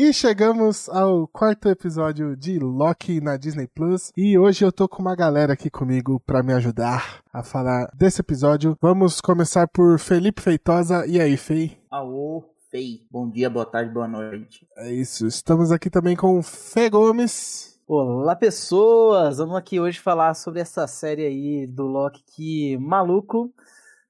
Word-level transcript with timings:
E 0.00 0.12
chegamos 0.12 0.88
ao 0.88 1.26
quarto 1.26 1.68
episódio 1.68 2.36
de 2.36 2.56
Loki 2.60 3.20
na 3.20 3.36
Disney 3.36 3.66
Plus. 3.66 4.12
E 4.16 4.38
hoje 4.38 4.64
eu 4.64 4.70
tô 4.70 4.88
com 4.88 5.02
uma 5.02 5.16
galera 5.16 5.54
aqui 5.54 5.68
comigo 5.68 6.20
para 6.24 6.40
me 6.40 6.52
ajudar 6.52 7.20
a 7.32 7.42
falar 7.42 7.90
desse 7.92 8.20
episódio. 8.20 8.78
Vamos 8.80 9.20
começar 9.20 9.66
por 9.66 9.98
Felipe 9.98 10.40
Feitosa. 10.40 11.04
E 11.04 11.20
aí, 11.20 11.36
Fei? 11.36 11.76
Aô, 11.90 12.44
Fei. 12.70 13.08
Bom 13.10 13.28
dia, 13.28 13.50
boa 13.50 13.66
tarde, 13.66 13.92
boa 13.92 14.06
noite. 14.06 14.68
É 14.76 14.88
isso. 14.92 15.26
Estamos 15.26 15.72
aqui 15.72 15.90
também 15.90 16.14
com 16.14 16.40
Fê 16.44 16.88
Gomes. 16.88 17.76
Olá, 17.84 18.36
pessoas! 18.36 19.38
Vamos 19.38 19.56
aqui 19.56 19.80
hoje 19.80 19.98
falar 19.98 20.34
sobre 20.34 20.60
essa 20.60 20.86
série 20.86 21.26
aí 21.26 21.66
do 21.66 21.88
Loki 21.88 22.22
que 22.36 22.78
maluco 22.78 23.52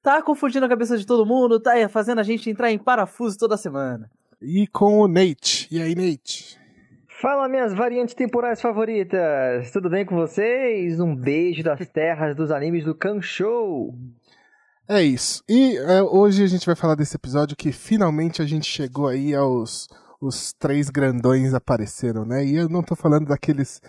tá 0.02 0.20
confundindo 0.20 0.66
a 0.66 0.68
cabeça 0.68 0.98
de 0.98 1.06
todo 1.06 1.24
mundo, 1.24 1.58
tá 1.58 1.88
fazendo 1.88 2.18
a 2.18 2.22
gente 2.22 2.50
entrar 2.50 2.70
em 2.70 2.78
parafuso 2.78 3.38
toda 3.38 3.56
semana 3.56 4.10
e 4.40 4.66
com 4.66 4.98
o 5.00 5.08
Nate. 5.08 5.68
E 5.70 5.80
aí, 5.80 5.94
Nate? 5.94 6.58
Fala, 7.20 7.48
minhas 7.48 7.74
variantes 7.74 8.14
temporais 8.14 8.60
favoritas! 8.60 9.70
Tudo 9.72 9.90
bem 9.90 10.04
com 10.06 10.14
vocês? 10.14 11.00
Um 11.00 11.16
beijo 11.16 11.62
das 11.64 11.86
terras 11.90 12.36
dos 12.36 12.50
animes 12.50 12.84
do 12.84 12.94
Kan 12.94 13.20
Show! 13.20 13.94
É 14.88 15.02
isso. 15.02 15.42
E 15.48 15.76
é, 15.76 16.02
hoje 16.02 16.44
a 16.44 16.46
gente 16.46 16.64
vai 16.64 16.76
falar 16.76 16.94
desse 16.94 17.16
episódio 17.16 17.56
que 17.56 17.72
finalmente 17.72 18.40
a 18.40 18.46
gente 18.46 18.66
chegou 18.66 19.08
aí 19.08 19.34
aos 19.34 19.88
os 20.20 20.52
três 20.52 20.90
grandões 20.90 21.54
apareceram, 21.54 22.24
né? 22.24 22.44
E 22.44 22.56
eu 22.56 22.68
não 22.68 22.82
tô 22.82 22.96
falando 22.96 23.26
daqueles 23.26 23.80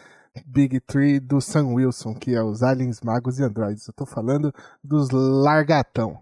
Big 0.46 0.80
Three 0.82 1.20
do 1.20 1.42
Sam 1.42 1.74
Wilson, 1.74 2.14
que 2.14 2.36
é 2.36 2.44
os 2.44 2.62
aliens, 2.62 3.02
magos 3.02 3.40
e 3.40 3.44
androides. 3.44 3.88
Eu 3.88 3.94
tô 3.94 4.06
falando 4.06 4.54
dos 4.84 5.10
largatão. 5.12 6.20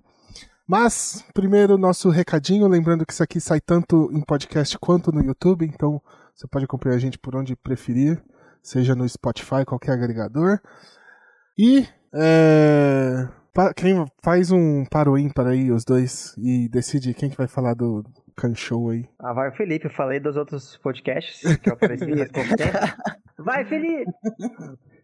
Mas, 0.67 1.23
primeiro, 1.33 1.77
nosso 1.77 2.09
recadinho, 2.09 2.67
lembrando 2.67 3.05
que 3.05 3.13
isso 3.13 3.23
aqui 3.23 3.39
sai 3.39 3.61
tanto 3.61 4.09
em 4.11 4.21
podcast 4.21 4.77
quanto 4.77 5.13
no 5.13 5.23
YouTube, 5.23 5.65
então 5.65 6.01
você 6.35 6.45
pode 6.45 6.65
acompanhar 6.65 6.95
a 6.95 6.99
gente 6.99 7.17
por 7.17 7.37
onde 7.37 7.55
preferir, 7.55 8.21
seja 8.61 8.93
no 8.93 9.07
Spotify, 9.07 9.63
qualquer 9.65 9.93
agregador. 9.93 10.59
E 11.57 11.87
é, 12.13 13.29
quem 13.77 14.05
faz 14.21 14.51
um 14.51 14.83
para 14.85 15.09
o 15.09 15.17
ímpar 15.17 15.47
aí, 15.47 15.71
os 15.71 15.85
dois, 15.85 16.35
e 16.37 16.67
decide 16.67 17.13
quem 17.13 17.29
que 17.29 17.37
vai 17.37 17.47
falar 17.47 17.73
do 17.73 18.03
Can 18.35 18.53
Show 18.53 18.89
aí. 18.89 19.07
Ah, 19.19 19.31
vai 19.31 19.49
o 19.49 19.55
Felipe, 19.55 19.85
eu 19.85 19.91
falei 19.91 20.19
dos 20.19 20.35
outros 20.35 20.77
podcasts 20.77 21.55
que 21.57 21.69
eu 21.69 21.75
apareci 21.75 22.05
nesse 22.05 22.31
Vai, 23.39 23.63
Felipe! 23.63 24.11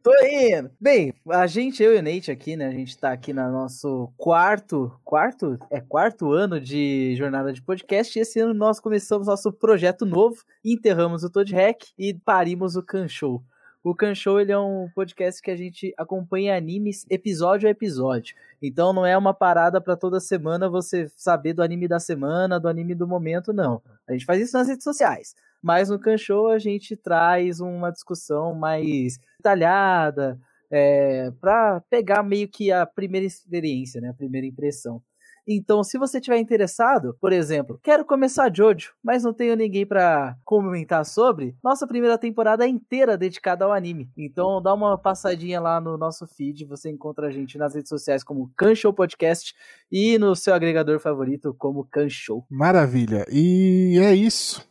Tô 0.03 0.11
indo. 0.21 0.69
Bem, 0.81 1.13
a 1.29 1.47
gente, 1.47 1.81
eu 1.81 1.95
e 1.95 1.99
o 1.99 2.03
Nate 2.03 2.29
aqui, 2.29 2.57
né? 2.57 2.67
A 2.67 2.71
gente 2.71 2.97
tá 2.97 3.13
aqui 3.13 3.31
no 3.31 3.49
nosso 3.49 4.11
quarto, 4.17 4.91
quarto? 5.01 5.57
É 5.69 5.79
quarto 5.79 6.33
ano 6.33 6.59
de 6.59 7.15
jornada 7.15 7.53
de 7.53 7.61
podcast. 7.61 8.19
E 8.19 8.21
esse 8.21 8.37
ano 8.41 8.53
nós 8.53 8.81
começamos 8.81 9.27
nosso 9.27 9.49
projeto 9.49 10.05
novo, 10.05 10.43
enterramos 10.61 11.23
o 11.23 11.29
Todd 11.29 11.49
Hack 11.55 11.85
e 11.97 12.13
parimos 12.13 12.75
o 12.75 12.83
Can 12.83 13.07
Show. 13.07 13.41
O 13.81 13.95
Can 13.95 14.13
Show 14.13 14.41
ele 14.41 14.51
é 14.51 14.59
um 14.59 14.89
podcast 14.93 15.41
que 15.41 15.49
a 15.49 15.55
gente 15.55 15.93
acompanha 15.97 16.57
animes 16.57 17.05
episódio 17.09 17.69
a 17.69 17.71
episódio. 17.71 18.35
Então 18.61 18.91
não 18.91 19.05
é 19.05 19.17
uma 19.17 19.33
parada 19.33 19.79
para 19.79 19.95
toda 19.95 20.19
semana 20.19 20.67
você 20.67 21.07
saber 21.15 21.53
do 21.53 21.63
anime 21.63 21.87
da 21.87 21.99
semana, 22.01 22.59
do 22.59 22.67
anime 22.67 22.93
do 22.93 23.07
momento, 23.07 23.53
não. 23.53 23.81
A 24.05 24.11
gente 24.11 24.25
faz 24.25 24.41
isso 24.41 24.57
nas 24.57 24.67
redes 24.67 24.83
sociais. 24.83 25.33
Mas 25.63 25.89
no 25.89 25.97
Can 25.97 26.17
Show 26.17 26.49
a 26.49 26.59
gente 26.59 26.97
traz 26.97 27.61
uma 27.61 27.89
discussão 27.91 28.53
mais 28.53 29.17
detalhada, 29.37 30.37
é, 30.69 31.31
para 31.39 31.81
pegar 31.89 32.23
meio 32.23 32.49
que 32.49 32.71
a 32.71 32.85
primeira 32.85 33.25
experiência, 33.25 34.01
né, 34.01 34.09
a 34.09 34.13
primeira 34.13 34.45
impressão. 34.45 35.01
Então, 35.47 35.83
se 35.83 35.97
você 35.97 36.21
tiver 36.21 36.37
interessado, 36.39 37.17
por 37.19 37.33
exemplo, 37.33 37.79
quero 37.83 38.05
começar 38.05 38.53
Jojo, 38.53 38.93
mas 39.03 39.23
não 39.23 39.33
tenho 39.33 39.55
ninguém 39.55 39.85
para 39.85 40.37
comentar 40.45 41.05
sobre, 41.05 41.55
nossa 41.63 41.85
primeira 41.85 42.17
temporada 42.17 42.65
é 42.65 42.67
inteira 42.67 43.17
dedicada 43.17 43.65
ao 43.65 43.73
anime. 43.73 44.09
Então, 44.17 44.61
dá 44.61 44.73
uma 44.73 44.97
passadinha 44.97 45.59
lá 45.59 45.81
no 45.81 45.97
nosso 45.97 46.25
feed, 46.25 46.65
você 46.65 46.89
encontra 46.89 47.27
a 47.27 47.31
gente 47.31 47.57
nas 47.57 47.75
redes 47.75 47.89
sociais 47.89 48.23
como 48.23 48.51
Canshow 48.55 48.93
Podcast 48.93 49.53
e 49.91 50.17
no 50.17 50.35
seu 50.35 50.53
agregador 50.53 50.99
favorito 50.99 51.53
como 51.57 51.85
Canshow. 51.85 52.45
Maravilha. 52.49 53.25
E 53.29 53.99
é 54.01 54.13
isso 54.15 54.65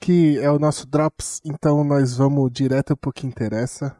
que 0.00 0.38
é 0.38 0.50
o 0.50 0.58
nosso 0.58 0.86
Drops, 0.86 1.40
então 1.44 1.82
nós 1.82 2.16
vamos 2.16 2.50
direto 2.52 2.96
pro 2.96 3.12
que 3.12 3.26
interessa. 3.26 3.96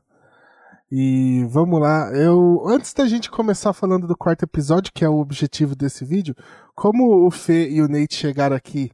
E 0.90 1.44
vamos 1.48 1.80
lá. 1.80 2.10
Eu 2.14 2.62
antes 2.66 2.92
da 2.94 3.06
gente 3.06 3.30
começar 3.30 3.72
falando 3.72 4.06
do 4.06 4.16
quarto 4.16 4.44
episódio, 4.44 4.92
que 4.94 5.04
é 5.04 5.08
o 5.08 5.18
objetivo 5.18 5.74
desse 5.74 6.04
vídeo, 6.04 6.34
como 6.74 7.26
o 7.26 7.30
Fê 7.30 7.68
e 7.68 7.82
o 7.82 7.88
Nate 7.88 8.14
chegaram 8.14 8.54
aqui 8.54 8.90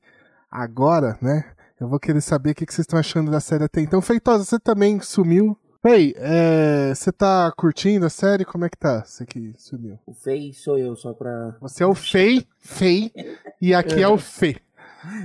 agora, 0.50 1.18
né? 1.20 1.44
Eu 1.78 1.88
vou 1.88 1.98
querer 1.98 2.20
saber 2.20 2.52
o 2.52 2.54
que 2.54 2.64
vocês 2.64 2.80
estão 2.80 2.98
achando 2.98 3.30
da 3.30 3.40
série 3.40 3.64
até 3.64 3.80
então. 3.80 4.00
Feitosa, 4.00 4.44
você 4.44 4.58
também 4.58 5.00
sumiu. 5.00 5.58
Fei, 5.82 6.14
é, 6.16 6.94
você 6.94 7.10
tá 7.10 7.52
curtindo 7.56 8.06
a 8.06 8.10
série? 8.10 8.44
Como 8.44 8.64
é 8.64 8.68
que 8.68 8.78
tá? 8.78 9.04
Você 9.04 9.26
que 9.26 9.52
sumiu. 9.58 9.98
O 10.06 10.14
Fei 10.14 10.52
sou 10.52 10.78
eu, 10.78 10.94
só 10.94 11.12
pra. 11.12 11.56
Você 11.60 11.82
é 11.82 11.86
o 11.86 11.94
Fei, 11.94 12.46
Fei, 12.60 13.12
e 13.60 13.74
aqui 13.74 14.00
é 14.00 14.06
o 14.06 14.16
Fê. 14.16 14.56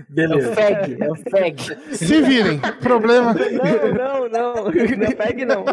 Beleza. 0.09 0.47
É 0.47 0.51
o 0.51 0.55
FEG, 0.55 1.03
é 1.03 1.11
o 1.11 1.15
FEG. 1.15 1.95
Se 1.95 2.21
virem, 2.21 2.59
problema. 2.81 3.33
Não, 3.33 4.29
não, 4.29 4.29
não. 4.29 4.53
Não 4.65 4.71
é 4.71 5.11
FEG, 5.15 5.45
não. 5.45 5.65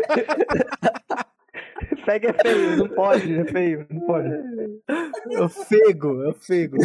FEG 2.05 2.27
é 2.27 2.33
feio, 2.33 2.77
não 2.77 2.89
pode, 2.89 3.39
é 3.39 3.45
feio, 3.45 3.87
não 3.91 4.01
pode. 4.01 4.29
É 5.33 5.41
o 5.41 5.49
Fego, 5.49 6.23
é 6.23 6.29
o 6.29 6.35
Fego. 6.35 6.77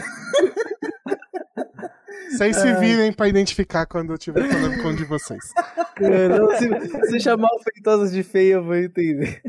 Vocês 2.31 2.55
se 2.55 2.73
virem 2.75 3.11
pra 3.11 3.27
identificar 3.27 3.85
quando 3.85 4.11
eu 4.11 4.15
estiver 4.15 4.47
falando 4.47 4.81
com 4.81 4.89
um 4.89 4.95
de 4.95 5.03
vocês. 5.03 5.51
É, 5.99 6.29
não, 6.29 6.49
se, 6.55 7.07
se 7.09 7.19
chamar 7.19 7.49
o 7.49 7.59
Feitosa 7.59 8.09
de 8.09 8.23
feio, 8.23 8.57
eu 8.57 8.63
vou 8.63 8.75
entender. 8.75 9.41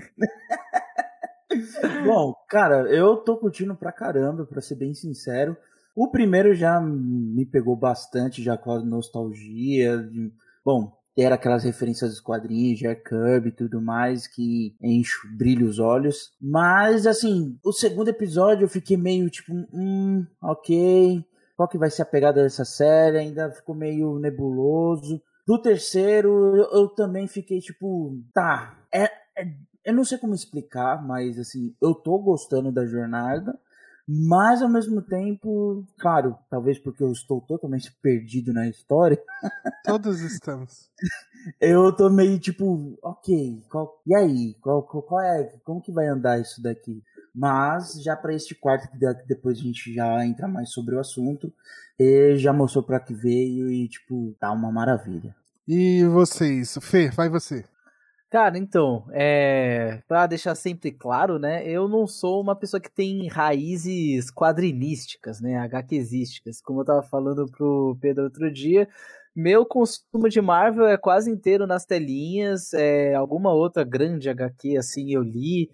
Bom, 2.04 2.34
cara, 2.48 2.88
eu 2.90 3.16
tô 3.16 3.36
curtindo 3.36 3.76
pra 3.76 3.92
caramba, 3.92 4.46
pra 4.46 4.60
ser 4.60 4.76
bem 4.76 4.94
sincero. 4.94 5.56
O 5.94 6.08
primeiro 6.08 6.54
já 6.54 6.80
me 6.80 7.44
pegou 7.44 7.76
bastante, 7.76 8.42
já 8.42 8.56
com 8.56 8.72
a 8.72 8.80
nostalgia. 8.80 9.98
De, 9.98 10.32
bom, 10.64 10.92
ter 11.14 11.32
aquelas 11.32 11.64
referências 11.64 12.10
dos 12.10 12.20
quadrinhos, 12.20 12.78
Jack 12.78 13.02
Kirby 13.08 13.48
e 13.48 13.52
tudo 13.52 13.80
mais, 13.80 14.26
que 14.26 14.74
enche, 14.80 15.12
brilha 15.36 15.66
os 15.66 15.78
olhos. 15.78 16.32
Mas, 16.40 17.06
assim, 17.06 17.58
o 17.64 17.72
segundo 17.72 18.08
episódio 18.08 18.64
eu 18.64 18.68
fiquei 18.68 18.96
meio 18.96 19.28
tipo, 19.28 19.52
hum, 19.72 20.24
ok. 20.42 21.24
Qual 21.56 21.68
que 21.68 21.78
vai 21.78 21.90
ser 21.90 22.02
a 22.02 22.06
pegada 22.06 22.42
dessa 22.42 22.64
série? 22.64 23.18
Ainda 23.18 23.50
ficou 23.50 23.74
meio 23.74 24.18
nebuloso. 24.18 25.20
Do 25.46 25.60
terceiro, 25.60 26.56
eu, 26.56 26.70
eu 26.72 26.88
também 26.88 27.26
fiquei 27.26 27.60
tipo, 27.60 28.16
tá, 28.32 28.78
é, 28.92 29.04
é, 29.36 29.52
eu 29.84 29.92
não 29.92 30.04
sei 30.04 30.16
como 30.16 30.34
explicar, 30.34 31.04
mas 31.04 31.38
assim, 31.38 31.74
eu 31.82 31.94
tô 31.94 32.18
gostando 32.18 32.70
da 32.70 32.86
jornada 32.86 33.58
mas 34.12 34.60
ao 34.60 34.68
mesmo 34.68 35.00
tempo, 35.00 35.86
claro, 35.96 36.36
talvez 36.50 36.80
porque 36.80 37.00
eu 37.00 37.12
estou 37.12 37.40
totalmente 37.40 37.92
perdido 38.02 38.52
na 38.52 38.68
história. 38.68 39.22
Todos 39.86 40.18
estamos. 40.20 40.90
eu 41.60 41.92
tô 41.92 42.10
meio 42.10 42.36
tipo, 42.40 42.98
ok, 43.00 43.62
qual, 43.70 44.02
e 44.04 44.12
aí? 44.12 44.56
Qual, 44.60 44.82
qual, 44.82 45.02
qual, 45.04 45.20
é? 45.20 45.54
Como 45.62 45.80
que 45.80 45.92
vai 45.92 46.08
andar 46.08 46.40
isso 46.40 46.60
daqui? 46.60 47.04
Mas 47.32 48.02
já 48.02 48.16
para 48.16 48.34
este 48.34 48.52
quarto, 48.52 48.90
que 48.90 48.98
depois 49.28 49.60
a 49.60 49.62
gente 49.62 49.94
já 49.94 50.26
entra 50.26 50.48
mais 50.48 50.72
sobre 50.72 50.96
o 50.96 51.00
assunto, 51.00 51.52
ele 51.96 52.36
já 52.36 52.52
mostrou 52.52 52.82
para 52.82 52.98
que 52.98 53.14
veio 53.14 53.70
e, 53.70 53.86
tipo, 53.86 54.34
tá 54.40 54.50
uma 54.50 54.72
maravilha. 54.72 55.36
E 55.68 56.02
vocês? 56.06 56.76
Fê, 56.82 57.10
vai 57.10 57.28
você. 57.28 57.64
Cara, 58.30 58.56
então, 58.56 59.04
é, 59.10 60.00
para 60.06 60.24
deixar 60.28 60.54
sempre 60.54 60.92
claro, 60.92 61.36
né, 61.36 61.66
eu 61.68 61.88
não 61.88 62.06
sou 62.06 62.40
uma 62.40 62.54
pessoa 62.54 62.80
que 62.80 62.88
tem 62.88 63.26
raízes 63.26 64.30
quadrinísticas, 64.30 65.40
né, 65.40 65.56
HQísticas, 65.58 66.60
como 66.62 66.80
eu 66.80 66.84
tava 66.84 67.02
falando 67.02 67.50
pro 67.50 67.98
Pedro 68.00 68.22
outro 68.24 68.48
dia, 68.52 68.88
meu 69.34 69.66
consumo 69.66 70.28
de 70.28 70.40
Marvel 70.40 70.86
é 70.86 70.96
quase 70.96 71.28
inteiro 71.28 71.66
nas 71.66 71.84
telinhas, 71.84 72.72
é, 72.72 73.14
alguma 73.16 73.52
outra 73.52 73.82
grande 73.82 74.30
HQ 74.30 74.76
assim 74.76 75.12
eu 75.12 75.22
li, 75.22 75.68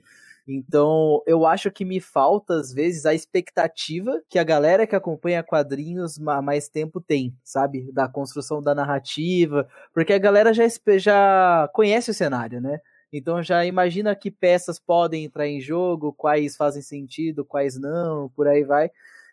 então, 0.46 1.22
eu 1.26 1.44
acho 1.44 1.70
que 1.72 1.84
me 1.84 2.00
falta, 2.00 2.54
às 2.54 2.72
vezes, 2.72 3.04
a 3.04 3.12
expectativa 3.12 4.22
que 4.28 4.38
a 4.38 4.44
galera 4.44 4.87
que 4.87 4.94
acompanha 4.94 5.43
quadrinhos 5.43 6.20
há 6.26 6.40
mais 6.40 6.69
tempo 6.69 7.00
tem, 7.00 7.37
sabe? 7.43 7.90
Da 7.93 8.08
construção 8.08 8.62
da 8.62 8.75
narrativa, 8.75 9.69
porque 9.93 10.12
a 10.12 10.19
galera 10.19 10.54
já, 10.54 10.64
já 10.98 11.69
conhece 11.72 12.12
o 12.12 12.14
cenário, 12.14 12.60
né? 12.60 12.81
Então 13.12 13.43
já 13.43 13.64
imagina 13.64 14.14
que 14.14 14.31
peças 14.31 14.78
podem 14.78 15.25
entrar 15.25 15.46
em 15.46 15.60
jogo, 15.60 16.12
quais 16.12 16.56
fazem 16.56 16.82
sentido, 16.82 17.44
quais 17.44 17.78
não, 17.78 18.28
por 18.31 18.46
aí 18.49 18.64
vai. 18.64 18.90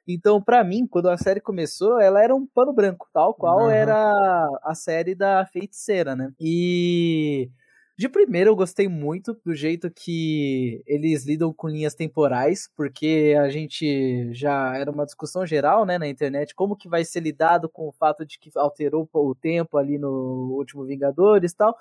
Então, 0.08 0.42
para 0.42 0.64
mim, 0.64 0.86
quando 0.86 1.10
a 1.10 1.18
série 1.18 1.40
começou, 1.40 2.00
ela 2.00 2.22
era 2.22 2.36
um 2.36 2.46
pano 2.46 2.74
branco, 2.74 3.08
tal 3.14 3.34
qual 3.34 3.64
uhum. 3.66 3.70
era 3.70 4.50
a 4.64 4.76
série 4.76 5.16
da 5.16 5.46
feiticeira, 5.46 6.16
né? 6.16 6.32
E 6.40 7.50
De 7.96 8.10
primeiro, 8.10 8.50
eu 8.50 8.56
gostei 8.56 8.88
muito 8.88 9.40
do 9.46 9.54
jeito 9.54 9.90
que 9.92 10.82
eles 10.88 11.26
lidam 11.26 11.54
com 11.54 11.68
linhas 11.68 11.94
temporais, 11.94 12.68
porque 12.76 13.36
a 13.40 13.50
gente 13.50 14.34
já 14.34 14.76
era 14.76 14.90
uma 14.90 15.06
discussão 15.06 15.46
geral, 15.46 15.86
né, 15.86 16.00
na 16.00 16.08
internet, 16.08 16.56
como 16.56 16.76
que 16.76 16.90
vai 16.90 17.06
ser 17.06 17.20
lidado 17.20 17.70
com 17.70 17.88
o 17.88 17.92
fato 17.92 18.26
de 18.26 18.40
que 18.40 18.50
alterou 18.56 19.08
o 19.14 19.36
tempo 19.36 19.78
ali 19.78 20.00
no 20.00 20.56
último 20.58 20.84
Vingadores 20.86 21.52
e 21.52 21.56
tal. 21.56 21.76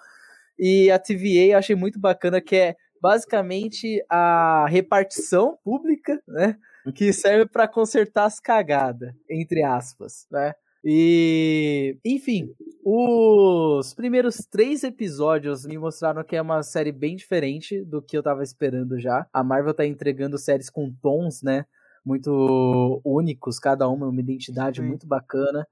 E 0.59 0.91
a 0.91 0.99
TVA 0.99 1.53
eu 1.55 1.59
achei 1.59 1.77
muito 1.77 1.99
bacana 1.99 2.41
que 2.43 2.57
é 2.57 2.77
basicamente 3.01 4.05
a 4.09 4.67
repartição 4.69 5.59
pública, 5.65 6.23
né, 6.29 6.59
que 6.95 7.13
serve 7.13 7.47
para 7.47 7.67
consertar 7.67 8.27
as 8.27 8.39
cagadas, 8.39 9.15
entre 9.31 9.63
aspas, 9.63 10.27
né? 10.31 10.55
E, 10.85 11.97
enfim, 12.05 12.53
os 12.85 13.95
primeiros 13.95 14.39
três 14.51 14.83
episódios 14.83 15.65
me 15.65 15.79
mostraram 15.79 16.25
que 16.25 16.35
é 16.35 16.43
uma 16.43 16.63
série 16.63 16.91
bem 16.91 17.15
diferente 17.15 17.85
do 17.85 18.03
que 18.03 18.17
eu 18.17 18.23
tava 18.23 18.43
esperando 18.43 18.99
já. 18.99 19.27
A 19.33 19.45
Marvel 19.45 19.75
tá 19.75 19.87
entregando 19.87 20.37
séries 20.37 20.69
com 20.69 20.91
tons, 20.91 21.43
né? 21.43 21.65
Muito 22.05 23.01
únicos, 23.05 23.61
cada 23.61 23.89
uma 23.89 24.09
uma 24.09 24.21
identidade 24.21 24.81
Sim. 24.81 24.89
muito 24.89 25.07
bacana. 25.07 25.67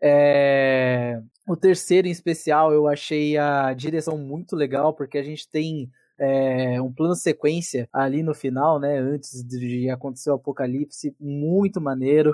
É... 0.00 1.20
O 1.48 1.56
terceiro, 1.56 2.06
em 2.06 2.12
especial, 2.12 2.72
eu 2.72 2.86
achei 2.86 3.36
a 3.36 3.74
direção 3.74 4.16
muito 4.16 4.54
legal, 4.54 4.94
porque 4.94 5.18
a 5.18 5.22
gente 5.24 5.48
tem 5.50 5.90
é, 6.16 6.80
um 6.80 6.92
plano 6.92 7.16
sequência 7.16 7.88
ali 7.92 8.22
no 8.22 8.32
final, 8.32 8.78
né? 8.78 8.96
Antes 8.98 9.42
de 9.42 9.90
acontecer 9.90 10.30
o 10.30 10.34
apocalipse, 10.34 11.16
muito 11.18 11.80
maneiro 11.80 12.32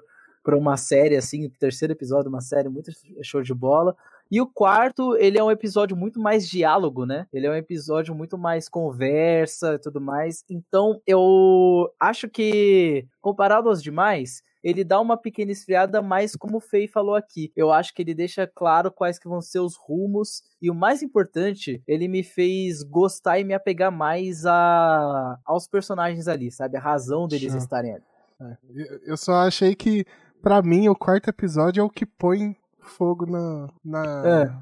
para 0.48 0.56
uma 0.56 0.78
série 0.78 1.14
assim, 1.14 1.44
o 1.44 1.50
terceiro 1.50 1.92
episódio, 1.92 2.30
uma 2.30 2.40
série 2.40 2.70
muito 2.70 2.90
show 3.22 3.42
de 3.42 3.52
bola. 3.52 3.94
E 4.30 4.40
o 4.40 4.46
quarto, 4.46 5.14
ele 5.16 5.36
é 5.36 5.44
um 5.44 5.50
episódio 5.50 5.94
muito 5.94 6.18
mais 6.18 6.48
diálogo, 6.48 7.04
né? 7.04 7.26
Ele 7.30 7.46
é 7.46 7.50
um 7.50 7.54
episódio 7.54 8.14
muito 8.14 8.38
mais 8.38 8.66
conversa 8.66 9.74
e 9.74 9.78
tudo 9.78 10.00
mais. 10.00 10.46
Então, 10.48 11.02
eu 11.06 11.92
acho 12.00 12.30
que, 12.30 13.06
comparado 13.20 13.68
aos 13.68 13.82
demais, 13.82 14.42
ele 14.64 14.84
dá 14.84 14.98
uma 14.98 15.18
pequena 15.18 15.52
esfriada, 15.52 16.00
mas 16.00 16.34
como 16.34 16.56
o 16.56 16.62
Fei 16.62 16.88
falou 16.88 17.14
aqui, 17.14 17.52
eu 17.54 17.70
acho 17.70 17.92
que 17.92 18.00
ele 18.00 18.14
deixa 18.14 18.46
claro 18.46 18.90
quais 18.90 19.18
que 19.18 19.28
vão 19.28 19.42
ser 19.42 19.60
os 19.60 19.76
rumos 19.76 20.42
e 20.62 20.70
o 20.70 20.74
mais 20.74 21.02
importante, 21.02 21.82
ele 21.86 22.08
me 22.08 22.22
fez 22.22 22.82
gostar 22.82 23.38
e 23.38 23.44
me 23.44 23.52
apegar 23.52 23.92
mais 23.92 24.46
a, 24.46 25.38
aos 25.44 25.68
personagens 25.68 26.26
ali, 26.26 26.50
sabe? 26.50 26.78
A 26.78 26.80
razão 26.80 27.28
deles 27.28 27.52
estarem 27.52 27.92
ali. 27.92 28.04
É. 28.40 28.56
Eu 29.04 29.16
só 29.16 29.34
achei 29.34 29.74
que, 29.74 30.04
para 30.42 30.62
mim, 30.62 30.88
o 30.88 30.94
quarto 30.94 31.28
episódio 31.28 31.80
é 31.80 31.84
o 31.84 31.90
que 31.90 32.06
põe 32.06 32.56
fogo 32.80 33.26
na, 33.26 33.68
na, 33.84 34.26
é. 34.26 34.52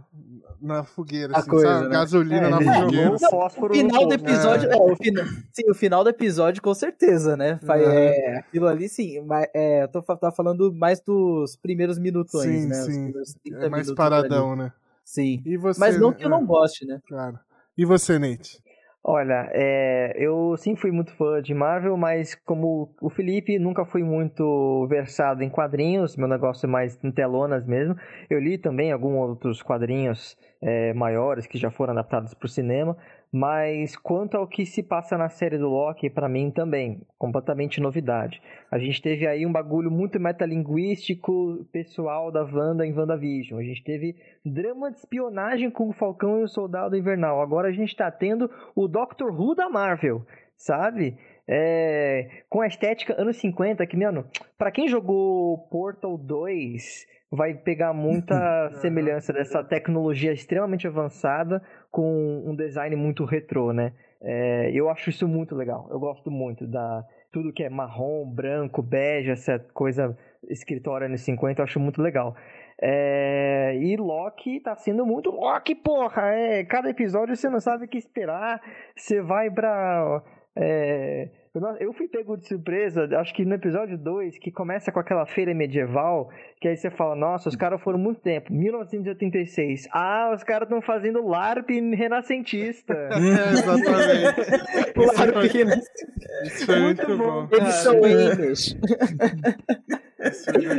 na 0.60 0.84
fogueira, 0.84 1.34
a 1.34 1.38
assim, 1.38 1.50
coisa? 1.50 1.82
Né? 1.82 1.88
Gasolina 1.88 2.46
é, 2.46 2.50
na 2.50 2.56
fogueira. 2.58 3.14
o 3.14 3.68
final 3.72 4.06
do 4.06 4.14
episódio, 4.14 4.70
é. 4.70 4.76
o 4.76 4.96
final, 4.96 5.24
sim, 5.52 5.70
o 5.70 5.74
final 5.74 6.04
do 6.04 6.10
episódio 6.10 6.62
com 6.62 6.74
certeza, 6.74 7.36
né? 7.36 7.60
É. 7.68 8.38
aquilo 8.38 8.66
ali, 8.66 8.88
sim, 8.88 9.20
mas 9.22 9.46
é, 9.54 9.84
eu 9.84 9.88
tô, 9.88 10.02
tô 10.02 10.32
falando 10.32 10.72
mais 10.72 11.00
dos 11.00 11.56
primeiros 11.56 11.98
minutos, 11.98 12.42
sim, 12.42 12.66
né? 12.66 12.74
Sim, 12.74 13.12
é 13.54 13.68
mais 13.68 13.90
paradão, 13.92 14.56
né? 14.56 14.72
Sim, 15.04 15.40
você, 15.60 15.78
mas 15.78 16.00
não 16.00 16.12
que 16.12 16.24
eu 16.24 16.28
não 16.28 16.44
goste, 16.44 16.84
né? 16.84 17.00
Claro. 17.06 17.38
E 17.78 17.84
você, 17.84 18.18
Nate? 18.18 18.60
Olha, 19.08 19.48
é, 19.52 20.14
eu 20.16 20.56
sim 20.56 20.74
fui 20.74 20.90
muito 20.90 21.12
fã 21.12 21.40
de 21.40 21.54
Marvel, 21.54 21.96
mas 21.96 22.34
como 22.34 22.92
o 23.00 23.08
Felipe 23.08 23.56
nunca 23.56 23.84
fui 23.84 24.02
muito 24.02 24.84
versado 24.88 25.44
em 25.44 25.48
quadrinhos, 25.48 26.16
meu 26.16 26.26
negócio 26.26 26.66
é 26.66 26.68
mais 26.68 26.98
em 27.04 27.12
telonas 27.12 27.64
mesmo. 27.64 27.94
Eu 28.28 28.40
li 28.40 28.58
também 28.58 28.90
alguns 28.90 29.28
outros 29.28 29.62
quadrinhos 29.62 30.36
é, 30.60 30.92
maiores 30.92 31.46
que 31.46 31.56
já 31.56 31.70
foram 31.70 31.92
adaptados 31.92 32.34
para 32.34 32.46
o 32.46 32.48
cinema, 32.48 32.96
mas 33.38 33.94
quanto 33.94 34.34
ao 34.34 34.46
que 34.46 34.64
se 34.64 34.82
passa 34.82 35.18
na 35.18 35.28
série 35.28 35.58
do 35.58 35.68
Loki, 35.68 36.08
para 36.08 36.26
mim 36.26 36.50
também, 36.50 37.02
completamente 37.18 37.82
novidade. 37.82 38.40
A 38.70 38.78
gente 38.78 39.02
teve 39.02 39.26
aí 39.26 39.44
um 39.44 39.52
bagulho 39.52 39.90
muito 39.90 40.18
metalinguístico 40.18 41.66
pessoal 41.70 42.32
da 42.32 42.42
Wanda 42.42 42.86
em 42.86 42.96
WandaVision. 42.96 43.60
A 43.60 43.62
gente 43.62 43.84
teve 43.84 44.16
drama 44.42 44.90
de 44.90 44.96
espionagem 44.96 45.70
com 45.70 45.90
o 45.90 45.92
Falcão 45.92 46.40
e 46.40 46.44
o 46.44 46.48
Soldado 46.48 46.96
Invernal. 46.96 47.42
Agora 47.42 47.68
a 47.68 47.72
gente 47.72 47.90
está 47.90 48.10
tendo 48.10 48.50
o 48.74 48.88
Doctor 48.88 49.30
Who 49.38 49.54
da 49.54 49.68
Marvel, 49.68 50.24
sabe? 50.56 51.18
É, 51.46 52.42
com 52.48 52.62
a 52.62 52.66
estética 52.66 53.20
anos 53.20 53.36
50, 53.36 53.86
que, 53.86 53.98
mano, 53.98 54.24
pra 54.56 54.70
quem 54.70 54.88
jogou 54.88 55.58
Portal 55.68 56.16
2, 56.16 57.06
vai 57.36 57.54
pegar 57.54 57.92
muita 57.92 58.70
semelhança 58.80 59.32
dessa 59.32 59.62
tecnologia 59.62 60.32
extremamente 60.32 60.86
avançada 60.86 61.62
com 61.90 62.42
um 62.46 62.56
design 62.56 62.96
muito 62.96 63.24
retrô, 63.24 63.72
né? 63.72 63.92
É, 64.22 64.70
eu 64.72 64.88
acho 64.88 65.10
isso 65.10 65.28
muito 65.28 65.54
legal. 65.54 65.86
Eu 65.90 66.00
gosto 66.00 66.30
muito 66.30 66.66
da 66.66 67.04
tudo 67.30 67.52
que 67.52 67.62
é 67.62 67.68
marrom, 67.68 68.24
branco, 68.24 68.82
bege, 68.82 69.30
essa 69.30 69.58
coisa 69.74 70.16
escritório 70.48 71.06
anos 71.06 71.20
50, 71.20 71.60
eu 71.60 71.64
acho 71.64 71.78
muito 71.78 72.00
legal. 72.00 72.34
É, 72.80 73.76
e 73.78 73.96
Loki 73.96 74.60
tá 74.60 74.74
sendo 74.74 75.04
muito 75.04 75.30
Loki, 75.30 75.74
porra! 75.74 76.34
É, 76.34 76.64
cada 76.64 76.88
episódio 76.88 77.36
você 77.36 77.48
não 77.50 77.60
sabe 77.60 77.84
o 77.84 77.88
que 77.88 77.98
esperar, 77.98 78.60
você 78.94 79.20
vai 79.20 79.50
pra. 79.50 80.22
É, 80.56 81.28
eu 81.80 81.92
fui 81.92 82.06
pego 82.06 82.36
de 82.36 82.46
surpresa, 82.46 83.08
acho 83.18 83.34
que 83.34 83.44
no 83.44 83.54
episódio 83.54 83.96
2, 83.96 84.38
que 84.38 84.50
começa 84.50 84.92
com 84.92 85.00
aquela 85.00 85.24
feira 85.24 85.54
medieval, 85.54 86.28
que 86.60 86.68
aí 86.68 86.76
você 86.76 86.90
fala, 86.90 87.16
nossa, 87.16 87.48
os 87.48 87.56
caras 87.56 87.80
foram 87.80 87.98
muito 87.98 88.20
tempo, 88.20 88.52
1986. 88.52 89.88
Ah, 89.90 90.32
os 90.34 90.44
caras 90.44 90.66
estão 90.66 90.82
fazendo 90.82 91.26
LARP 91.26 91.70
renascentista. 91.94 92.92
é, 92.94 93.52
exatamente. 93.52 94.96
LARP 94.96 95.52
renascentista. 95.52 96.42
Isso 96.44 96.66
foi 96.66 96.80
muito, 96.80 97.08
muito 97.08 97.22
bom. 97.22 97.48
Eles 97.50 97.74
são 97.74 97.96
Amish. 97.96 98.76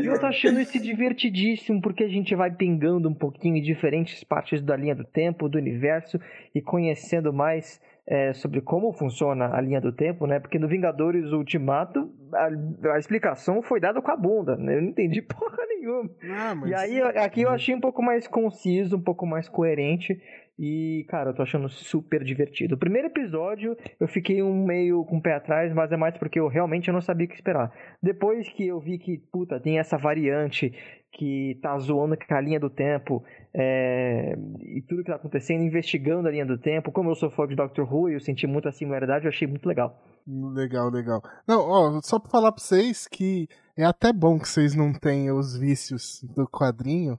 eu 0.04 0.20
tô 0.20 0.26
achando 0.26 0.60
esse 0.60 0.80
divertidíssimo, 0.80 1.82
porque 1.82 2.04
a 2.04 2.10
gente 2.10 2.36
vai 2.36 2.52
pingando 2.52 3.10
um 3.10 3.14
pouquinho 3.14 3.58
em 3.58 3.62
diferentes 3.62 4.24
partes 4.24 4.62
da 4.62 4.76
linha 4.76 4.96
do 4.96 5.04
tempo, 5.04 5.50
do 5.50 5.58
universo, 5.58 6.20
e 6.54 6.62
conhecendo 6.62 7.34
mais 7.34 7.82
é, 8.08 8.34
sobre 8.34 8.62
como 8.62 8.94
funciona 8.94 9.54
a 9.54 9.60
linha 9.60 9.82
do 9.82 9.92
tempo, 9.92 10.26
né? 10.26 10.40
Porque 10.40 10.58
no 10.58 10.68
Vingadores 10.68 11.32
Ultimato 11.34 12.10
a, 12.34 12.94
a 12.94 13.00
explicação 13.00 13.62
foi 13.62 13.82
dada 13.82 14.02
com 14.02 14.10
a 14.10 14.16
bunda, 14.16 14.56
né? 14.56 14.78
Eu 14.78 14.82
não 14.82 14.90
entendi 14.90 15.22
porra 15.24 15.66
nenhuma. 15.68 16.10
Ah, 16.24 16.56
mas... 16.56 16.70
E 16.70 16.74
aí 16.74 17.02
aqui 17.02 17.42
eu 17.42 17.50
achei 17.50 17.76
um 17.76 17.82
pouco 17.82 18.02
mais 18.02 18.26
conciso, 18.26 18.96
um 18.96 19.02
pouco 19.02 19.26
mais 19.26 19.50
coerente. 19.50 20.18
E, 20.60 21.06
cara, 21.08 21.30
eu 21.30 21.36
tô 21.36 21.44
achando 21.44 21.70
super 21.70 22.24
divertido. 22.24 22.74
O 22.74 22.80
primeiro 22.80 23.10
episódio 23.10 23.78
eu 24.00 24.08
fiquei 24.08 24.42
um 24.42 24.66
meio 24.66 25.06
com 25.06 25.18
o 25.18 25.22
pé 25.22 25.36
atrás, 25.36 25.72
mas 25.72 25.92
é 25.92 25.98
mais 25.98 26.18
porque 26.18 26.40
eu 26.40 26.48
realmente 26.48 26.92
não 26.92 27.00
sabia 27.00 27.26
o 27.28 27.30
que 27.30 27.36
esperar. 27.36 27.72
Depois 28.02 28.50
que 28.50 28.66
eu 28.66 28.80
vi 28.80 28.98
que, 28.98 29.20
puta, 29.32 29.60
tem 29.60 29.78
essa 29.78 29.98
variante 29.98 30.74
que 31.12 31.58
tá 31.62 31.78
zoando 31.80 32.18
com 32.18 32.34
a 32.34 32.42
linha 32.42 32.60
do 32.60 32.70
tempo 32.70 33.24
é, 33.54 34.38
e 34.62 34.82
tudo 34.82 35.04
que 35.04 35.10
tá 35.10 35.16
acontecendo, 35.16 35.64
investigando 35.64 36.28
a 36.28 36.32
linha 36.32 36.46
do 36.46 36.58
tempo. 36.58 36.92
Como 36.92 37.10
eu 37.10 37.16
sou 37.16 37.32
fã 37.32 37.48
de 37.48 37.56
Doctor 37.56 37.92
Who 37.92 38.10
e 38.10 38.14
eu 38.14 38.20
senti 38.20 38.46
muita 38.46 38.72
similaridade, 38.72 39.26
eu 39.26 39.30
achei 39.30 39.48
muito 39.48 39.68
legal. 39.68 40.00
Legal, 40.28 40.90
legal. 40.90 41.22
Não, 41.48 41.62
ó, 41.62 42.02
só 42.02 42.20
pra 42.20 42.30
falar 42.30 42.52
pra 42.52 42.62
vocês 42.62 43.08
que 43.08 43.48
é 43.78 43.84
até 43.86 44.12
bom 44.12 44.38
que 44.38 44.48
vocês 44.48 44.76
não 44.76 44.94
tenham 44.94 45.38
os 45.38 45.58
vícios 45.58 46.24
do 46.36 46.48
quadrinho, 46.48 47.18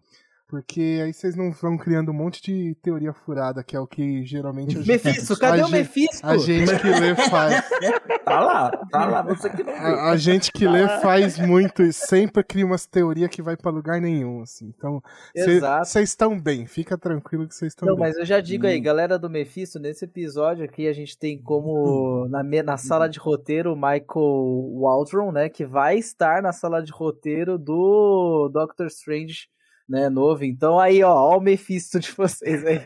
porque 0.49 1.01
aí 1.05 1.13
vocês 1.13 1.37
não 1.37 1.53
vão 1.53 1.77
criando 1.77 2.11
um 2.11 2.15
monte 2.15 2.41
de 2.43 2.75
teoria 2.77 3.13
furada, 3.13 3.63
que 3.63 3.77
é 3.77 3.81
o 3.81 3.87
que 3.87 4.25
geralmente 4.25 4.79
a 4.79 4.81
gente. 4.81 4.89
Mephisto, 4.89 5.39
cadê 5.39 5.61
a 5.61 5.67
o 5.67 5.71
Mephisto? 5.71 6.27
A 6.27 6.39
gente 6.39 6.75
que 6.79 6.89
lê 6.89 7.15
faz. 7.15 7.69
tá 8.25 8.41
lá, 8.41 8.71
tá 8.91 9.05
lá, 9.05 9.23
você 9.23 9.51
que 9.51 9.63
não 9.63 9.75
vê. 9.75 9.79
A, 9.79 10.11
a 10.11 10.17
gente 10.17 10.51
que 10.51 10.67
lê 10.67 10.89
faz 11.01 11.39
muito 11.39 11.83
e 11.83 11.93
sempre 11.93 12.43
cria 12.43 12.65
umas 12.65 12.87
teorias 12.87 13.29
que 13.29 13.43
vai 13.43 13.59
para 13.59 13.71
lugar 13.71 14.01
nenhum, 14.01 14.41
assim. 14.41 14.73
Então, 14.75 15.03
vocês 15.85 16.09
estão 16.09 16.41
bem, 16.41 16.65
fica 16.65 16.97
tranquilo 16.97 17.47
que 17.47 17.55
vocês 17.55 17.73
estão 17.73 17.87
bem. 17.87 17.95
Não, 17.95 18.01
mas 18.01 18.17
eu 18.17 18.25
já 18.25 18.41
digo 18.41 18.67
aí, 18.67 18.79
hum. 18.81 18.83
galera 18.83 19.19
do 19.19 19.29
Mephisto, 19.29 19.79
nesse 19.79 20.07
episódio 20.07 20.65
aqui 20.65 20.89
a 20.89 20.95
gente 20.95 21.19
tem 21.19 21.39
como 21.39 22.27
na, 22.31 22.43
na 22.63 22.79
sala 22.79 23.07
de 23.07 23.19
roteiro 23.19 23.75
o 23.75 23.77
Michael 23.77 24.81
Waldron, 24.81 25.31
né, 25.31 25.51
que 25.51 25.67
vai 25.67 25.99
estar 25.99 26.41
na 26.41 26.55
sala 26.55 26.83
de 26.83 26.91
roteiro 26.91 27.59
do 27.59 28.49
Doctor 28.49 28.87
Strange 28.87 29.47
né, 29.89 30.09
novo. 30.09 30.45
Então 30.45 30.79
aí, 30.79 31.03
ó, 31.03 31.15
ó 31.15 31.39
o 31.39 31.41
Mephisto 31.41 31.99
de 31.99 32.13
vocês 32.13 32.65
aí. 32.65 32.81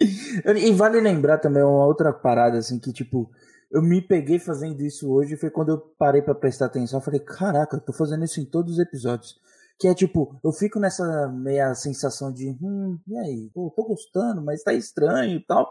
e 0.56 0.72
vale 0.72 1.00
lembrar 1.00 1.38
também 1.38 1.62
uma 1.62 1.84
outra 1.84 2.12
parada, 2.12 2.58
assim, 2.58 2.78
que 2.78 2.92
tipo, 2.92 3.30
eu 3.70 3.82
me 3.82 4.00
peguei 4.00 4.38
fazendo 4.38 4.80
isso 4.82 5.10
hoje, 5.10 5.36
foi 5.36 5.50
quando 5.50 5.70
eu 5.70 5.78
parei 5.98 6.22
para 6.22 6.34
prestar 6.34 6.66
atenção, 6.66 7.00
eu 7.00 7.04
falei, 7.04 7.20
caraca, 7.20 7.76
eu 7.76 7.80
tô 7.80 7.92
fazendo 7.92 8.24
isso 8.24 8.40
em 8.40 8.44
todos 8.44 8.74
os 8.74 8.78
episódios. 8.78 9.34
Que 9.78 9.88
é 9.88 9.94
tipo, 9.94 10.40
eu 10.42 10.52
fico 10.52 10.78
nessa 10.78 11.28
meia 11.28 11.74
sensação 11.74 12.32
de, 12.32 12.56
hum, 12.62 12.98
e 13.06 13.18
aí? 13.18 13.50
Pô, 13.52 13.70
tô 13.76 13.84
gostando, 13.84 14.40
mas 14.40 14.62
tá 14.62 14.72
estranho 14.72 15.36
e 15.36 15.44
tal. 15.44 15.70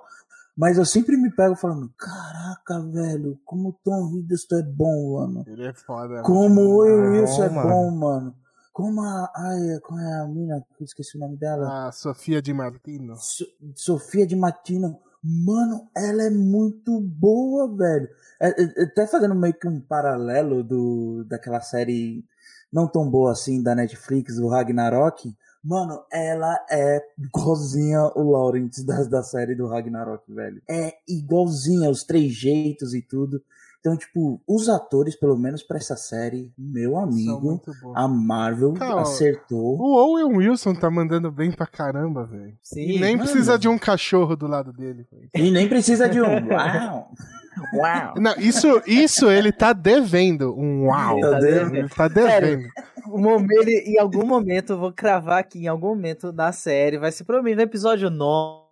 Mas 0.56 0.78
eu 0.78 0.86
sempre 0.86 1.18
me 1.18 1.30
pego 1.36 1.56
falando, 1.56 1.92
caraca, 1.98 2.80
velho, 2.92 3.38
como 3.44 3.70
o 3.70 3.74
Tom 3.84 4.16
Hiddleston 4.16 4.58
é 4.58 4.64
bom, 4.64 5.18
mano. 5.18 5.44
Ele 5.48 5.66
é 5.66 5.74
foda. 5.74 6.22
Como 6.22 6.62
o 6.62 6.78
Will 6.78 7.12
Wilson 7.12 7.44
é 7.44 7.50
bom, 7.50 7.92
mano. 7.92 8.36
Como 8.76 9.02
a. 9.02 9.32
Ai, 9.34 9.80
qual 9.80 9.98
é 9.98 10.20
a 10.20 10.28
mina? 10.28 10.62
Esqueci 10.82 11.16
o 11.16 11.20
nome 11.22 11.38
dela. 11.38 11.88
A 11.88 11.92
Sofia 11.94 12.42
de 12.42 12.54
Martino. 12.54 13.16
So- 13.16 13.46
Sofia 13.74 14.28
de 14.28 14.36
Matino. 14.36 15.00
Mano, 15.24 15.88
ela 15.96 16.24
é 16.24 16.30
muito 16.30 17.00
boa, 17.00 17.74
velho. 17.74 18.10
É, 18.38 18.50
é, 18.50 18.84
até 18.84 19.08
fazendo 19.08 19.34
meio 19.34 19.54
que 19.54 19.66
um 19.66 19.80
paralelo 19.80 20.62
do, 20.62 21.24
daquela 21.24 21.62
série 21.62 22.26
não 22.72 22.86
tão 22.86 23.10
boa 23.10 23.32
assim 23.32 23.64
da 23.64 23.74
Netflix, 23.74 24.38
o 24.40 24.50
Ragnarok. 24.50 25.34
Mano, 25.64 26.04
ela 26.12 26.54
é 26.70 27.02
igualzinha 27.18 28.02
o 28.14 28.30
Lawrence 28.30 28.86
da, 28.86 29.04
da 29.06 29.24
série 29.24 29.56
do 29.56 29.68
Ragnarok, 29.68 30.22
velho. 30.34 30.62
É 30.70 30.96
igualzinha, 31.08 31.90
os 31.90 32.04
trejeitos 32.04 32.94
e 32.94 33.02
tudo. 33.02 33.42
Então, 33.86 33.96
tipo, 33.96 34.42
os 34.48 34.68
atores, 34.68 35.16
pelo 35.16 35.38
menos 35.38 35.62
pra 35.62 35.78
essa 35.78 35.96
série, 35.96 36.52
meu 36.58 36.98
amigo, 36.98 37.62
a 37.94 38.08
Marvel 38.08 38.74
Cara, 38.74 39.02
acertou. 39.02 39.78
O 39.80 39.94
Owen 39.96 40.38
Wilson 40.38 40.74
tá 40.74 40.90
mandando 40.90 41.32
bem 41.32 41.52
pra 41.52 41.68
caramba, 41.68 42.26
velho. 42.26 42.58
Sim. 42.64 42.82
E 42.82 43.00
nem 43.00 43.16
mano. 43.16 43.30
precisa 43.30 43.60
de 43.60 43.68
um 43.68 43.78
cachorro 43.78 44.36
do 44.36 44.48
lado 44.48 44.74
dele. 44.74 45.06
velho. 45.12 45.30
E 45.36 45.52
nem 45.52 45.70
precisa 45.70 46.10
de 46.10 46.20
um. 46.20 46.26
Uau! 46.26 47.12
Uau. 47.78 48.14
Não, 48.18 48.34
isso, 48.40 48.82
isso 48.88 49.30
ele 49.30 49.52
tá 49.52 49.72
devendo. 49.72 50.56
Um 50.58 50.88
uau. 50.88 51.20
Tá 51.20 51.40
devendo. 51.40 51.76
Ele 51.76 51.90
tá 51.90 52.08
devendo. 52.08 52.68
Um 53.08 53.22
momento, 53.22 53.52
ele- 53.62 53.84
em 53.86 54.00
algum 54.00 54.26
momento, 54.26 54.76
vou 54.80 54.92
cravar 54.92 55.38
aqui, 55.42 55.60
em 55.60 55.68
algum 55.68 55.90
momento 55.90 56.32
da 56.32 56.52
série, 56.52 56.98
vai 56.98 57.12
ser 57.12 57.24
provavelmente 57.24 57.58
no 57.58 57.62
episódio 57.62 58.10
9, 58.10 58.65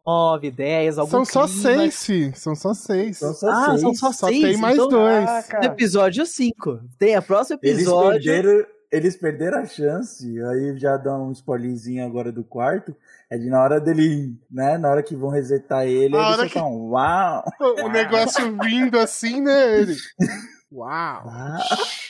10, 0.52 0.98
algum 0.98 1.12
São 1.12 1.26
só 1.26 1.46
clímax. 1.48 1.62
seis, 1.62 2.06
fi. 2.06 2.32
São 2.36 2.56
só 2.56 2.74
seis. 2.74 3.18
São 3.18 3.34
só 3.34 3.50
Ah, 3.50 3.66
seis. 3.70 3.82
são 3.82 3.94
só 3.94 4.12
Só 4.12 4.28
seis. 4.28 4.42
tem 4.44 4.58
mais 4.58 4.76
então, 4.76 4.90
dois. 4.90 5.26
Caraca. 5.26 5.60
No 5.60 5.66
episódio 5.66 6.26
5. 6.26 6.80
Tem 7.00 7.16
a 7.16 7.22
próximo 7.22 7.60
Eles 7.64 7.80
episódio. 7.80 8.22
perderam, 8.22 8.66
eles 8.92 9.16
perderam 9.16 9.58
a 9.60 9.66
chance. 9.66 10.26
Aí 10.44 10.78
já 10.78 10.98
dá 10.98 11.18
um 11.18 11.32
spoilerzinho 11.32 12.06
agora 12.06 12.32
do 12.32 12.44
quarto. 12.44 12.96
É 13.30 13.38
de 13.38 13.50
na 13.50 13.64
hora 13.64 13.80
dele, 13.80 14.36
né? 14.52 14.78
Na 14.78 14.90
hora 14.92 15.02
que 15.02 15.16
vão 15.16 15.30
resetar 15.30 15.86
ele, 15.88 16.16
A 16.16 16.20
eles 16.20 16.30
hora 16.32 16.50
soltam 16.50 16.72
um 16.72 16.90
uau! 16.92 17.44
O 17.84 17.90
negócio 17.90 18.56
vindo 18.62 19.00
assim, 19.00 19.42
né? 19.42 19.80
Ele. 19.80 19.96
Uau! 20.74 21.24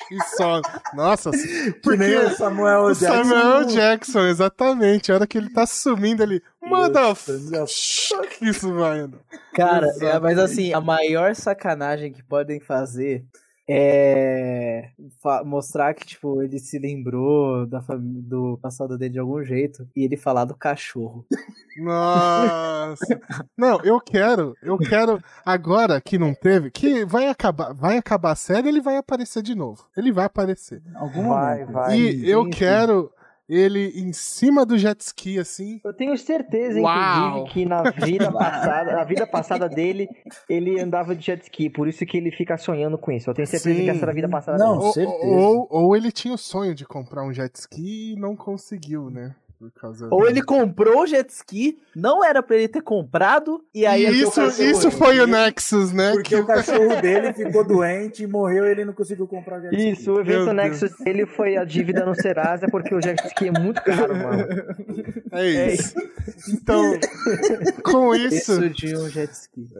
E 0.10 0.24
só. 0.38 0.62
Nossa, 0.94 1.32
Que 1.84 1.98
nem 1.98 2.18
o 2.18 2.30
Samuel 2.30 2.84
o 2.84 2.94
Jackson. 2.94 3.24
Samuel 3.24 3.66
Jackson, 3.66 4.28
exatamente. 4.28 5.12
A 5.12 5.16
hora 5.16 5.28
que 5.28 5.38
ele 5.38 5.50
tá 5.50 5.66
sumindo 5.66 6.24
ali. 6.24 6.42
Manda. 6.62 7.12
Isso 8.42 8.74
vai, 8.74 9.00
Ana. 9.00 9.20
Cara, 9.54 9.88
é, 10.00 10.20
mas 10.20 10.40
assim, 10.40 10.74
a 10.74 10.80
maior 10.80 11.36
sacanagem 11.36 12.14
que 12.14 12.24
podem 12.24 12.60
fazer 12.60 13.26
é 13.68 14.90
fa- 15.22 15.44
mostrar 15.44 15.94
que, 15.94 16.06
tipo, 16.06 16.42
ele 16.42 16.60
se 16.60 16.78
lembrou 16.80 17.66
da 17.66 17.82
fami- 17.82 18.22
do 18.22 18.58
passado 18.62 18.98
dele 18.98 19.14
de 19.14 19.20
algum 19.20 19.44
jeito 19.44 19.88
e 19.96 20.04
ele 20.04 20.18
falar 20.18 20.46
do 20.46 20.56
cachorro. 20.56 21.26
Nossa. 21.78 23.20
Não, 23.58 23.80
eu 23.84 24.00
quero, 24.00 24.56
eu 24.62 24.78
quero 24.78 25.22
agora 25.46 26.00
que 26.02 26.18
não 26.18 26.34
teve, 26.34 26.70
que 26.72 27.06
vai 27.06 27.28
acabar, 27.28 27.74
vai 27.74 27.98
acabar 27.98 28.32
a 28.32 28.36
série, 28.36 28.68
ele 28.68 28.82
vai 28.82 28.98
aparecer 28.98 29.42
de 29.42 29.56
novo. 29.56 29.86
Ele 29.96 30.12
vai 30.12 30.26
aparecer. 30.26 30.82
Algum 30.96 31.30
Vai, 31.30 31.60
momento. 31.62 31.72
vai. 31.74 31.98
e 32.00 32.30
eu 32.30 32.44
sim. 32.46 32.50
quero 32.52 33.12
ele 33.54 33.92
em 33.96 34.12
cima 34.12 34.66
do 34.66 34.78
jet 34.78 35.00
ski 35.02 35.40
assim. 35.40 35.80
Eu 35.84 35.94
tenho 35.94 36.18
certeza, 36.18 36.80
Uau. 36.80 37.28
inclusive, 37.38 37.54
que 37.54 37.66
na 37.66 37.84
vida 37.84 38.32
passada, 38.32 38.92
na 38.92 39.04
vida 39.04 39.28
passada 39.28 39.70
dele, 39.70 40.10
ele 40.50 40.80
andava 40.80 41.16
de 41.16 41.26
jet 41.26 41.44
ski, 41.44 41.70
por 41.70 41.88
isso 41.88 42.06
que 42.06 42.18
ele 42.18 42.32
fica 42.32 42.58
sonhando 42.58 42.98
com 42.98 43.12
isso. 43.12 43.30
Eu 43.30 43.34
tenho 43.34 43.48
certeza 43.48 43.76
Sim. 43.76 43.84
que 43.84 43.90
essa 43.90 44.02
era 44.02 44.12
a 44.12 44.16
vida 44.16 44.30
passada 44.30 44.58
Não, 44.58 44.74
dele. 44.74 44.86
Ou, 44.86 44.94
certeza. 44.94 45.26
ou, 45.26 45.68
ou 45.70 45.96
ele 45.96 46.12
tinha 46.12 46.34
o 46.34 46.38
sonho 46.38 46.74
de 46.74 46.86
comprar 46.86 47.24
um 47.24 47.34
jet 47.34 47.54
ski 47.56 48.14
e 48.14 48.16
não 48.16 48.36
conseguiu, 48.36 49.10
né? 49.10 49.36
Ou 50.10 50.28
ele 50.28 50.42
comprou 50.42 51.04
o 51.04 51.08
jet 51.08 51.30
ski, 51.30 51.78
não 51.96 52.24
era 52.24 52.42
pra 52.42 52.56
ele 52.56 52.68
ter 52.68 52.82
comprado, 52.82 53.64
e 53.74 53.86
aí 53.86 54.04
E 54.04 54.06
ele 54.06 54.18
isso, 54.18 54.32
cachorro 54.32 54.70
isso 54.70 54.92
foi 54.92 55.20
o 55.20 55.28
Nexus, 55.28 55.92
né? 55.92 56.12
Porque 56.12 56.30
Que 56.30 56.36
o 56.36 56.46
cachorro 56.46 56.96
dele 57.02 57.34
ficou 57.34 57.64
doente 57.64 58.24
e 58.24 58.28
morreu 58.28 58.66
e 58.66 58.72
ele 58.72 58.86
não 58.86 58.94
conseguiu 58.94 59.28
comprar 59.28 59.60
o 59.60 59.62
jet 59.62 59.76
ski. 59.76 59.92
Isso, 59.92 60.12
o 60.12 60.20
evento 60.20 60.46
Meu 60.46 60.54
Nexus 60.54 60.92
dele 61.04 61.26
foi 61.26 61.58
a 61.58 61.64
dívida 61.64 62.06
no 62.06 62.16
Serasa, 62.16 62.68
porque 62.70 62.94
o 62.94 63.02
jet 63.02 63.22
ski 63.28 63.48
é 63.48 63.52
muito 63.52 63.82
caro, 63.84 64.16
mano. 64.16 64.46
é 65.32 65.74
isso. 65.74 65.96
Então, 66.50 66.98
com 67.84 68.16
isso, 68.16 68.64
Isso 68.64 68.70
de 68.70 68.96
um 68.96 69.10
jet 69.10 69.32
ski. 69.32 69.68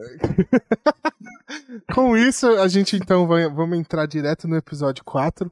Com 1.92 2.16
isso, 2.16 2.46
a 2.46 2.68
gente 2.68 2.96
então 2.96 3.26
vai, 3.26 3.48
vamos 3.48 3.78
entrar 3.78 4.06
direto 4.06 4.48
no 4.48 4.56
episódio 4.56 5.04
4, 5.04 5.50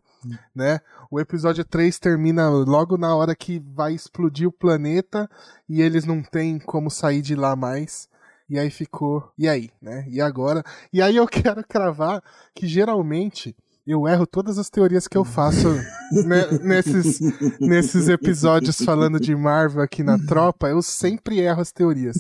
né? 0.55 0.81
O 1.11 1.21
episódio 1.21 1.65
3 1.65 1.99
termina 1.99 2.49
logo 2.49 2.97
na 2.97 3.15
hora 3.15 3.35
que 3.35 3.59
vai 3.59 3.95
explodir 3.95 4.49
o 4.49 4.53
planeta 4.53 5.29
e 5.69 5.81
eles 5.81 6.05
não 6.05 6.23
têm 6.23 6.59
como 6.59 6.91
sair 6.91 7.23
de 7.23 7.35
lá 7.35 7.57
mais. 7.57 8.09
E 8.49 8.59
aí 8.59 8.71
ficou. 8.71 9.31
E 9.39 9.49
aí, 9.49 9.71
né? 9.81 10.05
E 10.09 10.21
agora? 10.21 10.63
E 10.93 11.01
aí 11.01 11.17
eu 11.17 11.27
quero 11.29 11.67
cravar 11.67 12.23
que 12.55 12.67
geralmente 12.67 13.57
eu 13.87 14.07
erro 14.07 14.27
todas 14.27 14.59
as 14.59 14.71
teorias 14.71 15.09
que 15.09 15.17
eu 15.17 15.25
faço 15.25 15.69
né, 16.27 16.47
nesses, 16.63 17.21
nesses 17.61 18.09
episódios 18.09 18.81
falando 18.81 19.19
de 19.19 19.35
Marvel 19.35 19.83
aqui 19.83 20.03
na 20.03 20.19
tropa. 20.19 20.69
Eu 20.69 20.83
sempre 20.83 21.41
erro 21.41 21.61
as 21.61 21.73
teorias. 21.73 22.17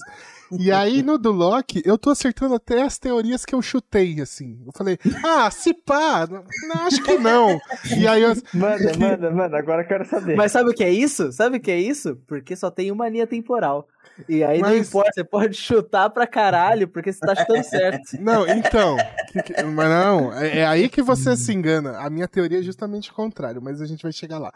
E 0.58 0.70
aí 0.70 1.02
no 1.02 1.16
do 1.18 1.32
Loki, 1.32 1.82
eu 1.84 1.96
tô 1.96 2.10
acertando 2.10 2.54
até 2.54 2.82
as 2.82 2.98
teorias 2.98 3.44
que 3.44 3.54
eu 3.54 3.62
chutei, 3.62 4.20
assim. 4.20 4.60
Eu 4.66 4.72
falei, 4.76 4.98
ah, 5.24 5.50
se 5.50 5.72
pá, 5.72 6.26
não, 6.30 6.44
não, 6.68 6.86
acho 6.86 7.02
que 7.02 7.16
não. 7.18 7.58
E 7.96 8.06
aí 8.06 8.22
eu, 8.22 8.32
Manda, 8.52 8.98
manda, 8.98 9.30
manda, 9.30 9.58
agora 9.58 9.82
eu 9.82 9.86
quero 9.88 10.04
saber. 10.04 10.36
Mas 10.36 10.52
sabe 10.52 10.70
o 10.70 10.74
que 10.74 10.84
é 10.84 10.90
isso? 10.90 11.32
Sabe 11.32 11.56
o 11.56 11.60
que 11.60 11.70
é 11.70 11.78
isso? 11.80 12.16
Porque 12.26 12.54
só 12.54 12.70
tem 12.70 12.90
uma 12.90 13.08
linha 13.08 13.26
temporal. 13.26 13.88
E 14.28 14.44
aí 14.44 14.60
não 14.60 14.68
Mas- 14.68 14.88
importa, 14.88 15.10
você 15.14 15.24
pode 15.24 15.54
chutar 15.56 16.10
pra 16.10 16.26
caralho, 16.26 16.86
porque 16.86 17.12
você 17.12 17.20
tá 17.20 17.34
chutando 17.34 17.64
certo. 17.64 18.02
Não, 18.20 18.46
então. 18.46 18.96
que- 19.32 19.42
que- 19.42 19.62
mas 19.62 19.88
não, 19.88 20.32
é, 20.34 20.58
é 20.58 20.66
aí 20.66 20.88
que 20.88 21.00
você 21.02 21.34
se 21.34 21.50
engana. 21.52 21.96
A 21.98 22.10
minha 22.10 22.28
teoria 22.28 22.58
é 22.58 22.62
justamente 22.62 23.10
o 23.10 23.14
contrário, 23.14 23.62
mas 23.62 23.80
a 23.80 23.86
gente 23.86 24.02
vai 24.02 24.12
chegar 24.12 24.38
lá. 24.38 24.52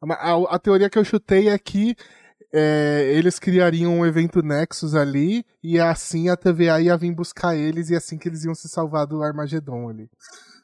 A, 0.00 0.32
a- 0.32 0.54
a 0.54 0.58
teoria 0.60 0.88
que 0.88 0.96
eu 0.96 1.04
chutei 1.04 1.48
é 1.48 1.58
que 1.58 1.96
é, 2.52 3.12
eles 3.14 3.38
criariam 3.38 3.98
um 3.98 4.06
evento 4.06 4.42
Nexus 4.42 4.94
ali 4.94 5.44
e 5.62 5.78
assim 5.78 6.28
a 6.28 6.36
TVA 6.36 6.80
ia 6.80 6.96
vir 6.96 7.12
buscar 7.14 7.56
eles 7.56 7.90
e 7.90 7.96
assim 7.96 8.18
que 8.18 8.28
eles 8.28 8.44
iam 8.44 8.54
se 8.54 8.68
salvar 8.68 9.06
do 9.06 9.22
Armagedon 9.22 9.88
ali. 9.88 10.10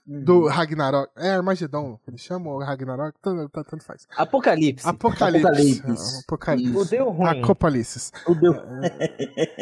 Do 0.06 0.46
Ragnarok. 0.46 1.10
É 1.16 1.30
Armagedon, 1.30 1.98
que 2.04 2.10
eles 2.10 2.20
chamam 2.20 2.52
ou 2.52 2.60
Ragnarok, 2.60 3.18
tanto, 3.20 3.48
tanto- 3.64 3.84
faz. 3.84 4.06
Apocalipse. 4.16 4.86
Apocalipse. 4.86 5.46
Apocalipse. 5.46 6.20
Apocalipse. 6.24 6.76
O 6.78 6.84
deu 6.84 7.10
ruim. 7.10 7.40
O 8.28 8.34
deu- 8.34 8.54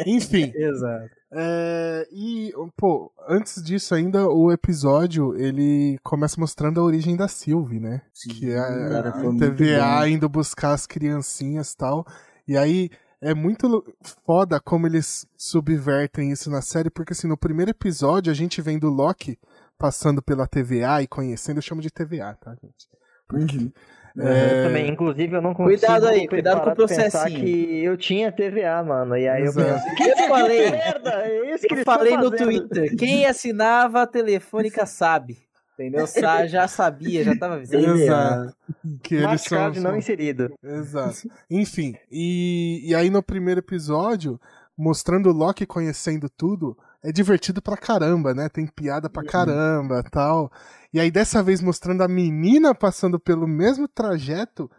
Enfim, 0.05 0.51
Exato. 0.55 1.09
é, 1.31 2.07
e, 2.11 2.53
pô, 2.77 3.11
antes 3.27 3.61
disso 3.63 3.95
ainda, 3.95 4.27
o 4.29 4.51
episódio, 4.51 5.35
ele 5.35 5.97
começa 6.03 6.39
mostrando 6.39 6.79
a 6.79 6.83
origem 6.83 7.15
da 7.15 7.27
Sylvie, 7.27 7.79
né? 7.79 8.01
Sim, 8.13 8.29
que 8.29 8.51
é 8.51 8.59
a, 8.59 8.89
cara, 8.89 9.09
a 9.09 9.13
TVA 9.13 9.99
bom. 10.01 10.07
indo 10.07 10.29
buscar 10.29 10.73
as 10.73 10.85
criancinhas 10.85 11.71
e 11.73 11.77
tal. 11.77 12.05
E 12.47 12.55
aí, 12.57 12.89
é 13.21 13.33
muito 13.33 13.83
foda 14.25 14.59
como 14.59 14.85
eles 14.85 15.25
subvertem 15.35 16.31
isso 16.31 16.49
na 16.51 16.61
série, 16.61 16.89
porque 16.91 17.13
assim, 17.13 17.27
no 17.27 17.37
primeiro 17.37 17.71
episódio, 17.71 18.31
a 18.31 18.35
gente 18.35 18.61
vem 18.61 18.77
do 18.77 18.89
Loki 18.89 19.39
passando 19.77 20.21
pela 20.21 20.47
TVA 20.47 21.01
e 21.01 21.07
conhecendo, 21.07 21.57
eu 21.57 21.61
chamo 21.61 21.81
de 21.81 21.89
TVA, 21.91 22.35
tá, 22.39 22.55
gente? 22.61 22.87
Uhum. 23.33 23.71
É, 24.17 24.61
Eu 24.63 24.67
também, 24.67 24.89
inclusive, 24.89 25.35
eu 25.35 25.41
não 25.41 25.53
consigo 25.53 25.77
Cuidado 25.77 26.07
aí, 26.07 26.25
cuidado 26.27 26.61
com 26.61 26.69
o 26.69 26.75
processinho. 26.75 27.39
que 27.41 27.83
eu 27.83 27.97
tinha 27.97 28.31
TVA, 28.31 28.81
mano. 28.81 29.17
E 29.17 29.27
aí 29.27 29.41
eu 29.41 29.47
Exato. 29.47 29.83
penso, 29.97 30.21
Eu 30.21 30.27
falei, 30.29 30.71
merda, 30.71 31.09
é 31.25 31.53
isso 31.53 31.67
que 31.67 31.73
eu 31.73 31.83
falei 31.83 32.15
no 32.15 32.31
fazendo. 32.31 32.45
Twitter, 32.69 32.95
quem 32.95 33.25
assinava 33.25 34.03
a 34.03 34.07
telefônica 34.07 34.85
sabe. 34.85 35.37
Entendeu? 35.73 36.07
Sa- 36.07 36.45
Já 36.47 36.65
sabia, 36.69 37.25
já 37.25 37.37
tava 37.37 37.55
avisando. 37.55 37.97
Exato. 37.97 38.55
Que 39.03 39.15
eles 39.15 39.41
são, 39.41 39.57
Marcado, 39.59 39.81
não 39.83 39.89
são- 39.89 39.97
inserido. 39.97 40.53
Exato. 40.63 41.17
Enfim, 41.51 41.93
e, 42.09 42.89
e 42.89 42.95
aí 42.95 43.09
no 43.09 43.21
primeiro 43.21 43.59
episódio, 43.59 44.39
mostrando 44.77 45.27
o 45.29 45.33
Loki 45.33 45.65
conhecendo 45.65 46.29
tudo, 46.29 46.77
é 47.07 47.11
divertido 47.11 47.61
pra 47.61 47.77
caramba, 47.77 48.33
né? 48.33 48.49
Tem 48.49 48.65
piada 48.67 49.09
pra 49.09 49.23
caramba 49.23 50.03
tal. 50.11 50.51
E 50.93 50.99
aí 50.99 51.11
dessa 51.11 51.43
vez 51.43 51.61
mostrando 51.61 52.01
a 52.01 52.07
menina 52.07 52.73
passando 52.73 53.19
pelo 53.19 53.47
mesmo 53.47 53.87
trajeto, 53.87 54.69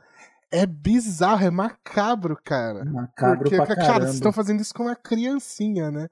é 0.50 0.64
bizarro, 0.66 1.44
é 1.44 1.50
macabro, 1.50 2.38
cara. 2.44 2.84
Macabro 2.84 3.40
Porque, 3.40 3.56
pra 3.56 3.66
cara, 3.66 3.76
caramba. 3.80 4.00
vocês 4.06 4.14
estão 4.14 4.32
fazendo 4.32 4.60
isso 4.60 4.72
com 4.74 4.84
uma 4.84 4.96
criancinha, 4.96 5.90
né? 5.90 6.08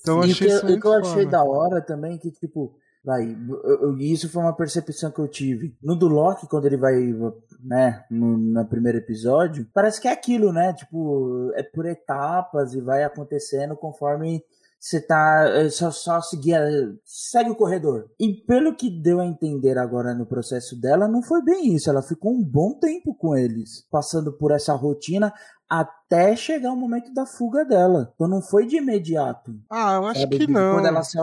Então 0.00 0.18
eu 0.18 0.24
e 0.24 0.28
o 0.28 0.32
achei 0.32 0.46
que, 0.48 0.52
isso 0.52 0.62
eu- 0.62 0.62
e 0.62 0.64
o 0.64 0.68
muito 0.70 0.80
que 0.82 0.86
eu 0.88 0.92
achei 0.94 1.24
foda. 1.24 1.30
da 1.30 1.44
hora 1.44 1.80
também 1.80 2.18
que, 2.18 2.30
tipo, 2.30 2.74
vai, 3.04 3.24
eu- 3.48 3.62
eu- 3.64 3.98
e 3.98 4.12
isso 4.12 4.28
foi 4.28 4.42
uma 4.42 4.52
percepção 4.54 5.10
que 5.10 5.18
eu 5.20 5.28
tive. 5.28 5.74
No 5.82 5.96
do 5.96 6.08
Loki, 6.08 6.46
quando 6.46 6.66
ele 6.66 6.76
vai, 6.76 6.94
né, 7.64 8.04
no, 8.10 8.36
no 8.36 8.64
primeiro 8.66 8.98
episódio, 8.98 9.66
parece 9.72 10.00
que 10.00 10.06
é 10.08 10.12
aquilo, 10.12 10.52
né? 10.52 10.72
Tipo, 10.74 11.50
é 11.54 11.62
por 11.62 11.86
etapas 11.86 12.74
e 12.74 12.80
vai 12.80 13.02
acontecendo 13.02 13.74
conforme 13.76 14.42
você 14.78 15.00
tá. 15.00 15.44
é 15.48 15.68
Só, 15.70 15.90
só 15.90 16.20
seguir. 16.20 16.54
a- 16.54 16.92
Segue 17.04 17.50
o 17.50 17.56
corredor. 17.56 18.08
E 18.18 18.32
pelo 18.46 18.74
que 18.76 18.88
deu 18.90 19.20
a 19.20 19.26
entender 19.26 19.76
agora 19.78 20.14
no 20.14 20.24
processo 20.26 20.80
dela, 20.80 21.08
não 21.08 21.22
foi 21.22 21.42
bem 21.42 21.74
isso. 21.74 21.90
Ela 21.90 22.02
ficou 22.02 22.32
um 22.32 22.42
bom 22.42 22.78
tempo 22.78 23.14
com 23.14 23.36
eles, 23.36 23.86
passando 23.90 24.32
por 24.32 24.50
essa 24.52 24.72
rotina 24.74 25.32
até 25.68 26.34
chegar 26.36 26.72
o 26.72 26.76
momento 26.76 27.12
da 27.12 27.26
fuga 27.26 27.64
dela. 27.64 28.10
Então 28.14 28.26
não 28.28 28.40
foi 28.40 28.66
de 28.66 28.76
imediato. 28.76 29.52
Ah, 29.70 29.94
eu 29.96 30.06
acho 30.06 30.20
sabe? 30.20 30.38
que 30.38 30.46
De 30.46 30.52
não. 30.52 30.74
Quando 30.76 30.86
ela 30.86 31.02
se... 31.02 31.18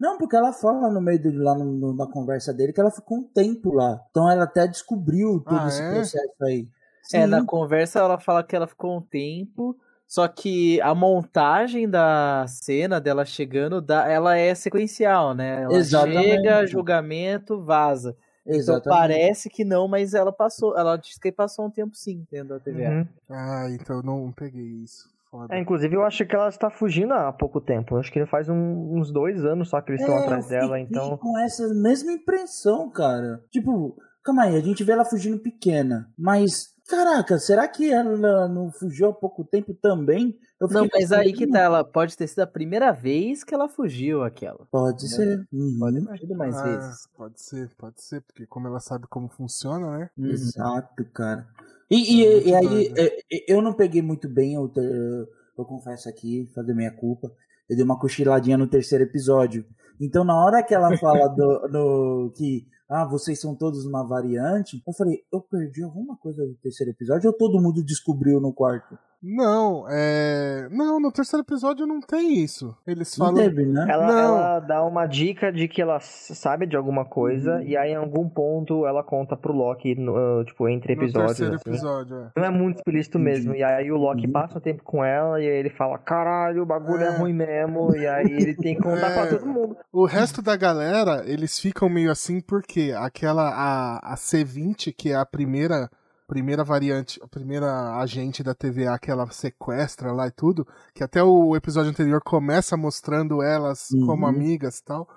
Não, 0.00 0.18
porque 0.18 0.34
ela 0.34 0.52
fala 0.52 0.90
no 0.90 1.00
meio 1.00 1.22
do, 1.22 1.32
lá 1.42 1.54
no- 1.54 1.64
no- 1.64 1.94
na 1.94 2.06
conversa 2.06 2.52
dele 2.52 2.72
que 2.72 2.80
ela 2.80 2.90
ficou 2.90 3.18
um 3.18 3.22
tempo 3.22 3.72
lá. 3.72 4.00
Então 4.10 4.28
ela 4.28 4.42
até 4.44 4.66
descobriu 4.66 5.40
todo 5.40 5.56
Ah, 5.60 5.68
esse 5.68 5.80
é? 5.80 5.90
processo 5.92 6.34
aí. 6.42 6.68
É, 7.12 7.20
Sim. 7.22 7.26
na 7.26 7.44
conversa 7.44 8.00
ela 8.00 8.18
fala 8.18 8.42
que 8.42 8.56
ela 8.56 8.66
ficou 8.66 8.96
um 8.96 9.00
tempo, 9.00 9.76
só 10.14 10.28
que 10.28 10.80
a 10.80 10.94
montagem 10.94 11.88
da 11.88 12.44
cena 12.46 13.00
dela 13.00 13.24
chegando, 13.24 13.80
dá- 13.80 14.08
ela 14.08 14.36
é 14.36 14.54
sequencial, 14.54 15.34
né? 15.34 15.62
Ela 15.62 15.74
Exatamente. 15.76 16.22
chega, 16.22 16.66
julgamento, 16.68 17.60
vaza. 17.64 18.16
Então 18.46 18.56
Exatamente. 18.58 18.88
parece 19.00 19.50
que 19.50 19.64
não, 19.64 19.88
mas 19.88 20.14
ela 20.14 20.30
passou. 20.32 20.78
Ela 20.78 20.96
disse 20.96 21.18
que 21.18 21.32
passou 21.32 21.66
um 21.66 21.70
tempo 21.70 21.96
sim 21.96 22.24
dentro 22.30 22.50
da 22.50 22.60
TVA. 22.60 22.90
Uhum. 22.90 23.06
Ah, 23.28 23.66
então 23.70 23.96
eu 23.96 24.02
não 24.04 24.30
peguei 24.30 24.82
isso. 24.84 25.12
É, 25.50 25.58
inclusive, 25.58 25.96
eu 25.96 26.04
acho 26.04 26.24
que 26.24 26.36
ela 26.36 26.48
está 26.48 26.70
fugindo 26.70 27.12
há 27.12 27.32
pouco 27.32 27.60
tempo. 27.60 27.96
Eu 27.96 27.98
acho 27.98 28.12
que 28.12 28.24
faz 28.26 28.48
um- 28.48 28.96
uns 28.96 29.10
dois 29.10 29.44
anos 29.44 29.68
só 29.68 29.80
que 29.80 29.90
eles 29.90 30.00
estão 30.00 30.16
É, 30.16 30.20
atrás 30.22 30.44
eu 30.44 30.50
dela, 30.50 30.78
então. 30.78 31.16
com 31.16 31.36
essa 31.40 31.66
mesma 31.74 32.12
impressão, 32.12 32.88
cara. 32.88 33.42
Tipo, 33.50 33.96
calma 34.22 34.44
aí, 34.44 34.54
a 34.54 34.60
gente 34.60 34.84
vê 34.84 34.92
ela 34.92 35.04
fugindo 35.04 35.40
pequena, 35.40 36.08
mas 36.16 36.72
caraca, 36.88 37.38
será 37.38 37.66
que 37.68 37.90
ela 37.90 38.48
não 38.48 38.70
fugiu 38.70 39.08
há 39.08 39.12
pouco 39.12 39.44
tempo 39.44 39.74
também? 39.74 40.38
Eu 40.60 40.68
Não, 40.68 40.88
mas 40.92 41.12
aí 41.12 41.32
que 41.32 41.46
tá, 41.46 41.60
ela 41.60 41.84
pode 41.84 42.16
ter 42.16 42.26
sido 42.26 42.40
a 42.40 42.46
primeira 42.46 42.92
vez 42.92 43.42
que 43.44 43.54
ela 43.54 43.68
fugiu 43.68 44.22
aquela. 44.22 44.66
Pode 44.70 45.08
ser. 45.08 45.46
Uhum. 45.52 45.76
Pode 45.78 46.04
ter 46.06 46.18
sido 46.18 46.34
mais 46.36 46.56
Ah, 46.56 46.62
vezes. 46.62 47.06
Pode 47.16 47.40
ser, 47.40 47.70
pode 47.76 48.02
ser, 48.02 48.20
porque 48.22 48.46
como 48.46 48.68
ela 48.68 48.80
sabe 48.80 49.06
como 49.08 49.28
funciona, 49.28 49.98
né? 49.98 50.10
Uhum. 50.16 50.30
Exato, 50.30 51.04
cara. 51.12 51.46
E, 51.90 52.20
e- 52.22 52.24
é 52.26 52.48
e 52.48 52.54
aí, 52.54 52.94
é, 52.96 53.18
eu 53.52 53.60
não 53.60 53.72
peguei 53.74 54.00
muito 54.00 54.28
bem, 54.28 54.54
eu, 54.54 54.68
te- 54.68 54.80
eu 54.80 55.64
confesso 55.64 56.08
aqui, 56.08 56.50
fazer 56.54 56.74
minha 56.74 56.90
culpa. 56.92 57.30
Eu 57.68 57.76
dei 57.76 57.84
uma 57.84 57.98
cochiladinha 57.98 58.56
no 58.58 58.66
terceiro 58.66 59.04
episódio. 59.04 59.64
Então, 60.00 60.24
na 60.24 60.34
hora 60.36 60.62
que 60.62 60.74
ela 60.74 60.96
fala 60.98 61.28
do, 61.28 61.68
no, 61.68 62.32
que, 62.36 62.66
ah, 62.88 63.04
vocês 63.04 63.40
são 63.40 63.54
todos 63.54 63.84
uma 63.86 64.06
variante, 64.06 64.82
eu 64.86 64.92
falei, 64.92 65.24
eu 65.32 65.40
perdi 65.40 65.82
alguma 65.82 66.16
coisa 66.16 66.44
do 66.46 66.54
terceiro 66.56 66.92
episódio 66.92 67.28
ou 67.28 67.36
todo 67.36 67.60
mundo 67.60 67.84
descobriu 67.84 68.40
no 68.40 68.52
quarto? 68.52 68.98
Não, 69.26 69.86
é. 69.88 70.68
Não, 70.70 71.00
no 71.00 71.10
terceiro 71.10 71.42
episódio 71.42 71.86
não 71.86 71.98
tem 72.00 72.34
isso. 72.44 72.76
Eles 72.86 73.16
Não 73.16 73.26
falam. 73.28 73.42
teve, 73.42 73.64
né? 73.64 73.86
Ela, 73.88 74.06
Não. 74.06 74.18
ela 74.18 74.60
dá 74.60 74.84
uma 74.84 75.06
dica 75.06 75.50
de 75.50 75.66
que 75.66 75.80
ela 75.80 75.98
sabe 76.00 76.66
de 76.66 76.76
alguma 76.76 77.06
coisa, 77.06 77.54
Uhum. 77.56 77.62
e 77.62 77.74
aí 77.74 77.92
em 77.92 77.96
algum 77.96 78.28
ponto 78.28 78.86
ela 78.86 79.02
conta 79.02 79.34
pro 79.34 79.54
Loki, 79.54 79.94
no- 79.94 80.14
ah, 80.14 80.44
tipo, 80.44 80.68
entre 80.68 80.94
No 80.94 81.02
episódios. 81.04 81.28
terceiro 81.38 81.54
assim. 81.54 81.70
episódio, 81.70 82.16
é. 82.18 82.30
Não 82.36 82.44
é 82.44 82.50
muito 82.50 82.76
explícito 82.76 83.18
Entendi. 83.18 83.38
mesmo. 83.38 83.54
E 83.54 83.64
aí 83.64 83.90
o 83.90 83.96
Loki 83.96 84.26
Uhum. 84.26 84.32
passa 84.32 84.58
um 84.58 84.60
tempo 84.60 84.82
com 84.84 85.02
ela 85.02 85.40
e 85.40 85.48
aí 85.48 85.56
ele 85.56 85.70
fala: 85.70 85.96
caralho, 85.96 86.62
o 86.62 86.66
bagulho 86.66 87.02
é, 87.02 87.06
É. 87.06 87.16
ruim 87.16 87.32
mesmo. 87.32 87.96
E 87.96 88.06
aí 88.06 88.26
ele 88.30 88.54
tem 88.54 88.74
que 88.76 88.82
contar 88.82 89.10
É. 89.10 89.14
pra 89.14 89.26
todo 89.38 89.46
mundo. 89.46 89.76
O 89.90 90.04
resto 90.04 90.42
da 90.42 90.54
galera, 90.54 91.22
eles 91.24 91.58
ficam 91.58 91.88
meio 91.88 92.10
assim 92.10 92.40
porque 92.42 92.92
aquela 92.94 93.48
a, 93.48 94.12
a 94.12 94.16
C20, 94.16 94.92
que 94.92 95.12
é 95.12 95.14
a 95.16 95.24
primeira 95.24 95.88
primeira 96.26 96.64
variante, 96.64 97.20
a 97.22 97.28
primeira 97.28 97.96
agente 97.98 98.42
da 98.42 98.54
TVA 98.54 98.98
que 98.98 99.10
ela 99.10 99.30
sequestra 99.30 100.12
lá 100.12 100.26
e 100.26 100.30
tudo, 100.30 100.66
que 100.94 101.04
até 101.04 101.22
o 101.22 101.54
episódio 101.56 101.90
anterior 101.90 102.20
começa 102.24 102.76
mostrando 102.76 103.42
elas 103.42 103.90
Uhum. 103.92 104.06
como 104.06 104.26
amigas 104.26 104.78
e 104.78 104.84
tal. 104.84 105.08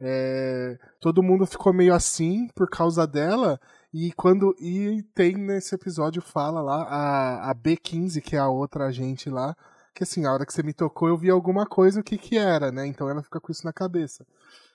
É, 0.00 0.76
todo 1.00 1.22
mundo 1.24 1.44
ficou 1.44 1.72
meio 1.72 1.92
assim 1.92 2.46
por 2.54 2.70
causa 2.70 3.04
dela 3.04 3.58
e 3.92 4.12
quando 4.12 4.54
e 4.60 5.02
tem 5.12 5.34
nesse 5.34 5.74
episódio 5.74 6.22
fala 6.22 6.60
lá 6.62 6.82
a, 6.84 7.50
a 7.50 7.54
B15 7.54 8.20
que 8.20 8.36
é 8.36 8.38
a 8.38 8.46
outra 8.48 8.86
agente 8.86 9.28
lá 9.28 9.56
que 9.92 10.04
assim 10.04 10.24
a 10.24 10.32
hora 10.32 10.46
que 10.46 10.52
você 10.52 10.62
me 10.62 10.72
tocou 10.72 11.08
eu 11.08 11.16
vi 11.16 11.28
alguma 11.30 11.66
coisa 11.66 11.98
o 11.98 12.04
que 12.04 12.16
que 12.16 12.38
era 12.38 12.70
né 12.70 12.86
então 12.86 13.10
ela 13.10 13.24
fica 13.24 13.40
com 13.40 13.50
isso 13.50 13.64
na 13.64 13.72
cabeça 13.72 14.24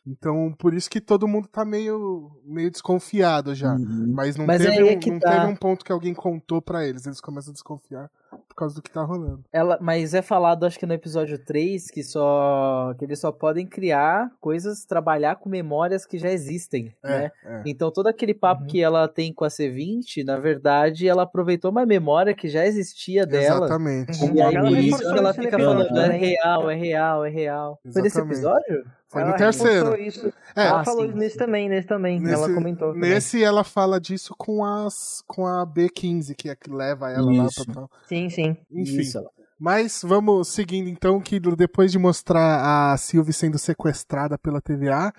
então 0.05 0.53
por 0.57 0.73
isso 0.73 0.89
que 0.89 0.99
todo 0.99 1.27
mundo 1.27 1.47
tá 1.47 1.63
meio 1.65 2.31
meio 2.45 2.69
desconfiado 2.69 3.55
já 3.55 3.73
Uhum. 3.73 4.11
mas 4.13 4.35
não 4.35 4.45
Mas 4.45 4.61
teve 4.61 4.87
é 4.89 4.95
um, 4.95 4.99
que 4.99 5.11
não 5.11 5.19
tá. 5.19 5.31
teve 5.31 5.45
um 5.51 5.55
ponto 5.55 5.83
que 5.85 5.91
alguém 5.91 6.13
contou 6.13 6.61
pra 6.61 6.85
eles 6.85 7.05
eles 7.05 7.21
começam 7.21 7.51
a 7.51 7.53
desconfiar 7.53 8.09
por 8.49 8.55
causa 8.55 8.75
do 8.75 8.81
que 8.81 8.89
tá 8.91 9.03
rolando 9.03 9.43
Ela, 9.51 9.77
mas 9.81 10.13
é 10.13 10.21
falado, 10.21 10.65
acho 10.65 10.77
que 10.79 10.85
no 10.85 10.93
episódio 10.93 11.37
3, 11.37 11.89
que 11.91 12.03
só 12.03 12.93
que 12.97 13.05
eles 13.05 13.19
só 13.19 13.31
podem 13.31 13.65
criar 13.65 14.31
coisas, 14.41 14.85
trabalhar 14.85 15.35
com 15.35 15.49
memórias 15.49 16.05
que 16.05 16.17
já 16.17 16.31
existem, 16.31 16.93
né? 17.03 17.31
é, 17.45 17.55
é. 17.57 17.61
Então 17.65 17.91
todo 17.91 18.07
aquele 18.07 18.33
papo 18.33 18.63
Uhum. 18.63 18.67
que 18.67 18.81
ela 18.81 19.07
tem 19.07 19.31
com 19.33 19.45
a 19.45 19.49
C20, 19.49 20.23
na 20.25 20.37
verdade, 20.37 21.07
ela 21.07 21.23
aproveitou 21.23 21.69
uma 21.71 21.85
memória 21.85 22.33
que 22.33 22.47
já 22.47 22.65
existia 22.65 23.25
dela. 23.25 23.65
exatamente 23.65 24.23
Uhum. 24.23 24.35
E 24.35 24.41
aí 24.41 24.55
Ela 24.55 24.67
por 24.69 24.77
isso 24.77 24.83
reforçou 24.97 25.13
que 25.13 25.19
ela 25.19 25.29
isso 25.31 25.39
no 25.39 25.45
fica 25.45 25.59
falando, 25.59 25.97
é 25.99 26.17
real, 26.17 26.69
é 26.69 26.75
real, 26.75 27.25
é 27.25 27.29
real. 27.29 27.79
Foi 27.91 28.01
nesse 28.01 28.17
Exatamente. 28.17 28.33
episódio? 28.35 28.85
Foi 29.13 29.21
ela 29.21 29.31
no 29.31 29.37
terceiro 29.37 30.01
Isso. 30.01 30.33
É, 30.55 30.65
ela 30.67 30.81
Ah, 30.81 30.85
falou 30.85 31.07
sim. 31.07 31.13
nesse 31.13 31.37
também, 31.37 31.69
nesse 31.69 31.87
também. 31.87 32.27
ela 32.27 32.53
comentou. 32.53 32.93
também. 32.93 33.09
Nesse 33.09 33.43
ela 33.43 33.63
fala 33.63 33.99
disso 34.01 34.35
com 34.37 34.65
as 34.65 35.23
com 35.27 35.45
a 35.47 35.65
B15, 35.65 36.35
que 36.35 36.49
é 36.49 36.55
que 36.55 36.69
leva 36.69 37.09
ela 37.09 37.31
lá 37.31 37.45
Isso. 37.45 37.63
pra 37.65 37.73
tal. 37.73 37.91
Sim, 38.07 38.29
sim. 38.29 38.57
Enfim. 38.71 38.99
Isso. 38.99 39.23
Mas 39.59 40.01
vamos 40.03 40.49
seguindo 40.49 40.89
então, 40.89 41.21
que 41.21 41.39
depois 41.39 41.91
de 41.91 41.97
mostrar 41.97 42.91
a 42.91 42.97
Sylvie 42.97 43.31
sendo 43.31 43.57
sequestrada 43.57 44.37
pela 44.37 44.59
TVA, 44.59 45.13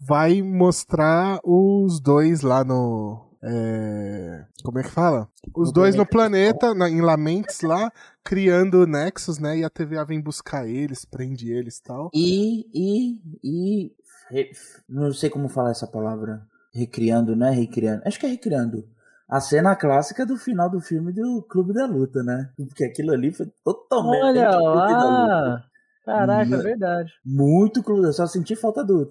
vai 0.00 0.42
mostrar 0.42 1.38
os 1.44 2.00
dois 2.00 2.40
lá 2.40 2.64
no. 2.64 3.23
É, 3.46 4.44
Como 4.62 4.78
é 4.78 4.82
que 4.82 4.90
fala? 4.90 5.28
Os 5.54 5.68
No 5.68 5.72
dois 5.74 5.94
no 5.94 6.06
planeta 6.06 6.74
na- 6.74 6.88
em 6.88 7.00
Lamentes 7.00 7.60
lá, 7.60 7.92
criando 8.24 8.86
Nexus, 8.86 9.38
né? 9.38 9.58
E 9.58 9.64
a 9.64 9.70
TVA 9.70 10.04
vem 10.04 10.20
buscar 10.20 10.66
eles, 10.66 11.04
prende 11.04 11.52
eles 11.52 11.76
e 11.78 11.82
tal. 11.82 12.10
E, 12.14 12.66
e, 12.74 13.20
e, 13.44 13.92
re- 14.30 14.50
não 14.88 15.12
sei 15.12 15.28
como 15.28 15.48
falar 15.48 15.70
essa 15.72 15.86
palavra, 15.86 16.42
recriando, 16.72 17.36
né? 17.36 17.50
Recriando, 17.50 18.02
acho 18.06 18.18
que 18.18 18.26
é 18.26 18.30
recriando. 18.30 18.88
A 19.28 19.40
cena 19.40 19.74
clássica 19.74 20.24
do 20.26 20.36
final 20.36 20.68
do 20.70 20.80
filme 20.80 21.12
do 21.12 21.42
Clube 21.48 21.72
da 21.72 21.86
Luta, 21.86 22.22
né? 22.22 22.50
Porque 22.56 22.84
aquilo 22.84 23.10
ali 23.12 23.32
foi 23.32 23.46
totalmente 23.64 24.22
Olha 24.22 24.48
Clube 24.48 24.92
da 24.92 25.08
Luta. 25.08 25.64
Caraca, 26.04 26.54
é 26.54 26.58
verdade. 26.58 27.12
Muito 27.24 27.82
Clube, 27.82 28.06
eu 28.06 28.12
só 28.12 28.26
senti 28.26 28.54
falta 28.54 28.84
do 28.84 29.10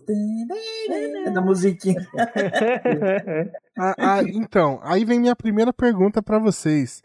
da 1.34 1.41
musiquinha. 1.41 2.08
Ah, 3.75 3.95
ah, 3.97 4.21
então, 4.23 4.79
aí 4.84 5.03
vem 5.03 5.19
minha 5.19 5.36
primeira 5.36 5.73
pergunta 5.73 6.21
pra 6.21 6.38
vocês. 6.38 7.01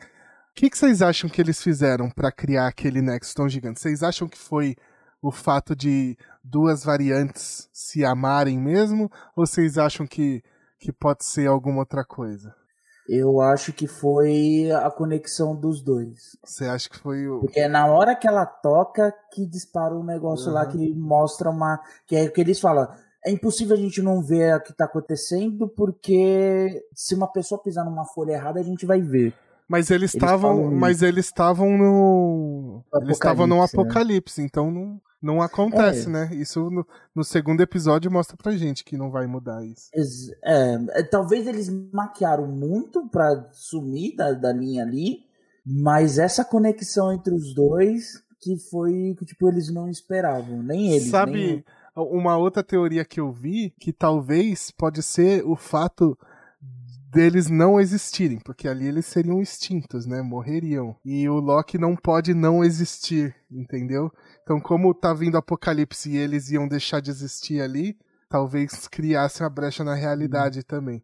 O 0.50 0.54
que, 0.54 0.68
que 0.68 0.76
vocês 0.76 1.00
acham 1.00 1.30
que 1.30 1.40
eles 1.40 1.62
fizeram 1.62 2.10
pra 2.10 2.30
criar 2.30 2.66
aquele 2.66 3.00
Nexus 3.00 3.32
tão 3.32 3.48
gigante? 3.48 3.80
Vocês 3.80 4.02
acham 4.02 4.28
que 4.28 4.36
foi 4.36 4.76
o 5.22 5.32
fato 5.32 5.74
de 5.74 6.14
duas 6.44 6.84
variantes 6.84 7.70
se 7.72 8.04
amarem 8.04 8.58
mesmo? 8.58 9.10
Ou 9.34 9.46
vocês 9.46 9.78
acham 9.78 10.06
que, 10.06 10.42
que 10.78 10.92
pode 10.92 11.24
ser 11.24 11.46
alguma 11.46 11.78
outra 11.78 12.04
coisa? 12.04 12.54
Eu 13.08 13.40
acho 13.40 13.72
que 13.72 13.86
foi 13.86 14.70
a 14.70 14.90
conexão 14.90 15.56
dos 15.56 15.80
dois. 15.80 16.36
Você 16.44 16.66
acha 16.66 16.90
que 16.90 16.98
foi 16.98 17.26
o. 17.26 17.40
Porque 17.40 17.60
é 17.60 17.66
na 17.68 17.86
hora 17.86 18.14
que 18.14 18.28
ela 18.28 18.44
toca 18.44 19.14
que 19.32 19.46
dispara 19.46 19.94
um 19.94 20.04
negócio 20.04 20.52
lá 20.52 20.64
Uhum. 20.64 20.70
que 20.72 20.94
mostra 20.94 21.48
uma. 21.48 21.80
Que 22.06 22.16
é 22.16 22.24
o 22.24 22.30
que 22.32 22.40
eles 22.40 22.60
falam. 22.60 22.86
É 23.24 23.30
impossível 23.30 23.74
a 23.76 23.80
gente 23.80 24.02
não 24.02 24.22
ver 24.22 24.56
o 24.56 24.60
que 24.62 24.72
tá 24.72 24.84
acontecendo, 24.84 25.68
porque 25.68 26.82
se 26.94 27.14
uma 27.14 27.26
pessoa 27.26 27.62
pisar 27.62 27.84
numa 27.84 28.04
folha 28.04 28.32
errada, 28.32 28.60
a 28.60 28.62
gente 28.62 28.84
vai 28.84 29.00
ver. 29.00 29.34
Mas 29.66 29.90
eles 29.90 30.14
estavam. 30.14 30.70
Mas 30.72 31.02
eles 31.02 31.26
estavam 31.26 31.76
no. 31.76 32.82
Eles 33.02 33.16
estavam 33.16 33.46
no 33.46 33.56
Apocalipse, 33.62 33.76
né? 33.76 33.82
apocalipse, 33.82 34.42
então 34.42 34.70
não, 34.70 35.00
não 35.20 35.40
acontece, 35.42 36.06
É. 36.06 36.10
né? 36.10 36.30
Isso 36.32 36.70
no, 36.70 36.86
no 37.14 37.24
segundo 37.24 37.60
episódio 37.60 38.10
mostra 38.10 38.36
pra 38.36 38.52
gente 38.56 38.84
que 38.84 38.96
não 38.96 39.10
vai 39.10 39.26
mudar 39.26 39.64
isso. 39.64 39.88
É, 40.44 41.00
é, 41.00 41.02
talvez 41.02 41.46
eles 41.46 41.68
maquiaram 41.92 42.46
muito 42.46 43.08
pra 43.08 43.48
sumir 43.52 44.14
da, 44.16 44.32
da 44.32 44.52
linha 44.52 44.82
ali, 44.84 45.20
mas 45.66 46.18
essa 46.18 46.44
conexão 46.44 47.12
entre 47.12 47.34
os 47.34 47.54
dois 47.54 48.22
que 48.40 48.56
foi 48.70 49.14
que 49.18 49.24
tipo 49.24 49.48
eles 49.48 49.72
não 49.72 49.88
esperavam, 49.88 50.62
nem 50.62 50.92
eles. 50.92 51.08
Sabe 51.10 51.32
nem- 51.32 51.64
uma 51.96 52.36
outra 52.36 52.62
teoria 52.62 53.04
que 53.04 53.18
eu 53.18 53.32
vi 53.32 53.74
que 53.80 53.92
talvez 53.92 54.70
pode 54.70 55.02
ser 55.02 55.44
o 55.44 55.56
fato 55.56 56.16
deles 57.10 57.48
não 57.48 57.80
existirem, 57.80 58.38
porque 58.38 58.68
ali 58.68 58.86
eles 58.86 59.06
seriam 59.06 59.40
extintos, 59.40 60.06
né? 60.06 60.20
Morreriam. 60.22 60.96
E 61.04 61.28
o 61.28 61.40
Loki 61.40 61.78
não 61.78 61.96
pode 61.96 62.34
não 62.34 62.62
existir, 62.62 63.34
entendeu? 63.50 64.10
Então, 64.42 64.60
como 64.60 64.94
tá 64.94 65.14
vindo 65.14 65.34
o 65.34 65.38
apocalipse 65.38 66.10
e 66.10 66.16
eles 66.16 66.50
iam 66.50 66.68
deixar 66.68 67.00
de 67.00 67.10
existir 67.10 67.60
ali, 67.60 67.96
talvez 68.28 68.86
criasse 68.88 69.42
uma 69.42 69.50
brecha 69.50 69.82
na 69.82 69.94
realidade 69.94 70.62
também. 70.62 71.02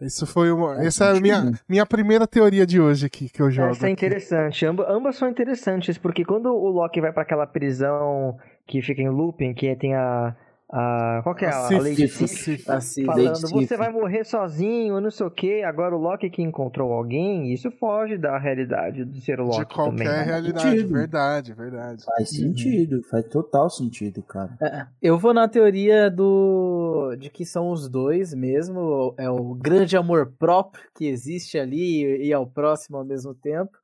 Isso 0.00 0.26
foi 0.26 0.50
uma. 0.50 0.82
Essa 0.82 1.06
é 1.06 1.18
a 1.18 1.20
minha, 1.20 1.52
minha 1.68 1.84
primeira 1.84 2.26
teoria 2.26 2.66
de 2.66 2.80
hoje 2.80 3.04
aqui 3.04 3.28
que 3.28 3.42
eu 3.42 3.50
jogo. 3.50 3.70
Essa 3.70 3.86
é 3.86 3.90
interessante. 3.90 4.64
Amba, 4.64 4.90
ambas 4.90 5.16
são 5.16 5.28
interessantes, 5.28 5.98
porque 5.98 6.24
quando 6.24 6.46
o 6.46 6.68
Loki 6.70 7.00
vai 7.02 7.12
para 7.12 7.22
aquela 7.22 7.46
prisão 7.46 8.36
que 8.66 8.80
fica 8.80 9.02
em 9.02 9.10
looping, 9.10 9.52
que 9.52 9.76
tem 9.76 9.94
a. 9.94 10.34
a 10.72 11.20
qual 11.24 11.34
que 11.34 11.44
é 11.44 11.48
a, 11.48 11.66
a, 11.66 11.78
Lady 11.78 12.06
Sif, 12.06 12.58
falando, 13.04 13.40
você 13.50 13.76
vai 13.76 13.90
morrer 13.90 14.24
sozinho, 14.24 15.00
não 15.00 15.10
sei 15.10 15.26
o 15.26 15.30
que. 15.30 15.64
Agora 15.64 15.96
o 15.96 15.98
Loki 15.98 16.30
que 16.30 16.42
encontrou 16.42 16.92
alguém, 16.92 17.52
isso 17.52 17.70
foge 17.72 18.16
da 18.16 18.38
realidade 18.38 19.04
do 19.04 19.20
ser 19.20 19.40
o 19.40 19.46
Loki 19.46 19.58
De 19.58 19.74
qualquer 19.74 19.90
também. 19.90 20.06
né? 20.06 20.22
realidade. 20.22 20.70
Sentido. 20.70 20.92
Verdade, 20.92 21.54
verdade. 21.54 22.04
Faz 22.04 22.30
sentido, 22.30 23.02
faz 23.10 23.26
total 23.26 23.68
sentido, 23.68 24.22
cara. 24.22 24.56
É, 24.62 24.86
Eu 25.02 25.18
vou 25.18 25.34
na 25.34 25.48
teoria 25.48 26.08
do 26.08 27.16
de 27.18 27.30
que 27.30 27.44
são 27.44 27.70
os 27.70 27.88
dois 27.88 28.32
mesmo, 28.32 29.12
é 29.18 29.28
o 29.28 29.54
grande 29.54 29.96
amor 29.96 30.32
próprio 30.38 30.84
que 30.94 31.06
existe 31.06 31.58
ali 31.58 32.24
e 32.24 32.32
ao 32.32 32.46
próximo 32.46 32.96
ao 32.96 33.04
mesmo 33.04 33.34
tempo. 33.34 33.79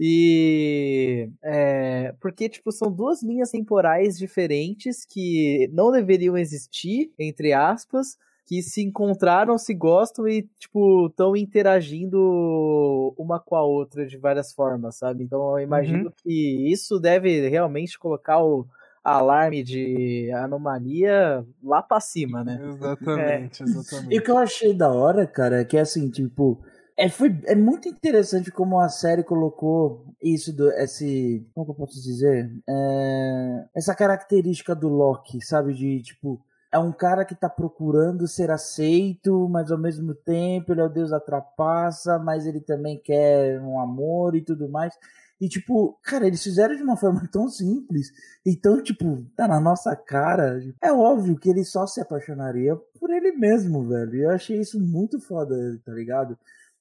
E 0.00 1.28
é, 1.42 2.14
porque 2.20 2.48
tipo 2.48 2.70
são 2.70 2.90
duas 2.90 3.22
linhas 3.22 3.50
temporais 3.50 4.16
diferentes 4.16 5.04
que 5.04 5.68
não 5.72 5.90
deveriam 5.90 6.36
existir, 6.36 7.12
entre 7.18 7.52
aspas, 7.52 8.16
que 8.46 8.62
se 8.62 8.80
encontraram, 8.82 9.58
se 9.58 9.74
gostam 9.74 10.26
e 10.28 10.48
tipo 10.58 11.08
estão 11.08 11.36
interagindo 11.36 13.12
uma 13.18 13.40
com 13.40 13.56
a 13.56 13.62
outra 13.62 14.06
de 14.06 14.16
várias 14.16 14.54
formas, 14.54 14.96
sabe? 14.96 15.24
Então 15.24 15.58
eu 15.58 15.64
imagino 15.64 16.12
que 16.22 16.70
isso 16.70 16.98
deve 17.00 17.48
realmente 17.48 17.98
colocar 17.98 18.42
o 18.42 18.66
alarme 19.02 19.62
de 19.62 20.30
anomalia 20.32 21.44
lá 21.62 21.82
pra 21.82 22.00
cima, 22.00 22.44
né? 22.44 22.60
Exatamente, 22.62 23.62
E 23.62 23.64
o 23.64 23.68
exatamente. 23.68 24.20
que 24.22 24.30
eu 24.30 24.38
achei 24.38 24.74
da 24.74 24.90
hora, 24.92 25.26
cara, 25.26 25.60
é 25.60 25.64
que 25.64 25.76
assim, 25.76 26.08
tipo, 26.08 26.58
é, 26.98 27.08
foi, 27.08 27.40
é 27.44 27.54
muito 27.54 27.88
interessante 27.88 28.50
como 28.50 28.80
a 28.80 28.88
série 28.88 29.22
colocou 29.22 30.04
isso, 30.20 30.52
do, 30.52 30.68
esse. 30.72 31.46
Como 31.54 31.70
eu 31.70 31.74
posso 31.74 32.02
dizer? 32.02 32.50
É, 32.68 33.64
essa 33.76 33.94
característica 33.94 34.74
do 34.74 34.88
Loki, 34.88 35.40
sabe? 35.40 35.72
De 35.74 36.02
tipo. 36.02 36.40
É 36.70 36.78
um 36.78 36.92
cara 36.92 37.24
que 37.24 37.34
tá 37.34 37.48
procurando 37.48 38.28
ser 38.28 38.50
aceito, 38.50 39.48
mas 39.48 39.70
ao 39.72 39.78
mesmo 39.78 40.14
tempo 40.14 40.72
ele 40.72 40.82
é 40.82 40.84
o 40.84 40.88
deus 40.90 41.10
da 41.10 41.18
trapaça, 41.18 42.18
mas 42.18 42.46
ele 42.46 42.60
também 42.60 43.00
quer 43.02 43.58
um 43.62 43.80
amor 43.80 44.36
e 44.36 44.42
tudo 44.42 44.68
mais. 44.68 44.92
E 45.40 45.48
tipo, 45.48 45.98
cara, 46.02 46.26
eles 46.26 46.42
fizeram 46.42 46.76
de 46.76 46.82
uma 46.82 46.96
forma 46.96 47.26
tão 47.32 47.48
simples. 47.48 48.12
Então, 48.44 48.82
tipo, 48.82 49.24
tá 49.36 49.46
na 49.48 49.60
nossa 49.60 49.94
cara. 49.96 50.60
É 50.82 50.92
óbvio 50.92 51.38
que 51.38 51.48
ele 51.48 51.64
só 51.64 51.86
se 51.86 52.00
apaixonaria 52.00 52.76
por 53.00 53.08
ele 53.10 53.32
mesmo, 53.32 53.86
velho. 53.88 54.14
E 54.16 54.22
eu 54.24 54.30
achei 54.30 54.60
isso 54.60 54.78
muito 54.80 55.20
foda, 55.20 55.56
tá 55.84 55.92
ligado? 55.92 56.36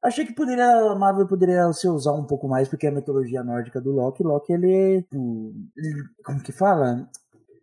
Achei 0.08 0.26
que 0.26 0.34
poderia, 0.34 0.66
a 0.92 0.96
Marvel 0.96 1.28
poderia 1.28 1.72
se 1.74 1.88
usar 1.88 2.14
um 2.14 2.24
pouco 2.24 2.48
mais, 2.48 2.68
porque 2.70 2.86
é 2.88 2.90
a 2.90 2.94
mitologia 2.94 3.44
nórdica 3.44 3.82
do 3.82 3.92
Loki. 3.92 4.24
Loki, 4.24 4.54
ele 4.54 4.72
é. 4.74 5.02
tipo, 5.02 5.54
ele- 5.76 6.04
Como 6.24 6.42
que 6.42 6.52
fala? 6.52 7.10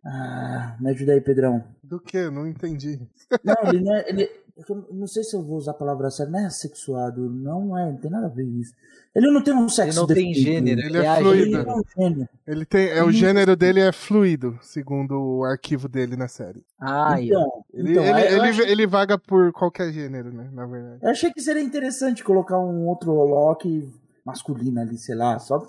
Ah, 0.05 0.77
me 0.79 0.91
ajuda 0.91 1.13
aí, 1.13 1.21
Pedrão. 1.21 1.63
Do 1.83 1.99
que? 1.99 2.29
Não 2.29 2.47
entendi. 2.47 2.99
Não, 3.43 3.55
ele 3.69 3.81
não 3.83 3.95
é. 3.95 4.07
Ele, 4.09 4.29
eu 4.69 4.87
não 4.91 5.07
sei 5.07 5.23
se 5.23 5.35
eu 5.35 5.41
vou 5.43 5.57
usar 5.57 5.71
a 5.71 5.75
palavra 5.75 6.09
certa, 6.09 6.31
não 6.31 6.39
é 6.39 6.45
assexuado, 6.45 7.29
não 7.29 7.77
é, 7.77 7.91
não 7.91 7.97
tem 7.97 8.09
nada 8.11 8.27
a 8.27 8.29
ver 8.29 8.45
isso. 8.45 8.73
Ele 9.13 9.31
não 9.31 9.41
tem 9.41 9.53
um 9.53 9.61
Ele 9.61 9.69
sexo 9.69 9.99
não 10.01 10.07
tem 10.07 10.15
definido. 10.33 10.41
gênero, 10.41 10.81
Ele 10.81 10.97
é 10.97 11.07
age- 11.07 11.21
fluido. 11.21 11.45
Ele 11.57 11.69
é 11.69 11.73
um 11.73 11.83
gênero. 11.97 12.29
Ele 12.47 12.65
tem. 12.65 12.87
É, 12.89 13.03
o 13.03 13.11
gênero 13.11 13.55
dele 13.55 13.79
é 13.79 13.91
fluido, 13.93 14.59
segundo 14.61 15.13
o 15.17 15.43
arquivo 15.45 15.87
dele 15.87 16.15
na 16.17 16.27
série. 16.27 16.61
Ah. 16.79 17.15
Então, 17.21 17.63
Ele, 17.73 17.91
então, 17.91 18.03
ele, 18.03 18.21
ele, 18.21 18.41
achei- 18.49 18.69
ele 18.71 18.87
vaga 18.87 19.17
por 19.17 19.51
qualquer 19.53 19.91
gênero, 19.93 20.31
né? 20.33 20.49
Na 20.51 20.65
verdade. 20.65 20.99
Eu 21.01 21.09
achei 21.09 21.31
que 21.31 21.41
seria 21.41 21.61
interessante 21.63 22.23
colocar 22.23 22.59
um 22.59 22.87
outro 22.87 23.13
Loki 23.13 23.89
masculino 24.25 24.81
ali, 24.81 24.97
sei 24.97 25.15
lá, 25.15 25.39
só, 25.39 25.65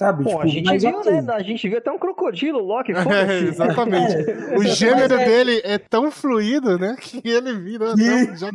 sabe? 0.00 0.24
Pô, 0.24 0.30
tipo, 0.30 0.40
a 0.40 0.46
gente 0.46 0.78
viu, 0.78 0.98
ok. 0.98 1.20
né? 1.20 1.32
A 1.34 1.42
gente 1.42 1.68
viu 1.68 1.76
até 1.76 1.90
um 1.92 1.98
crocodilo, 1.98 2.58
Loki, 2.58 2.92
É, 2.96 3.02
foda-se. 3.02 3.44
exatamente. 3.44 4.16
O 4.56 4.62
gênero 4.64 5.14
é- 5.14 5.24
dele 5.26 5.60
é 5.62 5.76
tão 5.76 6.10
fluido, 6.10 6.78
né? 6.78 6.96
Que 6.98 7.20
ele 7.28 7.52
vira. 7.58 7.94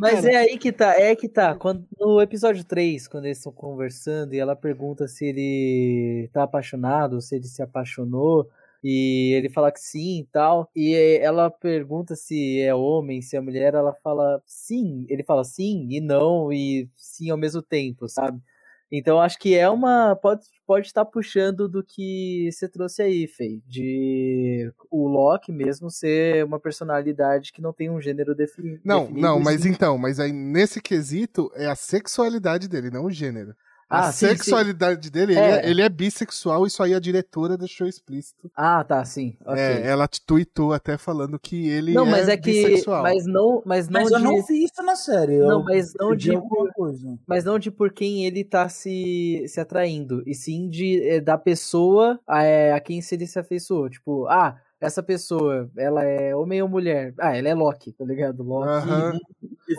Mas 0.00 0.24
é 0.24 0.36
aí 0.36 0.58
que 0.58 0.72
tá, 0.72 0.98
é 1.00 1.14
que 1.14 1.28
tá. 1.28 1.54
Quando, 1.54 1.84
no 2.00 2.20
episódio 2.20 2.64
3, 2.64 3.06
quando 3.06 3.26
eles 3.26 3.38
estão 3.38 3.52
conversando 3.52 4.34
e 4.34 4.40
ela 4.40 4.56
pergunta 4.56 5.06
se 5.06 5.24
ele 5.24 6.28
tá 6.32 6.42
apaixonado, 6.42 7.20
se 7.20 7.36
ele 7.36 7.44
se 7.46 7.62
apaixonou, 7.62 8.48
e 8.82 9.32
ele 9.34 9.48
fala 9.48 9.70
que 9.70 9.80
sim 9.80 10.20
e 10.20 10.24
tal. 10.32 10.68
E 10.74 10.94
ela 11.22 11.48
pergunta 11.48 12.16
se 12.16 12.60
é 12.60 12.74
homem, 12.74 13.22
se 13.22 13.36
é 13.36 13.40
mulher, 13.40 13.72
ela 13.74 13.94
fala 14.02 14.42
sim. 14.44 15.06
Ele 15.08 15.22
fala 15.22 15.44
sim 15.44 15.86
e 15.90 16.00
não, 16.00 16.52
e 16.52 16.88
sim 16.96 17.30
ao 17.30 17.38
mesmo 17.38 17.62
tempo, 17.62 18.08
sabe? 18.08 18.40
Então 18.90 19.20
acho 19.20 19.38
que 19.38 19.54
é 19.54 19.68
uma. 19.68 20.14
Pode, 20.16 20.42
pode 20.66 20.86
estar 20.86 21.04
puxando 21.04 21.68
do 21.68 21.82
que 21.82 22.48
você 22.52 22.68
trouxe 22.68 23.02
aí, 23.02 23.26
Fei. 23.26 23.60
De 23.66 24.72
o 24.90 25.08
Loki 25.08 25.52
mesmo 25.52 25.90
ser 25.90 26.44
uma 26.44 26.60
personalidade 26.60 27.52
que 27.52 27.60
não 27.60 27.72
tem 27.72 27.90
um 27.90 28.00
gênero 28.00 28.34
defini 28.34 28.80
Não, 28.84 29.00
definido. 29.00 29.20
não, 29.20 29.40
e 29.40 29.44
mas 29.44 29.66
então, 29.66 29.98
mas 29.98 30.20
aí 30.20 30.32
nesse 30.32 30.80
quesito 30.80 31.50
é 31.54 31.66
a 31.66 31.74
sexualidade 31.74 32.68
dele, 32.68 32.90
não 32.90 33.06
o 33.06 33.10
gênero. 33.10 33.54
A 33.88 34.08
Ah, 34.08 34.12
sim, 34.12 34.26
sexualidade 34.26 35.10
dele, 35.10 35.32
ele 35.32 35.40
É. 35.40 35.50
é, 35.66 35.70
ele 35.70 35.80
é 35.82 35.88
bissexual, 35.88 36.66
isso 36.66 36.82
aí 36.82 36.92
a 36.94 36.98
diretora 36.98 37.56
deixou 37.56 37.86
explícito. 37.86 38.50
Ah, 38.56 38.82
tá, 38.82 39.04
sim. 39.04 39.36
ok. 39.46 39.60
É, 39.60 39.86
ela 39.86 40.08
tweetou 40.26 40.72
até 40.72 40.98
falando 40.98 41.38
que 41.38 41.68
ele 41.68 41.94
não, 41.94 42.06
é, 42.06 42.10
mas 42.10 42.28
é 42.28 42.36
que. 42.36 42.50
bissexual. 42.50 43.02
Mas 43.02 43.24
não, 43.26 43.62
mas 43.64 43.88
não 43.88 44.00
Mas 44.02 44.10
eu 44.12 44.18
de. 44.18 44.24
não 44.24 44.42
vi 44.44 44.64
isso 44.64 44.82
na 44.82 44.96
série. 44.96 45.38
Não, 45.38 45.60
eu 45.60 45.64
mas 45.64 45.94
não 45.94 46.16
de- 46.16 46.32
coisa. 46.74 47.18
Mas 47.26 47.44
não 47.44 47.58
de 47.58 47.70
por 47.70 47.92
quem 47.92 48.26
ele 48.26 48.42
tá 48.42 48.68
se, 48.68 49.44
se 49.48 49.60
atraindo. 49.60 50.22
E 50.26 50.34
sim 50.34 50.68
de, 50.68 51.08
é, 51.08 51.20
da 51.20 51.38
pessoa 51.38 52.18
a, 52.26 52.42
é, 52.42 52.72
a 52.72 52.80
quem 52.80 53.00
se 53.00 53.14
ele 53.14 53.26
se 53.26 53.38
afeiçoou. 53.38 53.88
Tipo, 53.88 54.26
ah, 54.26 54.60
essa 54.80 55.02
pessoa, 55.02 55.70
ela 55.76 56.02
é 56.04 56.34
homem 56.34 56.60
ou 56.60 56.68
mulher? 56.68 57.14
Ah, 57.18 57.36
ela 57.36 57.48
é 57.48 57.54
Loki, 57.54 57.92
tá 57.92 58.04
ligado? 58.04 58.42
Loki. 58.42 58.68
Aham. 58.68 59.18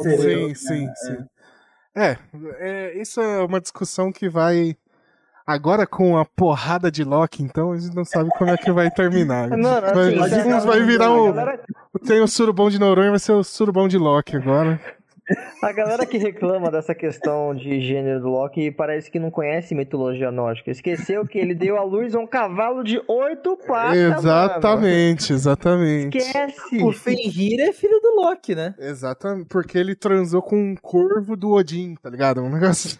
Sim, 0.02 0.56
sim, 0.56 0.90
sim. 0.96 1.18
É, 1.98 2.18
é, 2.60 3.02
isso 3.02 3.20
é 3.20 3.44
uma 3.44 3.60
discussão 3.60 4.12
que 4.12 4.30
vai. 4.30 4.76
Agora 5.46 5.88
com 5.88 6.18
a 6.18 6.26
porrada 6.26 6.92
de 6.92 7.06
Loki, 7.06 7.42
então 7.42 7.72
a 7.72 7.78
gente 7.78 7.96
não 7.96 8.04
sabe 8.04 8.30
como 8.38 8.52
é 8.52 8.58
que 8.58 8.70
vai 8.72 8.92
terminar. 8.92 9.48
Não, 9.50 9.78
assim, 9.78 10.18
Vai- 10.18 10.60
vai 10.60 10.82
virar 10.84 11.12
o. 11.12 11.32
galera- 11.34 11.62
Tem 12.06 12.20
o 12.20 12.28
surubom 12.28 12.70
de 12.70 12.78
Noronha, 12.78 13.12
vai 13.12 13.20
ser 13.20 13.32
o 13.32 13.44
surubom 13.44 13.88
de 13.88 13.98
Loki 13.98 14.36
agora. 14.36 14.80
A 15.62 15.72
galera 15.72 16.06
que 16.06 16.18
reclama 16.18 16.72
dessa 16.72 16.96
questão 16.96 17.54
de 17.54 17.82
gênero 17.82 18.22
do 18.22 18.30
Loki 18.30 18.72
parece 18.72 19.12
que 19.12 19.20
não 19.20 19.30
conhece 19.30 19.76
mitologia 19.76 20.32
nórdica. 20.32 20.72
Esqueceu 20.72 21.26
que 21.26 21.38
ele 21.38 21.54
deu 21.54 21.78
à 21.78 21.84
luz 21.84 22.16
a 22.16 22.20
um 22.20 22.28
cavalo 22.28 22.84
de 22.84 23.02
oito 23.08 23.58
patas. 23.58 23.98
mano. 23.98 24.20
exatamente, 24.20 25.34
exatamente. 25.34 26.18
Esquece. 26.18 26.84
O 26.84 26.92
Fenrir 26.92 27.60
é 27.60 27.74
filho 27.74 28.00
do 28.00 28.22
Loki, 28.22 28.56
né? 28.56 28.76
Exatamente, 28.80 29.48
porque 29.50 29.78
ele 29.78 29.96
transou 29.96 30.42
com 30.42 30.56
um 30.56 30.76
corvo 30.76 31.36
do 31.36 31.52
Odin, 31.52 31.96
tá 31.96 32.10
ligado? 32.10 32.42
Um 32.42 32.50
negócio. 32.50 32.98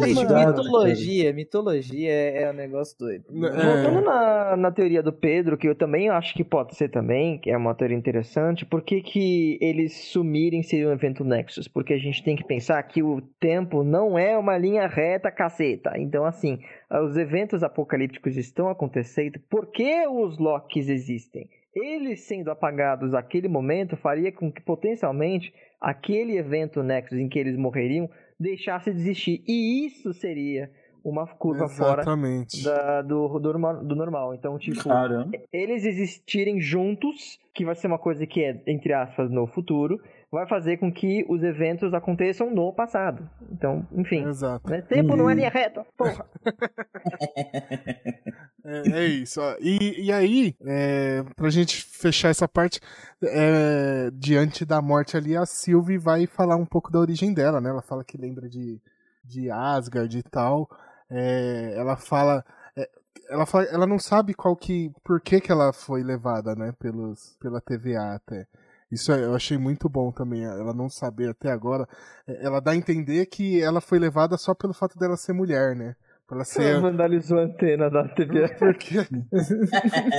Gente, 0.00 0.22
Exato, 0.22 0.62
mitologia, 0.62 1.32
mitologia 1.32 2.10
é, 2.10 2.42
é 2.44 2.50
um 2.50 2.54
negócio 2.54 2.96
doido. 2.98 3.24
Voltando 3.28 3.98
É, 3.98 4.00
na, 4.00 4.56
na 4.56 4.70
teoria 4.70 5.02
do 5.02 5.12
Pedro, 5.12 5.58
que 5.58 5.68
eu 5.68 5.74
também 5.74 6.08
acho 6.08 6.34
que 6.34 6.44
pode 6.44 6.76
ser 6.76 6.88
também, 6.88 7.38
que 7.38 7.50
é 7.50 7.56
uma 7.56 7.74
teoria 7.74 7.96
interessante, 7.96 8.64
por 8.64 8.82
que, 8.82 9.02
que 9.02 9.58
eles 9.60 9.92
sumirem 10.12 10.62
seria 10.62 10.88
um 10.88 10.92
evento 10.92 11.24
Nexus? 11.42 11.66
Porque 11.68 11.92
a 11.92 11.98
gente 11.98 12.22
tem 12.22 12.36
que 12.36 12.44
pensar 12.44 12.82
que 12.84 13.02
o 13.02 13.20
tempo 13.40 13.82
não 13.82 14.18
é 14.18 14.36
uma 14.38 14.56
linha 14.56 14.86
reta, 14.86 15.30
caceta. 15.30 15.92
Então, 15.96 16.24
assim, 16.24 16.58
os 16.90 17.16
eventos 17.16 17.62
apocalípticos 17.62 18.36
estão 18.36 18.68
acontecendo 18.68 19.40
porque 19.50 20.06
os 20.06 20.38
Locks 20.38 20.88
existem. 20.88 21.48
Eles 21.74 22.20
sendo 22.20 22.50
apagados 22.50 23.12
naquele 23.12 23.48
momento 23.48 23.96
faria 23.96 24.30
com 24.30 24.52
que 24.52 24.60
potencialmente 24.60 25.52
aquele 25.80 26.36
evento 26.36 26.82
Nexus 26.82 27.18
em 27.18 27.28
que 27.28 27.38
eles 27.38 27.56
morreriam 27.56 28.08
deixasse 28.38 28.92
de 28.92 28.98
existir. 29.00 29.42
E 29.48 29.86
isso 29.86 30.12
seria 30.12 30.70
uma 31.04 31.26
curva 31.26 31.68
fora 31.68 32.02
exatamente. 32.02 32.62
da- 32.62 33.02
do, 33.02 33.26
do, 33.40 33.40
normal, 33.40 33.84
do 33.84 33.96
normal. 33.96 34.34
Então, 34.34 34.56
tipo, 34.58 34.84
Caramba. 34.84 35.30
eles 35.52 35.84
existirem 35.84 36.60
juntos, 36.60 37.40
que 37.54 37.64
vai 37.64 37.74
ser 37.74 37.88
uma 37.88 37.98
coisa 37.98 38.24
que 38.26 38.44
é, 38.44 38.60
entre 38.66 38.92
aspas, 38.92 39.28
no 39.30 39.46
futuro, 39.48 40.00
vai 40.32 40.48
fazer 40.48 40.78
com 40.78 40.90
que 40.90 41.26
os 41.28 41.42
eventos 41.42 41.92
aconteçam 41.92 42.50
no 42.50 42.72
passado. 42.72 43.28
Então, 43.50 43.86
enfim. 43.92 44.26
Exato. 44.26 44.68
Né? 44.70 44.80
Tempo 44.80 45.14
não 45.14 45.28
é 45.28 45.32
Uhum. 45.34 45.38
linha 45.38 45.50
reta, 45.50 45.84
porra. 45.96 46.24
É, 48.64 48.88
é 48.90 49.04
isso. 49.06 49.40
ó. 49.40 49.56
E, 49.60 50.04
e 50.06 50.12
aí, 50.12 50.54
é, 50.64 51.24
pra 51.34 51.50
gente 51.50 51.84
fechar 51.84 52.28
essa 52.28 52.46
parte, 52.46 52.80
é, 53.22 54.08
diante 54.12 54.64
da 54.64 54.80
morte 54.80 55.16
ali, 55.16 55.36
a 55.36 55.44
Sylvie 55.44 55.98
vai 55.98 56.26
falar 56.28 56.54
um 56.56 56.64
pouco 56.64 56.90
da 56.90 57.00
origem 57.00 57.34
dela, 57.34 57.60
né? 57.60 57.70
Ela 57.70 57.82
fala 57.82 58.04
que 58.04 58.16
lembra 58.16 58.48
de, 58.48 58.80
de 59.24 59.50
Asgard 59.50 60.16
e 60.16 60.22
tal. 60.22 60.68
É, 61.10 61.74
ela 61.76 61.96
fala. 61.96 62.44
é, 62.76 62.88
ela, 63.28 63.44
fala, 63.46 63.64
ela 63.64 63.86
não 63.86 63.98
sabe 63.98 64.32
qual 64.32 64.54
que. 64.54 64.92
por 65.02 65.20
que, 65.20 65.40
que 65.40 65.50
ela 65.50 65.72
foi 65.72 66.04
levada, 66.04 66.54
né? 66.54 66.72
Pelos, 66.78 67.36
pela 67.40 67.60
TVA 67.60 68.14
até. 68.14 68.46
Isso 68.92 69.10
é, 69.10 69.24
eu 69.24 69.34
achei 69.34 69.56
muito 69.56 69.88
bom 69.88 70.12
também, 70.12 70.44
ela 70.44 70.74
não 70.74 70.90
saber 70.90 71.30
até 71.30 71.50
agora. 71.50 71.88
É, 72.28 72.44
ela 72.44 72.60
dá 72.60 72.72
a 72.72 72.76
entender 72.76 73.24
que 73.24 73.58
ela 73.62 73.80
foi 73.80 73.98
levada 73.98 74.36
só 74.36 74.54
pelo 74.54 74.74
fato 74.74 74.98
dela 74.98 75.16
ser 75.16 75.32
mulher, 75.32 75.74
né? 75.74 75.96
Pra 76.28 76.36
ela 76.36 76.44
ser. 76.44 76.62
Ela 76.62 76.80
vandalizou 76.80 77.38
a 77.38 77.42
antena 77.42 77.88
da 77.88 78.06
TV. 78.08 78.48
Porque. 78.60 78.98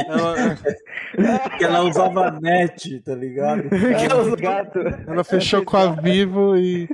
ela, 0.08 0.36
Porque 1.44 1.64
ela 1.64 1.84
usava 1.84 2.32
net, 2.42 3.00
tá 3.02 3.14
ligado? 3.14 3.64
Ela, 3.72 4.36
gato. 4.36 4.80
ela 5.08 5.24
fechou 5.24 5.64
com 5.64 5.78
a 5.78 5.92
Vivo 5.92 6.58
e. 6.58 6.90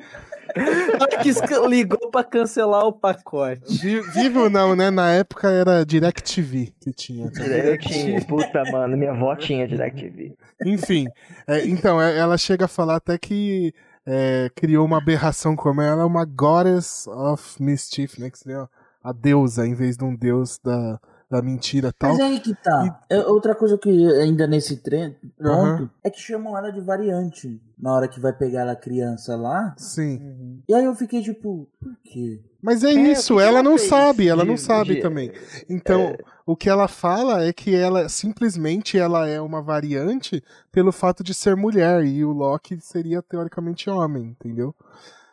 Ca- 1.48 1.68
ligou 1.68 2.10
pra 2.12 2.24
cancelar 2.24 2.86
o 2.86 2.94
pacote. 2.94 3.62
Vi- 3.82 4.02
Vivo 4.02 4.50
não, 4.50 4.76
né? 4.76 4.90
Na 4.90 5.12
época 5.12 5.50
era 5.50 5.86
DirecTV 5.86 6.74
que 6.80 6.92
tinha. 6.92 7.30
Tinha, 7.32 8.26
puta, 8.26 8.64
mano, 8.72 8.98
minha 8.98 9.12
avó 9.12 9.36
tinha 9.36 9.68
DirecTV. 9.68 10.34
Enfim, 10.66 11.08
é, 11.48 11.66
então, 11.68 12.02
é, 12.02 12.18
ela 12.18 12.38
chega 12.38 12.66
a 12.66 12.68
falar 12.68 12.96
até 12.98 13.18
que 13.18 13.74
é, 14.06 14.50
criou 14.56 14.86
uma 14.86 14.98
aberração 14.98 15.56
como 15.56 15.82
ela 15.82 16.02
é 16.02 16.06
uma 16.06 16.26
goddess 16.26 17.08
of 17.08 17.62
mischief, 17.62 18.20
né? 18.20 18.30
Que 18.30 18.40
seria 18.40 18.68
a 19.04 19.14
deusa, 19.14 19.66
em 19.68 19.74
vez 19.74 19.96
de 19.98 20.04
um 20.04 20.16
deus 20.16 20.60
da, 20.64 21.00
da 21.30 21.42
mentira 21.42 21.90
e 21.90 21.94
tal. 21.94 22.10
Mas 22.12 22.20
é 22.20 22.24
aí 22.24 22.40
que 22.40 22.56
tá. 22.56 23.02
É, 23.10 23.20
outra 23.20 23.54
coisa 23.54 23.78
que 23.78 23.90
ainda 24.14 24.48
nesse 24.48 24.78
tre- 24.78 25.16
ponto 25.38 25.48
Aham. 25.50 25.90
é 26.04 26.10
que 26.10 26.20
chamam 26.20 26.58
ela 26.58 26.72
de 26.72 26.82
variante 26.82 27.62
na 27.78 27.94
hora 27.94 28.08
que 28.08 28.20
vai 28.20 28.34
pegar 28.34 28.62
ela 28.62 28.76
criança 28.76 29.36
lá. 29.36 29.76
Sim. 29.78 30.62
E 30.68 30.74
aí 30.74 30.84
eu 30.84 30.96
fiquei 30.96 31.22
tipo, 31.22 31.68
por 31.80 31.96
quê? 32.04 32.42
Mas 32.62 32.84
é, 32.84 32.90
É, 32.90 32.94
isso, 33.12 33.40
ela 33.40 33.62
não 33.64 33.78
sabe, 33.78 34.28
ela 34.28 34.42
de- 34.44 34.50
não 34.50 34.58
sabe 34.58 34.96
de- 34.96 35.02
também. 35.02 35.32
Então, 35.70 36.16
o 36.46 36.56
que 36.58 36.68
ela 36.70 36.88
fala 36.88 37.44
é 37.46 37.54
que 37.54 37.74
ela 37.76 38.10
simplesmente 38.10 38.98
ela 38.98 39.28
é 39.28 39.40
uma 39.40 39.62
variante 39.62 40.44
pelo 40.72 40.92
fato 40.92 41.24
de 41.24 41.34
ser 41.34 41.56
mulher 41.56 42.04
e 42.04 42.26
o 42.26 42.32
Loki 42.32 42.80
seria 42.82 43.22
teoricamente 43.22 43.90
homem, 43.90 44.24
entendeu? 44.40 44.76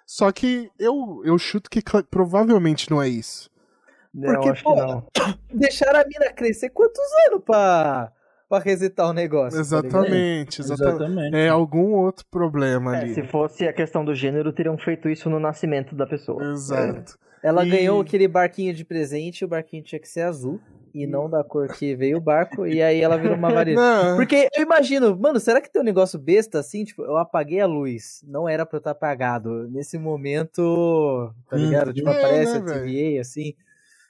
Só 0.07 0.31
que 0.31 0.71
eu, 0.79 1.23
eu 1.25 1.37
chuto 1.39 1.69
que 1.69 1.83
provavelmente 2.09 2.91
não 2.91 3.03
é 3.03 3.09
isso. 3.09 3.51
Não, 4.17 4.33
Porque, 4.33 4.49
acho 4.49 4.63
pô, 4.65 4.75
que 4.75 4.81
não. 4.81 5.07
Deixaram 5.53 6.01
a 6.01 6.05
mina 6.05 6.33
crescer 6.33 6.71
quantos 6.71 7.03
anos 7.29 7.43
pra, 7.45 8.11
pra 8.49 8.59
resetar 8.59 9.11
o 9.11 9.13
negócio? 9.13 9.57
tá? 9.57 9.61
Exatamente, 9.61 10.61
exatamente. 10.63 10.95
Exatamente. 10.97 11.37
É 11.37 11.49
algum 11.51 11.93
outro 11.93 12.25
problema 12.31 12.97
É, 12.97 13.01
ali. 13.03 13.15
se 13.15 13.23
fosse 13.25 13.69
a 13.69 13.73
questão 13.75 14.05
do 14.05 14.15
gênero, 14.15 14.53
teriam 14.53 14.79
feito 14.79 15.09
isso 15.11 15.29
no 15.29 15.39
nascimento 15.39 15.95
da 15.95 16.07
pessoa. 16.07 16.43
Exato. 16.53 17.19
Ela 17.43 17.65
E- 17.67 17.69
ganhou 17.71 18.01
aquele 18.01 18.27
barquinho 18.27 18.73
de 18.73 18.85
presente, 18.85 19.45
o 19.45 19.49
barquinho 19.49 19.83
tinha 19.83 20.01
que 20.01 20.09
ser 20.09 20.23
azul 20.23 20.59
e 20.95 21.07
não 21.07 21.29
da 21.29 21.45
cor 21.45 21.69
que 21.69 21.95
veio 21.95 22.17
o 22.17 22.21
barco, 22.21 22.67
e 22.67 22.81
aí 22.81 23.03
ela 23.03 23.19
virou 23.19 23.37
uma. 23.37 23.51
Não, 23.67 24.17
Porque 24.17 24.49
eu 24.57 24.63
imagino, 24.63 25.15
mano, 25.15 25.39
será 25.39 25.61
que 25.61 25.71
tem 25.71 25.83
um 25.83 25.85
negócio 25.85 26.19
besta 26.19 26.59
assim? 26.59 26.85
Tipo, 26.85 27.03
eu 27.03 27.19
apaguei 27.19 27.61
a 27.61 27.67
luz, 27.67 28.25
não 28.27 28.49
era 28.49 28.65
pra 28.65 28.77
eu 28.77 28.79
estar 28.79 28.93
apagado. 28.93 29.69
Nesse 29.69 29.99
momento, 29.99 31.31
tá 31.51 31.57
Hum. 31.57 31.59
ligado? 31.67 31.93
Tipo, 31.93 32.09
É, 32.09 32.13
aparece 32.19 32.59
né, 32.61 32.73
a 32.73 32.81
TVA, 32.81 33.21
assim. 33.21 33.53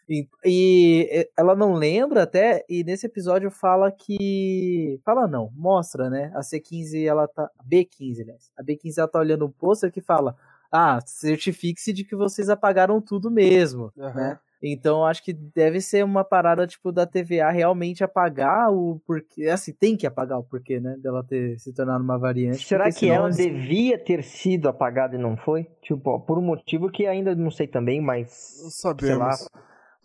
E, 0.09 0.29
e 0.45 1.29
ela 1.37 1.57
não 1.57 1.75
lembra 1.75 2.23
até, 2.23 2.65
e 2.69 2.85
nesse 2.85 3.07
episódio 3.07 3.51
fala 3.51 3.91
que. 3.91 5.01
Fala 5.05 5.27
não, 5.27 5.51
mostra, 5.57 6.09
né? 6.09 6.31
A 6.35 6.41
C15, 6.41 7.05
ela 7.07 7.27
tá. 7.27 7.51
a 7.59 7.65
B15, 7.65 8.21
aliás. 8.23 8.51
A 8.57 8.63
B15 8.63 8.99
ela 8.99 9.09
tá 9.09 9.19
olhando 9.19 9.47
um 9.47 9.51
pôster 9.51 9.91
que 9.91 10.01
fala: 10.01 10.37
Ah, 10.71 11.01
certifique-se 11.05 11.93
de 11.93 12.05
que 12.05 12.15
vocês 12.15 12.49
apagaram 12.49 13.01
tudo 13.01 13.31
mesmo, 13.31 13.93
Aham. 13.99 14.15
né? 14.15 14.39
Então 14.63 15.05
acho 15.05 15.23
que 15.23 15.35
deve 15.35 15.81
ser 15.83 16.03
uma 16.03 16.25
parada 16.25 16.67
tipo 16.67 16.91
da 16.91 17.07
TVA 17.07 17.51
realmente 17.51 18.03
apagar 18.03 18.73
o 18.73 18.99
porquê. 19.07 19.49
Assim, 19.49 19.71
tem 19.73 19.97
que 19.97 20.07
apagar 20.07 20.39
o 20.39 20.43
porquê, 20.43 20.81
né? 20.81 20.97
Dela 20.99 21.23
ter 21.23 21.59
se 21.59 21.75
tornado 21.75 22.03
uma 22.03 22.19
variante. 22.19 22.67
Será 22.67 22.91
que 22.91 23.09
ela 23.09 23.27
eles- 23.27 23.37
devia 23.37 23.99
ter 23.99 24.25
sido 24.25 24.67
apagada 24.69 25.15
e 25.15 25.19
não 25.19 25.37
foi? 25.37 25.65
Tipo, 25.83 26.11
ó, 26.11 26.19
por 26.19 26.39
um 26.39 26.43
motivo 26.43 26.91
que 26.91 27.07
ainda 27.07 27.35
não 27.35 27.51
sei 27.51 27.67
também, 27.67 28.01
mas. 28.01 28.61
não 28.63 28.71
Sei 28.99 29.15
lá. 29.15 29.37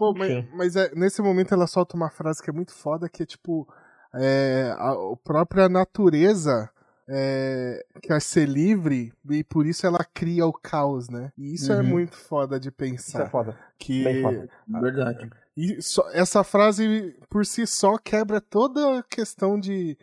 Pô, 0.02 0.16
mas, 0.16 0.46
mas 0.56 0.76
é, 0.76 0.92
nesse 0.96 1.22
momento 1.22 1.54
ela 1.54 1.68
solta 1.68 1.96
uma 1.96 2.10
frase 2.10 2.42
que 2.42 2.50
é 2.50 2.54
muito 2.54 2.74
foda, 2.74 3.08
que 3.08 3.22
é 3.22 3.26
tipo, 3.28 3.68
é, 4.16 4.74
a, 4.76 4.90
a 4.94 5.16
própria 5.24 5.70
natureza 5.70 6.68
é, 7.08 7.86
quer 8.02 8.20
ser 8.20 8.48
livre 8.50 9.14
e 9.30 9.44
por 9.44 9.64
isso 9.68 9.86
ela 9.86 10.04
cria 10.12 10.48
o 10.48 10.52
caos, 10.54 11.08
né? 11.08 11.32
E 11.38 11.54
isso 11.54 11.72
é 11.72 11.78
Uhum. 11.78 11.84
muito 11.84 12.16
foda 12.18 12.60
de 12.60 12.70
Isso 12.70 12.76
pensar. 12.78 13.24
é 13.28 13.30
foda. 13.30 13.56
que 13.78 14.04
Bem 14.04 14.22
foda. 14.24 14.50
Verdade. 14.68 15.30
E 15.56 15.80
só- 15.84 16.10
essa 16.14 16.44
frase 16.44 17.16
por 17.30 17.46
si 17.46 17.68
só 17.68 17.96
quebra 18.00 18.42
toda 18.42 18.98
a 19.00 19.04
questão 19.04 19.60
de, 19.60 19.96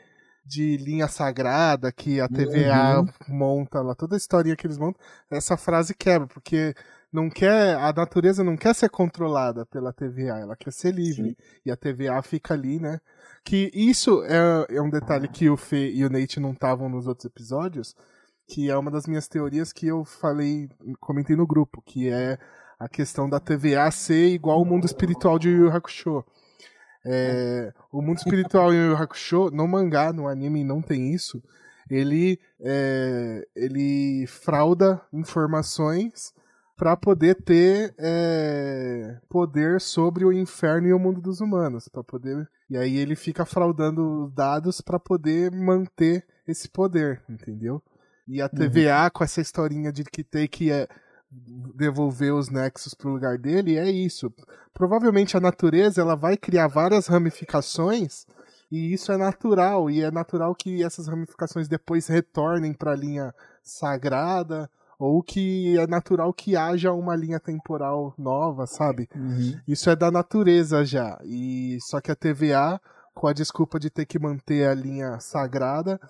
de 0.46 0.76
linha 0.76 1.08
sagrada 1.08 1.90
que 1.90 2.20
a 2.20 2.28
TVA 2.28 3.00
Uhum. 3.00 3.08
monta 3.36 3.80
lá, 3.82 3.96
toda 3.96 4.14
a 4.14 4.16
historinha 4.16 4.54
que 4.54 4.64
eles 4.64 4.78
montam, 4.78 5.00
essa 5.28 5.56
frase 5.56 5.92
quebra, 5.92 6.28
porque 6.28 6.72
não 7.12 7.30
quer, 7.30 7.76
a 7.76 7.92
natureza 7.92 8.44
não 8.44 8.56
quer 8.56 8.74
ser 8.74 8.90
controlada 8.90 9.64
pela 9.66 9.92
TVA, 9.92 10.40
ela 10.40 10.56
quer 10.56 10.72
ser 10.72 10.92
livre. 10.92 11.36
E 11.64 11.70
a 11.70 11.76
TVA 11.76 12.20
fica 12.22 12.54
ali, 12.54 12.78
né? 12.78 13.00
Que 13.44 13.70
isso 13.72 14.22
é, 14.24 14.76
é 14.76 14.82
um 14.82 14.90
detalhe 14.90 15.26
que 15.28 15.48
o 15.48 15.56
Fê 15.56 15.90
e 15.90 16.04
o 16.04 16.10
Nate 16.10 16.38
não 16.38 16.52
estavam 16.52 16.88
nos 16.88 17.06
outros 17.06 17.24
episódios, 17.24 17.94
que 18.46 18.70
é 18.70 18.76
uma 18.76 18.90
das 18.90 19.06
minhas 19.06 19.26
teorias 19.26 19.72
que 19.72 19.86
eu 19.86 20.04
falei, 20.04 20.68
comentei 21.00 21.34
no 21.34 21.46
grupo, 21.46 21.82
que 21.82 22.08
é 22.08 22.38
a 22.78 22.88
questão 22.88 23.28
da 23.28 23.40
TVA 23.40 23.90
ser 23.90 24.28
igual 24.28 24.58
ao 24.58 24.64
mundo 24.64 24.84
espiritual 24.84 25.38
de 25.38 25.48
Yu 25.48 25.64
Yu 25.64 25.72
Hakusho. 25.72 26.24
É, 27.06 27.72
o 27.90 28.02
mundo 28.02 28.18
espiritual 28.18 28.72
em 28.72 28.76
Yu 28.76 28.90
Yu 28.90 28.96
Hakusho, 28.96 29.50
no 29.50 29.66
mangá, 29.66 30.12
no 30.12 30.28
anime 30.28 30.62
não 30.62 30.82
tem 30.82 31.14
isso. 31.14 31.42
Ele, 31.90 32.38
é, 32.60 33.46
ele 33.56 34.26
frauda 34.26 35.00
informações 35.10 36.34
para 36.78 36.96
poder 36.96 37.34
ter 37.42 37.92
é, 37.98 39.18
poder 39.28 39.80
sobre 39.80 40.24
o 40.24 40.32
inferno 40.32 40.86
e 40.86 40.92
o 40.92 40.98
mundo 40.98 41.20
dos 41.20 41.40
humanos, 41.40 41.88
para 41.88 42.04
poder 42.04 42.48
e 42.70 42.76
aí 42.76 42.96
ele 42.96 43.16
fica 43.16 43.44
fraudando 43.44 44.26
os 44.26 44.32
dados 44.32 44.80
para 44.80 44.98
poder 44.98 45.50
manter 45.50 46.24
esse 46.46 46.68
poder, 46.68 47.20
entendeu? 47.28 47.82
E 48.28 48.40
a 48.40 48.48
TVA 48.48 49.10
com 49.12 49.24
essa 49.24 49.40
historinha 49.40 49.90
de 49.90 50.04
que 50.04 50.22
tem 50.22 50.46
que 50.46 50.70
é, 50.70 50.86
devolver 51.74 52.32
os 52.32 52.48
nexos 52.48 52.94
pro 52.94 53.10
lugar 53.10 53.38
dele, 53.38 53.76
é 53.76 53.90
isso. 53.90 54.32
Provavelmente 54.72 55.36
a 55.36 55.40
natureza 55.40 56.00
ela 56.00 56.14
vai 56.14 56.36
criar 56.36 56.68
várias 56.68 57.08
ramificações 57.08 58.24
e 58.70 58.92
isso 58.92 59.10
é 59.10 59.16
natural 59.16 59.90
e 59.90 60.02
é 60.02 60.10
natural 60.12 60.54
que 60.54 60.84
essas 60.84 61.08
ramificações 61.08 61.66
depois 61.66 62.06
retornem 62.06 62.72
para 62.72 62.92
a 62.92 62.96
linha 62.96 63.34
sagrada 63.64 64.70
ou 64.98 65.22
que 65.22 65.78
é 65.78 65.86
natural 65.86 66.32
que 66.32 66.56
haja 66.56 66.92
uma 66.92 67.14
linha 67.14 67.38
temporal 67.38 68.12
nova, 68.18 68.66
sabe? 68.66 69.08
Isso 69.66 69.88
é 69.88 69.94
da 69.96 70.10
natureza 70.10 70.84
já. 70.84 71.18
E 71.24 71.78
só 71.82 72.00
que 72.00 72.10
a 72.10 72.16
TVA, 72.16 72.80
com 73.14 73.28
a 73.28 73.32
desculpa 73.32 73.78
de 73.78 73.90
ter 73.90 74.06
que 74.06 74.18
manter 74.18 74.68
a 74.68 74.74
linha 74.74 75.20
sagrada, 75.20 76.00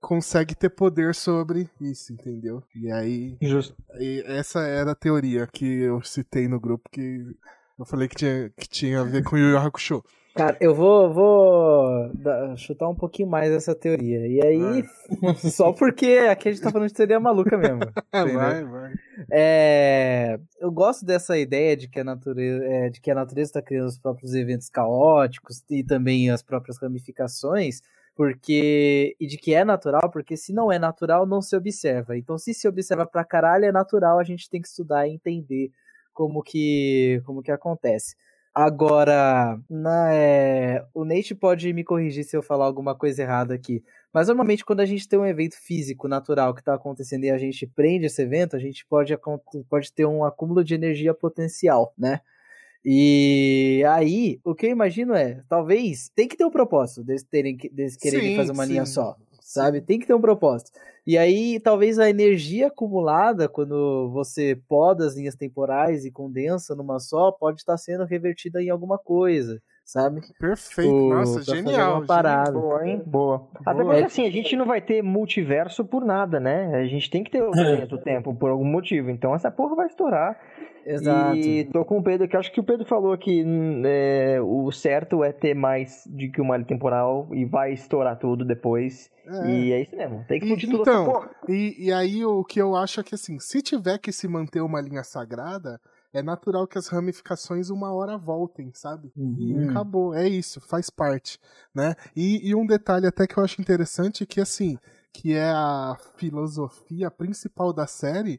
consegue 0.00 0.54
ter 0.56 0.70
poder 0.70 1.14
sobre 1.14 1.70
isso, 1.80 2.12
entendeu? 2.12 2.62
E 2.74 2.90
aí, 2.90 3.36
e 4.00 4.22
essa 4.26 4.60
era 4.60 4.90
a 4.90 4.96
teoria 4.96 5.46
que 5.46 5.64
eu 5.64 6.02
citei 6.02 6.48
no 6.48 6.58
grupo 6.58 6.90
que 6.90 7.24
eu 7.78 7.84
falei 7.86 8.08
que 8.08 8.16
tinha, 8.16 8.50
que 8.56 8.68
tinha 8.68 9.00
a 9.00 9.04
ver 9.04 9.22
com 9.22 9.36
o 9.36 9.38
Yu 9.38 9.50
Yu 9.50 9.58
Hakusho. 9.58 10.02
Cara, 10.34 10.56
eu 10.60 10.74
vou, 10.74 11.12
vou 11.12 12.10
chutar 12.56 12.88
um 12.88 12.94
pouquinho 12.94 13.28
mais 13.28 13.52
essa 13.52 13.74
teoria. 13.74 14.26
E 14.26 14.40
aí, 14.40 14.84
só 15.50 15.72
porque 15.72 16.26
aqui 16.30 16.48
a 16.48 16.52
gente 16.52 16.62
tá 16.62 16.70
falando 16.70 16.88
de 16.88 16.94
teoria 16.94 17.20
maluca 17.20 17.58
mesmo. 17.58 17.82
entendeu? 18.14 18.38
vai, 18.38 18.64
vai. 18.64 18.92
É, 19.30 20.40
eu 20.58 20.72
gosto 20.72 21.04
dessa 21.04 21.36
ideia 21.36 21.76
de 21.76 21.86
que 21.86 22.00
a 22.00 22.04
natureza 22.04 22.64
é, 22.64 22.88
de 22.88 23.00
que 23.00 23.10
a 23.10 23.14
natureza 23.14 23.50
está 23.50 23.62
criando 23.62 23.88
os 23.88 23.98
próprios 23.98 24.34
eventos 24.34 24.70
caóticos 24.70 25.62
e 25.68 25.84
também 25.84 26.30
as 26.30 26.42
próprias 26.42 26.78
ramificações, 26.78 27.82
porque 28.16 29.14
e 29.20 29.26
de 29.26 29.36
que 29.36 29.52
é 29.52 29.66
natural, 29.66 30.10
porque 30.10 30.34
se 30.34 30.52
não 30.54 30.72
é 30.72 30.78
natural 30.78 31.26
não 31.26 31.42
se 31.42 31.54
observa. 31.54 32.16
Então, 32.16 32.38
se 32.38 32.54
se 32.54 32.66
observa 32.66 33.04
pra 33.04 33.22
caralho 33.22 33.66
é 33.66 33.72
natural, 33.72 34.18
a 34.18 34.24
gente 34.24 34.48
tem 34.48 34.62
que 34.62 34.68
estudar 34.68 35.06
e 35.06 35.12
entender 35.12 35.70
como 36.14 36.42
que 36.42 37.20
como 37.26 37.42
que 37.42 37.52
acontece. 37.52 38.16
Agora, 38.54 39.58
na, 39.68 40.12
é, 40.12 40.84
o 40.92 41.04
Nate 41.06 41.34
pode 41.34 41.72
me 41.72 41.82
corrigir 41.82 42.22
se 42.24 42.36
eu 42.36 42.42
falar 42.42 42.66
alguma 42.66 42.94
coisa 42.94 43.22
errada 43.22 43.54
aqui. 43.54 43.82
Mas 44.12 44.28
normalmente 44.28 44.62
quando 44.62 44.80
a 44.80 44.84
gente 44.84 45.08
tem 45.08 45.18
um 45.18 45.24
evento 45.24 45.56
físico 45.56 46.06
natural 46.06 46.52
que 46.52 46.60
está 46.60 46.74
acontecendo 46.74 47.24
e 47.24 47.30
a 47.30 47.38
gente 47.38 47.66
prende 47.66 48.06
esse 48.06 48.20
evento, 48.20 48.54
a 48.54 48.58
gente 48.58 48.84
pode, 48.86 49.16
pode 49.70 49.92
ter 49.92 50.04
um 50.04 50.22
acúmulo 50.22 50.62
de 50.62 50.74
energia 50.74 51.14
potencial, 51.14 51.94
né? 51.96 52.20
E 52.84 53.82
aí, 53.88 54.40
o 54.44 54.54
que 54.54 54.66
eu 54.66 54.70
imagino 54.70 55.14
é, 55.14 55.40
talvez, 55.48 56.10
tem 56.14 56.26
que 56.26 56.36
ter 56.36 56.44
um 56.44 56.50
propósito 56.50 57.04
deles, 57.04 57.22
terem, 57.22 57.56
deles 57.56 57.96
quererem 57.96 58.30
Sim, 58.30 58.36
fazer 58.36 58.52
uma 58.52 58.64
linha 58.64 58.84
sim. 58.84 58.94
só, 58.94 59.16
sabe? 59.52 59.80
Tem 59.80 59.98
que 59.98 60.06
ter 60.06 60.14
um 60.14 60.20
propósito. 60.20 60.70
E 61.06 61.18
aí, 61.18 61.58
talvez 61.60 61.98
a 61.98 62.08
energia 62.08 62.68
acumulada, 62.68 63.48
quando 63.48 64.10
você 64.12 64.56
poda 64.68 65.06
as 65.06 65.14
linhas 65.16 65.34
temporais 65.36 66.04
e 66.04 66.10
condensa 66.12 66.74
numa 66.74 66.98
só, 67.00 67.32
pode 67.32 67.60
estar 67.60 67.76
sendo 67.78 68.04
revertida 68.04 68.62
em 68.62 68.70
alguma 68.70 68.98
coisa. 68.98 69.60
Sabe? 69.92 70.22
Perfeito, 70.38 70.90
Tipo, 70.90 71.14
nossa, 71.14 71.42
genial. 71.42 71.98
uma 71.98 72.06
parada. 72.06 72.52
Boa, 72.52 72.88
hein? 72.88 73.02
Boa. 73.04 73.46
Até 73.64 73.84
porque 73.84 74.04
assim, 74.04 74.26
a 74.26 74.30
gente 74.30 74.56
não 74.56 74.64
vai 74.64 74.80
ter 74.80 75.02
multiverso 75.02 75.84
por 75.84 76.02
nada, 76.02 76.40
né? 76.40 76.74
A 76.74 76.86
gente 76.86 77.10
tem 77.10 77.22
que 77.22 77.30
ter 77.30 77.42
o 77.42 77.50
linha 77.50 77.86
do 77.86 77.98
tempo 77.98 78.34
por 78.34 78.48
algum 78.48 78.64
motivo. 78.64 79.10
Então 79.10 79.34
essa 79.34 79.50
porra 79.50 79.76
vai 79.76 79.86
estourar. 79.86 80.38
Exato. 80.84 81.36
E 81.36 81.64
tô 81.66 81.84
com 81.84 81.98
o 81.98 82.02
Pedro, 82.02 82.26
que 82.26 82.36
acho 82.36 82.50
que 82.50 82.58
o 82.58 82.64
Pedro 82.64 82.84
falou 82.86 83.16
que 83.16 83.44
é, 83.84 84.40
o 84.40 84.72
certo 84.72 85.22
é 85.22 85.30
ter 85.30 85.54
mais 85.54 86.02
de 86.06 86.28
que 86.28 86.40
uma 86.40 86.56
linha 86.56 86.66
temporal 86.66 87.28
e 87.30 87.44
vai 87.44 87.72
estourar 87.72 88.18
tudo 88.18 88.44
depois. 88.44 89.10
É. 89.26 89.50
E 89.50 89.72
é 89.72 89.82
isso 89.82 89.94
mesmo. 89.94 90.24
Tem 90.26 90.40
que 90.40 90.46
explodir 90.46 90.70
tudo 90.70 90.82
então, 90.82 91.02
essa 91.02 91.12
porra. 91.12 91.30
E, 91.48 91.86
e 91.86 91.92
aí 91.92 92.24
o 92.24 92.42
que 92.42 92.60
eu 92.60 92.74
acho 92.74 92.98
é 92.98 93.04
que 93.04 93.14
assim, 93.14 93.38
se 93.38 93.62
tiver 93.62 93.98
que 93.98 94.10
se 94.10 94.26
manter 94.26 94.60
uma 94.62 94.80
linha 94.80 95.04
sagrada, 95.04 95.78
é 96.12 96.22
natural 96.22 96.66
que 96.66 96.78
as 96.78 96.88
ramificações 96.88 97.70
uma 97.70 97.92
hora 97.92 98.16
voltem, 98.18 98.70
sabe? 98.74 99.12
E 99.36 99.52
Uhum. 99.52 99.68
acabou, 99.68 100.14
é 100.14 100.28
isso, 100.28 100.60
faz 100.60 100.90
parte, 100.90 101.38
né? 101.74 101.94
E, 102.14 102.48
e 102.48 102.54
um 102.54 102.66
detalhe 102.66 103.06
até 103.06 103.26
que 103.26 103.38
eu 103.38 103.44
acho 103.44 103.60
interessante 103.60 104.26
que 104.26 104.40
assim, 104.40 104.78
que 105.12 105.32
é 105.34 105.50
a 105.50 105.96
filosofia 106.16 107.10
principal 107.10 107.72
da 107.72 107.86
série, 107.86 108.38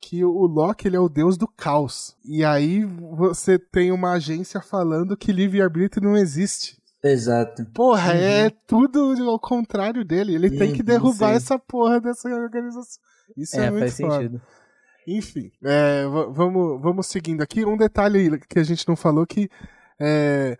que 0.00 0.22
o 0.24 0.46
Loki 0.46 0.86
ele 0.86 0.96
é 0.96 1.00
o 1.00 1.08
deus 1.08 1.36
do 1.38 1.48
caos. 1.48 2.14
E 2.24 2.44
aí 2.44 2.84
você 2.84 3.58
tem 3.58 3.90
uma 3.90 4.12
agência 4.12 4.60
falando 4.60 5.16
que 5.16 5.32
livre-arbítrio 5.32 6.02
não 6.08 6.16
existe. 6.16 6.78
Exato. 7.02 7.64
Porra, 7.74 8.12
é 8.14 8.50
tudo 8.66 9.00
ao 9.28 9.38
contrário 9.38 10.04
dele. 10.04 10.34
Ele 10.34 10.50
tem 10.50 10.70
que 10.70 10.78
Uhum, 10.80 10.84
derrubar 10.86 11.32
essa 11.34 11.58
porra 11.58 12.00
dessa 12.00 12.28
organização. 12.28 13.02
Isso 13.36 13.56
é, 13.60 13.66
É, 13.66 13.70
muito 13.70 13.80
faz 13.80 13.96
foda. 13.98 14.22
sentido. 14.22 14.42
Enfim, 15.06 15.50
é, 15.62 16.04
vamos, 16.32 16.80
vamos 16.80 17.06
seguindo 17.06 17.42
aqui. 17.42 17.64
Um 17.64 17.76
detalhe 17.76 18.38
que 18.40 18.58
a 18.58 18.62
gente 18.62 18.86
não 18.88 18.96
falou 18.96 19.26
que 19.26 19.48
é, 20.00 20.58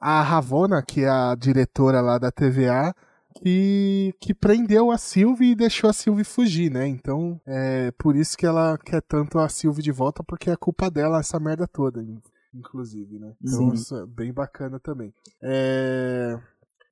a 0.00 0.22
Ravona, 0.22 0.82
que 0.82 1.02
é 1.02 1.08
a 1.08 1.34
diretora 1.34 2.00
lá 2.00 2.18
da 2.18 2.30
TVA, 2.32 2.94
que, 3.42 4.14
que 4.20 4.34
prendeu 4.34 4.90
a 4.90 4.98
Sylvie 4.98 5.52
e 5.52 5.54
deixou 5.56 5.88
a 5.90 5.92
Sylvie 5.92 6.24
fugir, 6.24 6.70
né? 6.70 6.86
Então, 6.86 7.40
é 7.46 7.90
por 7.92 8.16
isso 8.16 8.36
que 8.36 8.46
ela 8.46 8.78
quer 8.78 9.00
tanto 9.02 9.38
a 9.38 9.48
Sylvie 9.48 9.82
de 9.82 9.92
volta, 9.92 10.22
porque 10.22 10.50
é 10.50 10.56
culpa 10.56 10.90
dela 10.90 11.20
essa 11.20 11.38
merda 11.40 11.66
toda, 11.66 12.02
in- 12.02 12.20
inclusive, 12.54 13.18
né? 13.18 13.34
Então, 13.42 13.70
Sim. 13.70 13.72
isso 13.74 13.96
é 13.96 14.06
bem 14.06 14.32
bacana 14.32 14.78
também. 14.80 15.12
É... 15.42 16.38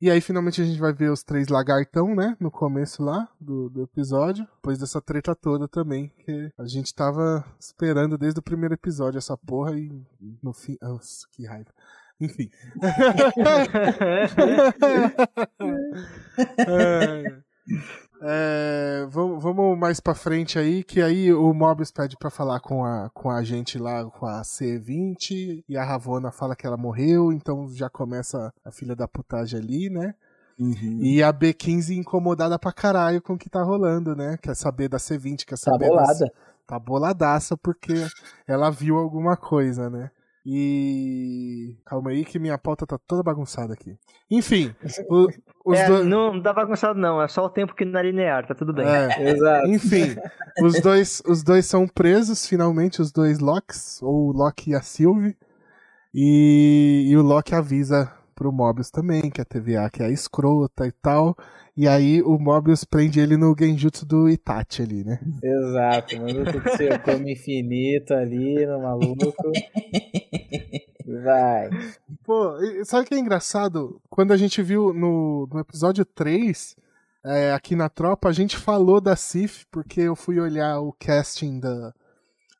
E 0.00 0.10
aí, 0.10 0.20
finalmente, 0.20 0.62
a 0.62 0.64
gente 0.64 0.80
vai 0.80 0.94
ver 0.94 1.10
os 1.10 1.22
três 1.22 1.48
lagartão, 1.48 2.14
né? 2.14 2.34
No 2.40 2.50
começo 2.50 3.02
lá 3.02 3.28
do, 3.38 3.68
do 3.68 3.82
episódio. 3.82 4.46
Depois 4.56 4.78
dessa 4.78 4.98
treta 4.98 5.34
toda 5.34 5.68
também. 5.68 6.10
Que 6.24 6.50
a 6.56 6.66
gente 6.66 6.94
tava 6.94 7.44
esperando 7.60 8.16
desde 8.16 8.40
o 8.40 8.42
primeiro 8.42 8.72
episódio 8.72 9.18
essa 9.18 9.36
porra 9.36 9.78
e 9.78 10.02
no 10.42 10.54
fim. 10.54 10.78
Nossa, 10.80 11.26
que 11.30 11.46
raiva. 11.46 11.68
Enfim. 12.18 12.50
É, 16.66 17.42
é, 18.22 19.06
vamos, 19.08 19.42
vamos 19.42 19.78
mais 19.78 19.98
pra 20.00 20.14
frente 20.14 20.58
aí, 20.58 20.84
que 20.84 21.00
aí 21.00 21.32
o 21.32 21.52
Mobius 21.54 21.90
pede 21.90 22.16
pra 22.16 22.30
falar 22.30 22.60
com 22.60 22.84
a, 22.84 23.08
com 23.10 23.30
a 23.30 23.42
gente 23.42 23.78
lá, 23.78 24.04
com 24.04 24.26
a 24.26 24.42
C20, 24.42 25.64
e 25.68 25.76
a 25.76 25.84
Ravona 25.84 26.30
fala 26.30 26.54
que 26.54 26.66
ela 26.66 26.76
morreu, 26.76 27.32
então 27.32 27.68
já 27.70 27.88
começa 27.88 28.52
a 28.64 28.70
filha 28.70 28.94
da 28.94 29.08
putagem 29.08 29.58
ali, 29.58 29.88
né? 29.90 30.14
Uhum. 30.58 30.98
E 31.00 31.22
a 31.22 31.32
B15 31.32 31.96
incomodada 31.96 32.58
pra 32.58 32.72
caralho 32.72 33.22
com 33.22 33.32
o 33.32 33.38
que 33.38 33.48
tá 33.48 33.62
rolando, 33.62 34.14
né? 34.14 34.36
Quer 34.42 34.54
saber 34.54 34.88
da 34.88 34.98
C20, 34.98 35.46
quer 35.46 35.50
Tá 35.52 35.56
saber 35.56 35.88
bolada. 35.88 36.18
das- 36.18 36.30
tá 36.66 36.78
boladaça 36.78 37.56
porque 37.56 37.94
ela 38.46 38.70
viu 38.70 38.98
alguma 38.98 39.36
coisa, 39.36 39.88
né? 39.88 40.10
E. 40.46 41.76
Calma 41.84 42.10
aí 42.10 42.24
que 42.24 42.38
minha 42.38 42.56
pauta 42.58 42.86
tá 42.86 42.98
toda 43.06 43.22
bagunçada 43.22 43.74
aqui. 43.74 43.96
Enfim, 44.30 44.74
o- 45.08 45.28
os 45.64 45.78
É, 45.78 45.86
dois. 45.86 46.06
não, 46.06 46.32
não 46.34 46.42
tá 46.42 46.52
bagunçado 46.52 46.98
não, 46.98 47.20
é 47.22 47.28
só 47.28 47.44
o 47.44 47.50
tempo 47.50 47.74
que 47.74 47.84
não 47.84 48.00
é 48.00 48.02
linear, 48.04 48.46
tá 48.46 48.54
tudo 48.54 48.72
bem. 48.72 48.86
É, 48.86 49.08
Exato. 49.36 49.66
enfim, 49.68 50.16
os 50.62 50.80
dois, 50.80 51.22
os 51.26 51.42
dois 51.42 51.66
são 51.66 51.86
presos, 51.86 52.46
finalmente, 52.46 53.02
os 53.02 53.12
dois 53.12 53.38
Locks, 53.38 54.00
ou 54.02 54.28
o 54.28 54.32
Loki 54.32 54.70
e 54.70 54.74
a 54.74 54.80
Sylvie. 54.80 55.36
E, 56.14 57.06
e 57.08 57.16
o 57.16 57.22
Loki 57.22 57.54
avisa 57.54 58.12
pro 58.40 58.50
Mobius 58.50 58.90
também, 58.90 59.28
que 59.30 59.38
a 59.38 59.44
TVA 59.44 59.90
que 59.92 60.02
é 60.02 60.10
escrota 60.10 60.86
e 60.86 60.92
tal. 60.92 61.36
E 61.76 61.86
aí 61.86 62.22
o 62.22 62.38
Mobius 62.38 62.84
prende 62.84 63.20
ele 63.20 63.36
no 63.36 63.54
genjutsu 63.56 64.06
do 64.06 64.30
Itachi 64.30 64.80
ali, 64.80 65.04
né? 65.04 65.20
Exato, 65.42 66.16
mano. 66.18 66.46
Tudo 66.50 66.70
seu 66.74 66.98
come 67.00 67.32
infinito 67.34 68.14
ali 68.14 68.64
no 68.64 68.80
maluco. 68.80 69.34
Vai. 71.22 71.68
Pô, 72.24 72.54
sabe 72.84 73.04
o 73.04 73.06
que 73.08 73.14
é 73.14 73.18
engraçado? 73.18 74.00
Quando 74.08 74.32
a 74.32 74.38
gente 74.38 74.62
viu 74.62 74.94
no, 74.94 75.46
no 75.52 75.60
episódio 75.60 76.06
3, 76.06 76.74
é, 77.26 77.52
aqui 77.52 77.76
na 77.76 77.90
tropa, 77.90 78.30
a 78.30 78.32
gente 78.32 78.56
falou 78.56 79.02
da 79.02 79.16
Sif, 79.16 79.66
porque 79.70 80.00
eu 80.00 80.16
fui 80.16 80.40
olhar 80.40 80.80
o 80.80 80.94
casting 80.98 81.60
da, 81.60 81.92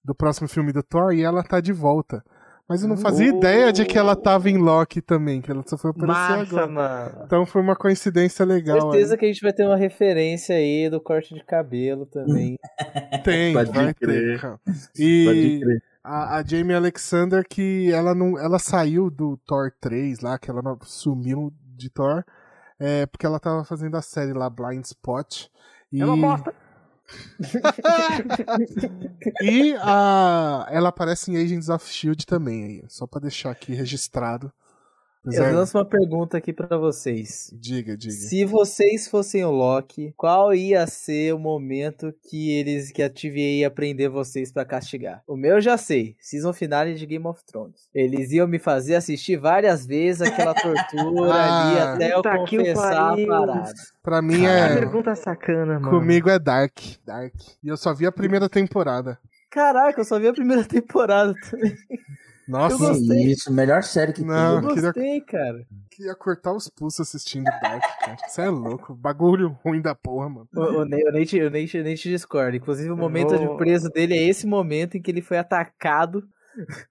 do 0.04 0.14
próximo 0.14 0.46
filme 0.46 0.72
do 0.72 0.82
Thor 0.82 1.14
e 1.14 1.22
ela 1.22 1.42
tá 1.42 1.58
de 1.58 1.72
volta. 1.72 2.22
Mas 2.70 2.82
eu 2.84 2.88
não 2.88 2.96
fazia 2.96 3.32
Oh. 3.34 3.36
ideia 3.36 3.72
de 3.72 3.84
que 3.84 3.98
ela 3.98 4.14
tava 4.14 4.48
em 4.48 4.56
Loki 4.56 5.02
também, 5.02 5.40
que 5.42 5.50
ela 5.50 5.64
só 5.66 5.76
foi 5.76 5.90
aparecer 5.90 6.06
Massa, 6.38 6.42
agora. 6.62 6.66
mano. 6.68 7.22
Então 7.26 7.44
foi 7.44 7.60
uma 7.60 7.74
coincidência 7.74 8.44
legal. 8.44 8.80
Certeza 8.92 9.16
que 9.16 9.24
a 9.24 9.28
gente 9.28 9.42
vai 9.42 9.52
ter 9.52 9.66
uma 9.66 9.76
referência 9.76 10.54
aí 10.54 10.88
do 10.88 11.00
corte 11.00 11.34
de 11.34 11.42
cabelo 11.44 12.06
também. 12.06 12.56
aí. 12.80 13.18
Tem, 13.24 13.52
Pode 13.52 13.72
vai 13.72 13.92
crer. 13.92 14.34
ter. 14.36 14.40
cara. 14.40 14.60
Pode 14.64 14.80
E 14.96 15.60
crer. 15.60 15.82
a, 16.04 16.36
a 16.36 16.42
Jamie 16.44 16.76
Alexander, 16.76 17.44
que 17.46 17.90
ela 17.92 18.14
não. 18.14 18.38
Ela 18.38 18.60
saiu 18.60 19.10
do 19.10 19.36
Thor 19.44 19.72
3 19.80 20.20
lá, 20.20 20.38
que 20.38 20.48
ela 20.48 20.62
não- 20.62 20.78
sumiu 20.84 21.52
de 21.76 21.90
Thor. 21.90 22.22
É, 22.78 23.04
porque 23.06 23.26
ela 23.26 23.40
tava 23.40 23.64
fazendo 23.64 23.96
a 23.96 24.00
série 24.02 24.32
lá, 24.32 24.48
Blind 24.48 24.84
Spot. 24.84 25.46
E, 25.92 26.00
É 26.00 26.04
uma 26.06 26.16
bosta. 26.16 26.54
E 29.42 29.74
a, 29.80 30.66
ela 30.70 30.90
aparece 30.90 31.30
em 31.30 31.36
Agents 31.36 31.68
of 31.68 31.90
Shield 31.90 32.26
também, 32.26 32.64
aí, 32.64 32.84
só 32.88 33.06
pra 33.06 33.20
deixar 33.20 33.50
aqui 33.50 33.72
registrado. 33.74 34.52
Eu 35.22 35.54
lanço 35.54 35.76
uma 35.76 35.84
pergunta 35.84 36.38
aqui 36.38 36.50
pra 36.52 36.78
vocês. 36.78 37.50
Diga, 37.52 37.94
diga. 37.96 38.12
Se 38.12 38.44
vocês 38.46 39.06
fossem 39.06 39.44
o 39.44 39.50
Loki, 39.50 40.14
qual 40.16 40.54
ia 40.54 40.86
ser 40.86 41.34
o 41.34 41.38
momento 41.38 42.14
que 42.28 42.50
eles 42.52 42.90
que 42.90 43.02
a 43.02 43.10
TVA 43.10 43.38
ia 43.60 43.70
prender 43.70 44.08
vocês 44.08 44.50
pra 44.50 44.64
castigar? 44.64 45.22
O 45.26 45.36
meu 45.36 45.56
eu 45.56 45.60
já 45.60 45.76
sei, 45.76 46.16
season 46.18 46.54
finale 46.54 46.94
de 46.94 47.04
Game 47.04 47.26
of 47.26 47.44
Thrones. 47.44 47.90
Eles 47.94 48.32
iam 48.32 48.48
me 48.48 48.58
fazer 48.58 48.94
assistir 48.94 49.36
várias 49.36 49.84
vezes 49.84 50.22
aquela 50.22 50.54
tortura 50.56 51.32
ali 51.34 51.78
Ah. 51.78 51.94
até 51.94 52.14
eu 52.14 52.22
que 52.46 52.56
confessar 52.56 53.12
a 53.12 53.26
parada. 53.26 53.72
Pra 54.02 54.22
mim 54.22 54.38
Que 54.40 54.46
é. 54.46 54.74
pergunta 54.74 55.14
sacana, 55.14 55.78
mano. 55.78 55.90
Comigo 55.90 56.30
é 56.30 56.38
Dark. 56.38 56.78
Dark. 57.04 57.34
E 57.62 57.68
eu 57.68 57.76
só 57.76 57.92
vi 57.92 58.06
a 58.06 58.12
primeira 58.12 58.48
temporada. 58.48 59.18
Caraca, 59.50 60.00
eu 60.00 60.04
só 60.04 60.18
vi 60.18 60.28
a 60.28 60.32
primeira 60.32 60.64
temporada 60.64 61.34
também. 61.50 61.74
Nossa, 62.50 62.74
Eu 62.74 62.78
gostei. 62.78 63.22
Isso, 63.32 63.52
melhor 63.52 63.82
série 63.82 64.12
que 64.12 64.22
Não. 64.22 64.56
Eu 64.56 64.60
tem. 64.60 64.68
queria- 64.74 64.92
gostei, 64.92 65.20
cara. 65.22 65.66
queria 65.90 66.14
cortar 66.14 66.52
os 66.52 66.68
pulsos 66.68 67.00
assistindo 67.00 67.44
Dark, 67.44 67.82
cara. 68.04 68.16
Você 68.28 68.42
é 68.42 68.48
louco. 68.48 68.94
Bagulho 68.94 69.56
ruim 69.64 69.80
da 69.80 69.94
porra, 69.94 70.28
mano. 70.28 70.48
O, 70.54 70.60
o, 70.60 70.84
Nate, 70.84 71.04
o, 71.04 71.12
Nate, 71.12 71.40
o, 71.42 71.50
Nate, 71.50 71.78
o 71.78 71.84
Nate 71.84 72.08
discorda. 72.08 72.56
Inclusive, 72.56 72.90
o 72.90 72.96
momento 72.96 73.36
vou- 73.36 73.52
de 73.52 73.56
preso 73.56 73.88
dele 73.90 74.14
é 74.14 74.22
esse 74.28 74.46
momento 74.46 74.96
em 74.96 75.02
que 75.02 75.10
ele 75.10 75.22
foi 75.22 75.38
atacado. 75.38 76.24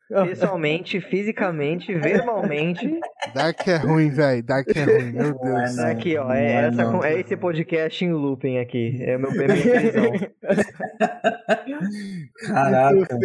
Pessoalmente, 0.08 1.02
fisicamente, 1.02 1.94
verbalmente. 1.94 2.98
Dark 3.36 3.68
é 3.68 3.76
ruim, 3.76 4.10
velho. 4.10 4.42
Dark 4.42 4.68
é 4.74 4.84
ruim, 4.84 5.12
meu 5.12 5.28
é, 5.28 5.34
Deus. 5.34 5.76
não. 5.76 5.86
aqui, 5.88 6.18
ó. 6.18 6.24
Não 6.24 6.32
É, 6.34 6.46
é, 6.46 6.54
essa, 6.68 6.84
não. 6.86 7.04
é 7.04 7.20
esse 7.20 7.36
podcast 7.36 8.06
em 8.06 8.14
looping 8.14 8.58
aqui. 8.58 8.98
É 9.04 9.18
o 9.18 9.20
meu 9.20 9.32
prisão. 9.36 10.12
Caraca. 12.48 13.18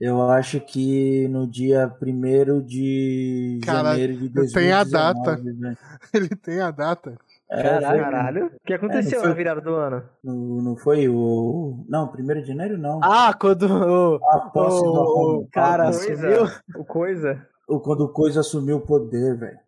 Eu 0.00 0.22
acho 0.30 0.60
que 0.60 1.28
no 1.28 1.46
dia 1.46 1.92
1 2.00 2.60
de 2.62 3.60
Cara, 3.64 3.90
janeiro 3.90 4.14
de 4.16 4.26
eu 4.26 4.32
2019. 4.32 4.52
tenho 4.54 4.74
a 4.76 4.84
data. 4.84 5.36
né? 5.42 5.76
Ele 6.14 6.28
tem 6.30 6.60
a 6.60 6.70
data. 6.70 7.14
É, 7.52 7.62
Caralho. 7.64 8.00
Caralho. 8.02 8.46
O 8.46 8.50
que 8.64 8.72
aconteceu 8.72 9.10
É, 9.10 9.14
não 9.14 9.20
foi- 9.22 9.28
na 9.30 9.34
virada 9.34 9.60
do 9.60 9.74
ano? 9.74 10.02
no- 10.22 10.62
não 10.62 10.76
foi 10.76 11.08
o. 11.08 11.84
Não, 11.88 12.06
1 12.06 12.40
de 12.42 12.46
janeiro 12.46 12.78
não. 12.78 13.00
Ah, 13.02 13.34
quando 13.34 13.62
o, 13.64 14.14
a 14.24 14.38
posse 14.50 14.80
do 14.84 14.92
o, 14.92 14.96
Arrombado. 15.00 15.48
cara 15.52 15.84
Coisa. 15.90 16.16
sumiu. 16.16 16.44
O 16.76 16.84
coisa? 16.84 17.46
O- 17.74 17.80
Quando 17.80 18.02
o 18.04 18.08
Coisa 18.08 18.40
assumiu 18.40 18.76
o 18.76 18.80
poder, 18.80 19.36
velho. 19.36 19.58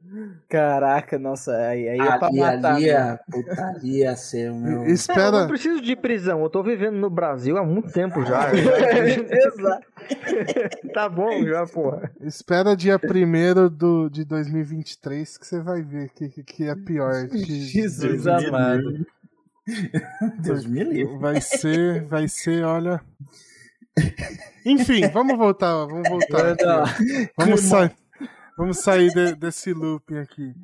Caraca, 0.47 1.19
nossa, 1.19 1.57
aí, 1.57 1.89
aí 1.89 1.99
é 1.99 2.19
pra 2.19 2.27
Ali, 2.27 2.39
matar. 2.41 2.75
ali, 2.75 2.85
mesmo. 2.85 2.99
a 2.99 3.19
putaria 3.31 3.99
ia 4.11 4.15
ser 4.17 4.51
o 4.51 4.55
meu. 4.57 4.83
É, 4.83 4.89
eu 4.89 4.93
Espera, 4.93 5.31
não 5.31 5.47
preciso 5.47 5.81
de 5.81 5.97
prisão. 5.97 6.43
Eu 6.43 6.51
tô 6.51 6.63
vivendo 6.63 6.97
no 6.97 7.09
Brasil 7.09 7.57
há 7.57 7.65
muito 7.65 7.91
tempo 7.93 8.23
já. 8.23 8.51
Exato. 8.53 9.87
tá 10.93 11.09
bom 11.09 11.43
já, 11.47 11.67
porra. 11.67 12.11
espera 12.21 12.77
dia 12.77 13.01
1 13.03 13.69
do, 13.71 14.11
de 14.11 14.25
2023 14.27 15.39
que 15.39 15.47
você 15.47 15.61
vai 15.61 15.81
ver 15.81 16.11
que, 16.11 16.29
que, 16.29 16.43
que 16.45 16.65
é 16.65 16.75
pior. 16.75 17.27
Que 17.29 17.39
Jesus 17.63 18.27
amado. 18.27 19.07
Deus 20.41 20.67
me 20.67 20.85
livre. 20.85 21.17
Vai 21.19 21.41
ser, 21.41 22.05
vai 22.05 22.29
ser, 22.29 22.65
olha. 22.65 23.01
Enfim, 24.65 25.09
vamos 25.09 25.37
voltar, 25.37 25.87
vamos 25.87 26.09
voltar. 26.09 26.57
Vamos 27.37 27.61
sair. 27.61 27.93
Vamos 28.57 28.79
sair 28.79 29.13
de, 29.13 29.35
desse 29.35 29.73
looping 29.73 30.19
aqui. 30.19 30.55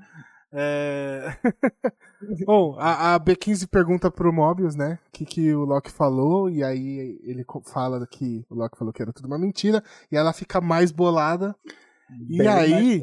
É... 0.52 1.36
Bom, 2.46 2.76
a, 2.78 3.14
a, 3.14 3.20
B15 3.20 3.68
pergunta 3.68 4.10
pro 4.10 4.32
Mobius, 4.32 4.74
né? 4.74 4.98
O 5.08 5.12
que, 5.12 5.24
que 5.24 5.54
o 5.54 5.64
Loki 5.64 5.90
falou, 5.90 6.48
e 6.48 6.62
aí 6.64 7.18
ele 7.22 7.44
fala 7.72 8.06
que 8.06 8.44
o 8.48 8.54
Loki 8.54 8.78
falou 8.78 8.92
que 8.92 9.02
era 9.02 9.12
tudo 9.12 9.26
uma 9.26 9.38
mentira, 9.38 9.82
e 10.10 10.16
ela 10.16 10.32
fica 10.32 10.60
mais 10.60 10.90
bolada. 10.90 11.54
Bem 12.08 12.42
e 12.42 12.48
aí, 12.48 13.02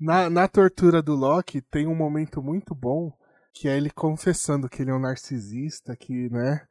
na, 0.00 0.30
na 0.30 0.48
tortura 0.48 1.02
do 1.02 1.14
Loki, 1.14 1.60
tem 1.60 1.86
um 1.86 1.94
momento 1.94 2.42
muito 2.42 2.74
bom, 2.74 3.12
que 3.52 3.68
é 3.68 3.76
ele 3.76 3.90
confessando 3.90 4.68
que 4.68 4.82
ele 4.82 4.90
é 4.90 4.94
um 4.94 5.00
narcisista, 5.00 5.96
que, 5.96 6.30
né? 6.30 6.62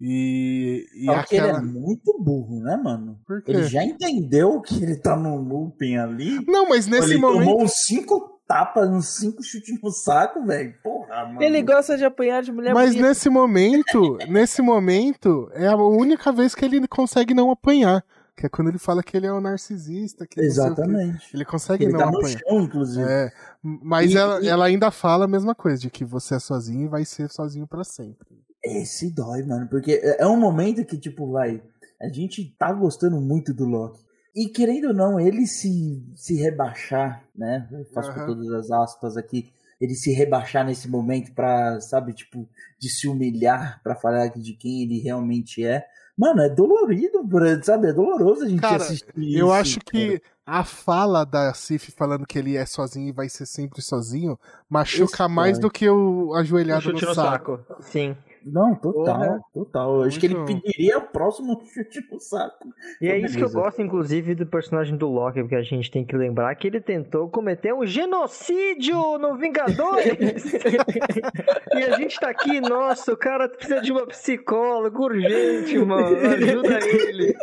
E, 0.00 0.86
e 0.94 1.06
Só 1.06 1.12
aquela... 1.12 1.48
ele 1.48 1.58
é 1.58 1.60
muito 1.62 2.18
burro, 2.22 2.60
né, 2.60 2.76
mano? 2.76 3.18
Ele 3.46 3.64
já 3.64 3.82
entendeu 3.82 4.60
que 4.60 4.82
ele 4.82 4.96
tá 4.96 5.16
no 5.16 5.36
looping 5.36 5.96
ali. 5.96 6.44
Não, 6.46 6.68
mas 6.68 6.86
nesse 6.86 7.12
ele 7.12 7.18
momento. 7.18 7.42
Ele 7.42 7.50
tomou 7.50 7.68
cinco 7.68 8.40
tapas, 8.46 8.88
uns 8.88 9.16
cinco 9.16 9.42
chutes 9.42 9.80
no 9.82 9.90
saco, 9.90 10.44
velho. 10.44 10.74
Porra, 10.82 11.26
mano. 11.26 11.42
Ele 11.42 11.62
gosta 11.62 11.96
de 11.96 12.04
apanhar 12.04 12.42
de 12.42 12.52
mulher 12.52 12.74
Mas 12.74 12.90
bonita. 12.90 13.08
nesse 13.08 13.28
momento, 13.30 14.18
nesse 14.28 14.62
momento, 14.62 15.50
é 15.54 15.66
a 15.66 15.76
única 15.76 16.30
vez 16.30 16.54
que 16.54 16.64
ele 16.64 16.86
consegue 16.86 17.32
não 17.32 17.50
apanhar. 17.50 18.04
Que 18.36 18.44
é 18.44 18.48
quando 18.50 18.68
ele 18.68 18.78
fala 18.78 19.02
que 19.02 19.16
ele 19.16 19.26
é 19.26 19.32
um 19.32 19.40
narcisista. 19.40 20.26
Que 20.26 20.38
Exatamente. 20.40 21.34
Ele 21.34 21.44
consegue 21.46 21.84
ele 21.84 21.92
não 21.92 22.00
tá 22.00 22.08
apanhar. 22.08 22.38
Chão, 22.38 22.60
inclusive. 22.60 23.08
É, 23.08 23.32
mas 23.62 24.12
e, 24.12 24.18
ela, 24.18 24.42
e... 24.42 24.48
ela 24.48 24.66
ainda 24.66 24.90
fala 24.90 25.24
a 25.24 25.28
mesma 25.28 25.54
coisa, 25.54 25.78
de 25.78 25.90
que 25.90 26.04
você 26.04 26.34
é 26.34 26.38
sozinho 26.38 26.84
e 26.84 26.88
vai 26.88 27.06
ser 27.06 27.30
sozinho 27.30 27.66
para 27.66 27.82
sempre. 27.82 28.44
Esse 28.66 29.10
dói, 29.10 29.42
mano, 29.42 29.68
porque 29.68 30.00
é 30.18 30.26
um 30.26 30.38
momento 30.38 30.84
que, 30.84 30.98
tipo, 30.98 31.30
vai. 31.30 31.62
A 32.00 32.08
gente 32.08 32.44
tá 32.58 32.72
gostando 32.72 33.20
muito 33.20 33.54
do 33.54 33.64
Loki. 33.64 34.04
E 34.34 34.48
querendo 34.48 34.88
ou 34.88 34.94
não, 34.94 35.18
ele 35.18 35.46
se, 35.46 36.04
se 36.14 36.34
rebaixar, 36.34 37.24
né? 37.34 37.66
Eu 37.72 37.84
faço 37.86 38.10
uhum. 38.10 38.14
por 38.16 38.26
todas 38.26 38.50
as 38.52 38.70
aspas 38.70 39.16
aqui. 39.16 39.50
Ele 39.80 39.94
se 39.94 40.12
rebaixar 40.12 40.64
nesse 40.64 40.88
momento 40.88 41.32
pra, 41.32 41.80
sabe, 41.80 42.12
tipo, 42.12 42.48
de 42.78 42.88
se 42.88 43.08
humilhar 43.08 43.80
pra 43.82 43.94
falar 43.94 44.28
de 44.28 44.52
quem 44.54 44.82
ele 44.82 44.98
realmente 44.98 45.64
é. 45.64 45.86
Mano, 46.16 46.42
é 46.42 46.48
dolorido, 46.48 47.26
sabe? 47.62 47.88
É 47.88 47.92
doloroso 47.92 48.44
a 48.44 48.48
gente 48.48 48.60
Cara, 48.60 48.76
assistir 48.76 49.12
isso. 49.16 49.38
Eu 49.38 49.52
acho 49.52 49.80
que 49.80 50.20
a 50.46 50.64
fala 50.64 51.24
da 51.24 51.52
Sif 51.52 51.90
falando 51.90 52.26
que 52.26 52.38
ele 52.38 52.56
é 52.56 52.64
sozinho 52.64 53.08
e 53.08 53.12
vai 53.12 53.28
ser 53.28 53.44
sempre 53.46 53.82
sozinho 53.82 54.38
machuca 54.68 55.28
mais 55.28 55.58
do 55.58 55.70
que 55.70 55.88
o 55.88 56.32
ajoelhado 56.34 56.92
no, 56.92 57.00
no 57.00 57.14
saco. 57.14 57.58
saco. 57.58 57.82
Sim. 57.82 58.16
Não, 58.46 58.76
total, 58.76 59.18
Porra. 59.18 59.40
total. 59.52 59.96
Eu 59.96 60.02
acho 60.04 60.20
que 60.20 60.26
ele 60.26 60.44
pediria 60.44 60.98
o 60.98 61.02
próximo 61.02 61.60
chute 61.66 62.00
no 62.12 62.20
saco. 62.20 62.68
E 63.00 63.08
é 63.08 63.18
isso 63.18 63.36
que 63.36 63.42
eu 63.42 63.50
gosto, 63.50 63.82
inclusive, 63.82 64.36
do 64.36 64.46
personagem 64.46 64.96
do 64.96 65.08
Loki, 65.08 65.40
porque 65.40 65.56
a 65.56 65.62
gente 65.62 65.90
tem 65.90 66.04
que 66.04 66.16
lembrar 66.16 66.54
que 66.54 66.68
ele 66.68 66.80
tentou 66.80 67.28
cometer 67.28 67.74
um 67.74 67.84
genocídio 67.84 69.18
no 69.18 69.36
Vingadores! 69.36 70.54
e 71.74 71.82
a 71.82 71.96
gente 71.96 72.20
tá 72.20 72.30
aqui, 72.30 72.60
nossa, 72.60 73.12
o 73.12 73.16
cara 73.16 73.48
precisa 73.48 73.80
de 73.80 73.90
uma 73.90 74.06
psicóloga 74.06 74.96
urgente, 74.96 75.76
mano. 75.78 76.16
Ajuda 76.16 76.78
ele. 76.86 77.34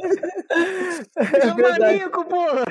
É, 1.17 1.47
é 1.47 1.53
maníaco, 1.53 2.23
porra! 2.25 2.63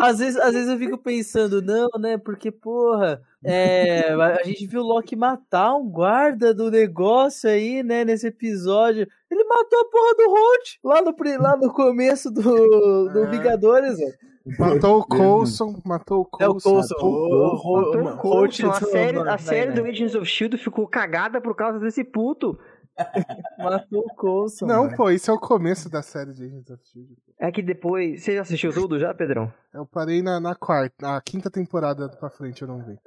Às 0.00 0.20
vezes, 0.20 0.36
às 0.38 0.52
vezes 0.52 0.68
eu 0.68 0.78
fico 0.78 0.96
pensando, 0.96 1.60
não, 1.60 1.88
né? 1.98 2.16
Porque, 2.18 2.52
porra, 2.52 3.20
é, 3.44 4.12
a 4.12 4.42
gente 4.44 4.66
viu 4.66 4.82
o 4.82 4.86
Loki 4.86 5.16
matar 5.16 5.74
um 5.74 5.88
guarda 5.88 6.52
do 6.52 6.70
negócio 6.70 7.48
aí, 7.48 7.82
né, 7.82 8.04
nesse 8.04 8.26
episódio. 8.26 9.06
Ele 9.30 9.44
matou 9.44 9.80
a 9.80 9.84
porra 9.90 10.14
do 10.14 10.30
Holt 10.30 10.78
lá 10.84 11.02
no, 11.02 11.42
lá 11.42 11.56
no 11.56 11.72
começo 11.72 12.30
do, 12.30 13.08
do 13.08 13.24
é. 13.24 13.30
Vingadores, 13.30 13.98
velho. 13.98 14.14
Matou 14.58 15.00
o 15.00 15.06
Coulson, 15.06 15.80
matou 15.84 16.22
o 16.22 16.24
Coulson. 16.24 16.44
É 16.44 16.48
o 16.48 16.54
Coulson. 16.72 16.94
O, 17.00 18.28
o. 18.28 18.70
A 18.70 18.80
série, 18.80 19.18
a 19.18 19.38
série 19.38 19.72
do 19.72 19.84
Agents 19.84 20.14
of 20.14 20.24
S.H.I.E.L.D. 20.24 20.58
ficou 20.58 20.86
cagada 20.88 21.40
por 21.40 21.54
causa 21.54 21.78
desse 21.78 22.02
puto. 22.02 22.58
Matou 23.58 24.00
o 24.00 24.14
Coulson. 24.14 24.66
Não, 24.66 24.84
mano. 24.84 24.96
pô, 24.96 25.10
isso 25.10 25.30
é 25.30 25.34
o 25.34 25.38
começo 25.38 25.88
da 25.88 26.02
série 26.02 26.32
de 26.32 26.44
Agents 26.44 26.70
of 26.70 26.82
S.H.I.E.L.D. 26.82 27.30
É 27.38 27.50
que 27.50 27.62
depois... 27.62 28.22
Você 28.22 28.34
já 28.34 28.42
assistiu 28.42 28.72
tudo 28.72 28.98
já, 28.98 29.14
Pedrão? 29.14 29.52
Eu 29.72 29.86
parei 29.86 30.22
na, 30.22 30.40
na 30.40 30.54
quarta, 30.54 30.94
na 31.00 31.20
quinta 31.20 31.50
temporada 31.50 32.08
pra 32.08 32.28
frente, 32.28 32.62
eu 32.62 32.68
não 32.68 32.82
vi. 32.84 32.98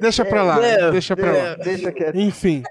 Deixa 0.00 0.24
pra 0.24 0.42
lá, 0.42 0.58
deixa 0.90 1.16
pra 1.16 1.32
lá. 1.32 1.54
Deixa 1.56 1.92
quieto. 1.92 2.16
Enfim. 2.16 2.62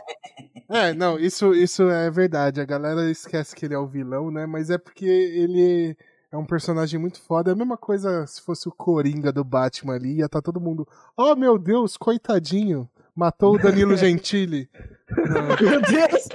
É, 0.70 0.94
não, 0.94 1.20
isso, 1.20 1.54
isso 1.54 1.90
é 1.90 2.10
verdade. 2.10 2.60
A 2.60 2.66
galera 2.66 3.10
esquece 3.10 3.56
que 3.56 3.66
ele 3.66 3.76
é 3.76 3.78
o 3.78 3.88
vilão, 3.88 4.32
né? 4.32 4.46
Mas 4.46 4.70
é 4.70 4.78
porque 4.78 5.06
ele 5.06 5.96
é 6.32 6.38
um 6.38 6.46
personagem 6.46 7.00
muito 7.00 7.22
foda. 7.22 7.52
É 7.52 7.54
a 7.54 7.56
mesma 7.56 7.78
coisa 7.78 8.26
se 8.26 8.42
fosse 8.42 8.68
o 8.68 8.72
Coringa 8.72 9.32
do 9.32 9.44
Batman 9.44 9.94
ali, 9.94 10.16
ia 10.16 10.26
estar 10.26 10.42
tá 10.42 10.46
todo 10.46 10.60
mundo. 10.62 10.88
Oh 11.16 11.36
meu 11.36 11.60
Deus, 11.60 11.96
coitadinho. 11.96 12.90
Matou 13.16 13.54
o 13.54 13.60
Danilo 13.60 13.96
Gentili. 13.98 14.68
meu 15.62 15.80
Deus! 15.82 16.30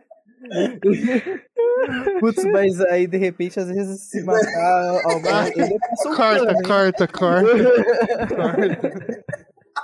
Putz, 2.20 2.44
mas 2.44 2.80
aí 2.80 3.06
de 3.06 3.18
repente, 3.18 3.60
às 3.60 3.68
vezes, 3.68 4.00
se 4.08 4.22
matar 4.24 5.00
alguém. 5.04 5.78
corta, 6.16 6.54
corta, 6.62 7.08
corta, 7.08 7.08
corta. 8.34 9.24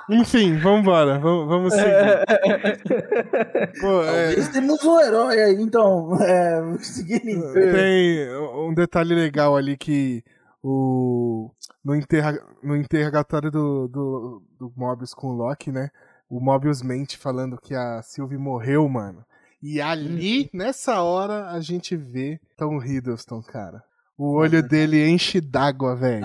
Enfim, 0.09 0.57
vambora, 0.59 1.19
vamos, 1.19 1.49
vamos 1.49 1.75
seguir. 1.75 2.25
Pô, 3.81 4.03
é... 4.03 4.35
temos 4.53 4.83
um 4.85 5.01
herói 5.01 5.43
aí, 5.43 5.61
então. 5.61 6.17
É, 6.23 6.63
Tem 7.53 8.29
um 8.55 8.73
detalhe 8.73 9.15
legal 9.15 9.57
ali 9.57 9.77
que 9.77 10.23
o 10.63 11.51
no, 11.85 11.95
interra... 11.95 12.39
no 12.63 12.77
interrogatório 12.77 13.51
do, 13.51 13.89
do, 13.89 14.43
do 14.59 14.73
Mobius 14.77 15.13
com 15.13 15.29
o 15.29 15.33
Loki, 15.33 15.71
né? 15.71 15.91
O 16.29 16.41
Mobius 16.41 16.83
mente 16.83 17.17
falando 17.17 17.61
que 17.61 17.75
a 17.75 18.03
Sylvie 18.03 18.39
morreu, 18.39 18.89
mano. 18.89 19.25
E 19.69 19.81
ali, 19.81 20.43
uhum. 20.43 20.49
nessa 20.55 21.03
hora, 21.03 21.51
a 21.51 21.61
gente 21.61 21.97
vê 21.97 22.39
Tom 22.57 22.81
Hiddleston, 22.81 23.43
cara. 23.43 23.83
O 24.17 24.35
olho 24.35 24.63
dele 24.63 25.09
enche 25.09 25.41
d'água, 25.41 25.97
velho. 25.97 26.25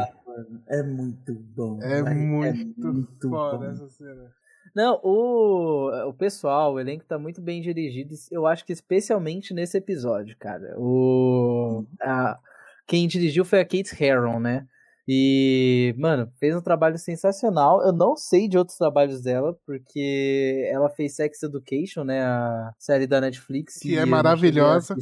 É 0.67 0.83
muito 0.83 1.33
bom. 1.33 1.81
É, 1.81 2.03
muito, 2.13 2.87
é 2.87 2.91
muito 2.91 3.29
foda 3.29 3.57
bom. 3.57 3.73
essa 3.73 3.89
cena. 3.89 4.31
Não, 4.75 5.01
o, 5.03 5.89
o 6.07 6.13
pessoal, 6.13 6.75
o 6.75 6.79
elenco 6.79 7.03
tá 7.03 7.17
muito 7.17 7.41
bem 7.41 7.63
dirigido. 7.63 8.13
Eu 8.29 8.45
acho 8.45 8.63
que 8.63 8.71
especialmente 8.71 9.55
nesse 9.55 9.75
episódio, 9.75 10.37
cara. 10.37 10.75
O, 10.77 11.83
a, 11.99 12.37
quem 12.85 13.07
dirigiu 13.07 13.43
foi 13.43 13.59
a 13.59 13.65
Kate 13.65 13.91
Herron, 13.99 14.39
né? 14.39 14.67
E, 15.13 15.93
mano, 15.97 16.31
fez 16.39 16.55
um 16.55 16.61
trabalho 16.61 16.97
sensacional. 16.97 17.85
Eu 17.85 17.91
não 17.91 18.15
sei 18.15 18.47
de 18.47 18.57
outros 18.57 18.77
trabalhos 18.77 19.21
dela, 19.21 19.59
porque 19.65 20.65
ela 20.71 20.89
fez 20.89 21.17
Sex 21.17 21.43
Education, 21.43 22.05
né? 22.05 22.21
A 22.23 22.73
série 22.79 23.05
da 23.05 23.19
Netflix. 23.19 23.77
Que 23.79 23.97
é 23.97 24.05
maravilhosa. 24.05 24.95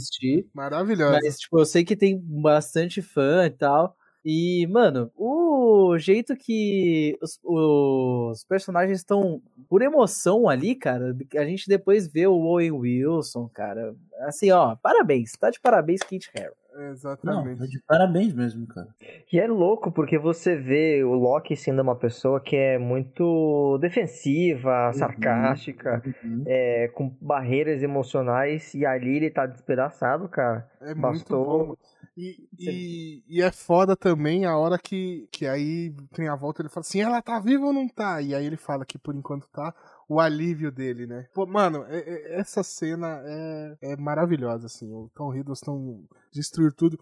Maravilhosa. 0.52 1.20
Mas, 1.22 1.38
tipo, 1.38 1.60
eu 1.60 1.66
sei 1.66 1.86
que 1.86 1.96
tem 1.96 2.20
bastante 2.20 3.04
fã 3.04 3.46
e 3.46 3.52
tal. 3.52 3.96
E, 4.26 4.66
mano, 4.72 5.12
o 5.16 5.96
jeito 6.00 6.36
que 6.36 7.16
os, 7.22 7.40
os 7.44 8.44
personagens 8.46 8.98
estão 8.98 9.40
por 9.70 9.84
emoção 9.84 10.50
ali, 10.50 10.74
cara, 10.74 11.16
a 11.36 11.46
gente 11.46 11.68
depois 11.68 12.08
vê 12.08 12.26
o 12.26 12.34
Owen 12.34 12.72
Wilson, 12.72 13.48
cara. 13.54 13.96
Assim, 14.22 14.50
ó, 14.50 14.76
parabéns. 14.76 15.34
Tá 15.34 15.52
de 15.52 15.60
parabéns, 15.60 16.02
Kate 16.02 16.32
Harrow. 16.34 16.59
Exatamente. 16.92 17.50
Não, 17.50 17.58
tá 17.58 17.66
de 17.66 17.82
parabéns 17.88 18.34
mesmo, 18.34 18.68
cara. 18.68 18.88
E 19.32 19.40
é 19.40 19.48
louco 19.48 19.92
porque 19.92 20.18
você 20.18 20.56
vê 20.56 21.04
o 21.04 21.14
Loki 21.14 21.56
sendo 21.56 21.82
uma 21.82 21.96
pessoa 21.96 22.40
que 22.40 22.56
é 22.56 22.78
muito 22.78 23.78
defensiva, 23.80 24.88
uhum. 24.88 24.94
sarcástica, 24.94 26.02
uhum. 26.24 26.44
É, 26.46 26.88
com 26.90 27.16
barreiras 27.22 27.84
emocionais, 27.84 28.74
e 28.74 28.86
ali 28.86 29.18
ele 29.18 29.30
tá 29.30 29.46
despedaçado, 29.46 30.28
cara. 30.30 30.68
É 30.82 30.94
Bastou... 30.94 31.58
muito 31.58 31.68
bom. 31.68 31.99
E, 32.20 32.50
e, 32.60 33.24
e, 33.30 33.42
é 33.42 33.50
foda 33.50 33.96
também 33.96 34.46
a 34.46 34.58
hora 34.58 34.78
que, 34.78 35.26
que 35.32 35.48
aí 35.48 35.96
tem 36.12 36.28
a 36.28 36.36
volta, 36.36 36.62
ele 36.62 36.68
fala 36.68 36.82
assim, 36.82 37.00
ela 37.00 37.22
tá 37.22 37.40
viva 37.40 37.66
ou 37.66 37.72
não 37.72 37.88
tá? 37.88 38.22
E 38.22 38.36
aí 38.36 38.46
ele 38.46 38.58
fala 38.58 38.86
que 38.86 38.98
por 38.98 39.16
enquanto 39.16 39.48
tá, 39.48 39.74
o 40.08 40.20
alívio 40.20 40.70
dele, 40.70 41.08
né? 41.08 41.30
Pô, 41.34 41.46
mano, 41.46 41.86
é, 41.88 42.00
é, 42.00 42.40
essa 42.40 42.62
cena 42.62 43.22
é, 43.24 43.78
é 43.82 43.96
maravilhosa, 43.96 44.66
assim. 44.66 44.92
O 44.92 45.10
Tom 45.16 45.34
Hiddleston 45.34 46.04
destruiu 46.30 46.74
tudo. 46.74 47.00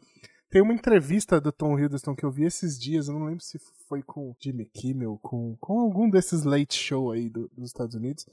Tem 0.51 0.61
uma 0.61 0.73
entrevista 0.73 1.41
do 1.41 1.51
Tom 1.51 1.79
Hiddleston 1.79 2.15
que 2.15 2.23
eu 2.23 2.31
vi 2.31 2.45
esses 2.45 2.79
dias, 2.79 3.07
eu 3.07 3.15
não 3.15 3.25
lembro 3.25 3.43
se 3.43 3.57
foi 3.89 4.03
com 4.03 4.35
Jimmy 4.39 4.65
Kimmel, 4.65 5.19
com, 5.23 5.57
com 5.59 5.79
algum 5.79 6.07
desses 6.07 6.43
late 6.43 6.75
show 6.75 7.11
aí 7.11 7.27
do, 7.27 7.49
dos 7.57 7.69
Estados 7.69 7.95
Unidos 7.95 8.27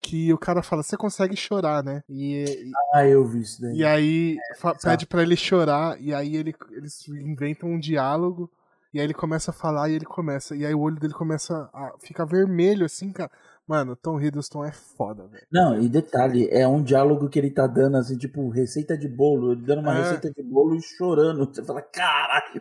que 0.00 0.32
o 0.32 0.38
cara 0.38 0.62
fala, 0.62 0.82
você 0.82 0.96
consegue 0.96 1.36
chorar, 1.36 1.82
né? 1.84 2.02
E, 2.08 2.44
e 2.44 2.72
ah, 2.94 3.06
eu 3.06 3.24
vi 3.26 3.40
isso 3.40 3.60
daí. 3.60 3.76
E 3.76 3.84
aí 3.84 4.36
é, 4.38 4.74
pede 4.82 5.06
para 5.06 5.22
ele 5.22 5.36
chorar, 5.36 6.00
e 6.00 6.14
aí 6.14 6.36
ele, 6.36 6.54
eles 6.70 7.06
inventam 7.08 7.68
um 7.68 7.78
diálogo, 7.78 8.50
e 8.92 8.98
aí 8.98 9.04
ele 9.04 9.14
começa 9.14 9.50
a 9.50 9.54
falar, 9.54 9.88
e 9.88 9.94
ele 9.94 10.04
começa, 10.06 10.56
e 10.56 10.64
aí 10.64 10.74
o 10.74 10.80
olho 10.80 10.98
dele 10.98 11.12
começa 11.12 11.68
a 11.72 11.92
ficar 12.00 12.24
vermelho, 12.24 12.86
assim, 12.86 13.12
cara. 13.12 13.30
Mano, 13.68 13.94
Tom 13.94 14.20
Hiddleston 14.20 14.64
é 14.64 14.72
foda, 14.72 15.28
velho. 15.28 15.46
Não, 15.52 15.80
e 15.80 15.88
detalhe, 15.88 16.48
é 16.50 16.66
um 16.66 16.82
diálogo 16.82 17.28
que 17.28 17.38
ele 17.38 17.52
tá 17.52 17.68
dando, 17.68 17.98
assim, 17.98 18.18
tipo, 18.18 18.48
receita 18.48 18.98
de 18.98 19.06
bolo. 19.06 19.52
Ele 19.52 19.62
dando 19.62 19.82
uma 19.82 19.94
É. 19.94 19.98
receita 19.98 20.28
de 20.28 20.42
bolo 20.42 20.74
e 20.74 20.82
chorando. 20.82 21.44
Você 21.54 21.62
fala, 21.62 21.80
caralho. 21.80 22.60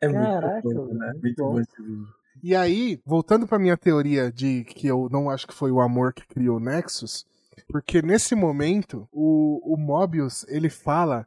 É 0.00 0.08
Caraca, 0.08 0.60
muito 0.64 0.74
bom, 0.74 0.94
né? 0.94 1.12
muito 1.22 1.44
bom 1.44 1.60
esse 1.60 1.82
vídeo. 1.82 2.08
E 2.42 2.54
aí, 2.54 3.00
voltando 3.04 3.46
pra 3.46 3.58
minha 3.58 3.76
teoria 3.76 4.30
de 4.30 4.64
que 4.64 4.86
eu 4.86 5.08
não 5.10 5.28
acho 5.30 5.46
que 5.46 5.54
foi 5.54 5.70
o 5.70 5.80
amor 5.80 6.12
que 6.12 6.26
criou 6.26 6.56
o 6.58 6.60
Nexus, 6.60 7.26
porque 7.68 8.00
nesse 8.02 8.34
momento 8.34 9.08
o, 9.12 9.74
o 9.74 9.76
Mobius 9.76 10.44
ele 10.48 10.70
fala 10.70 11.26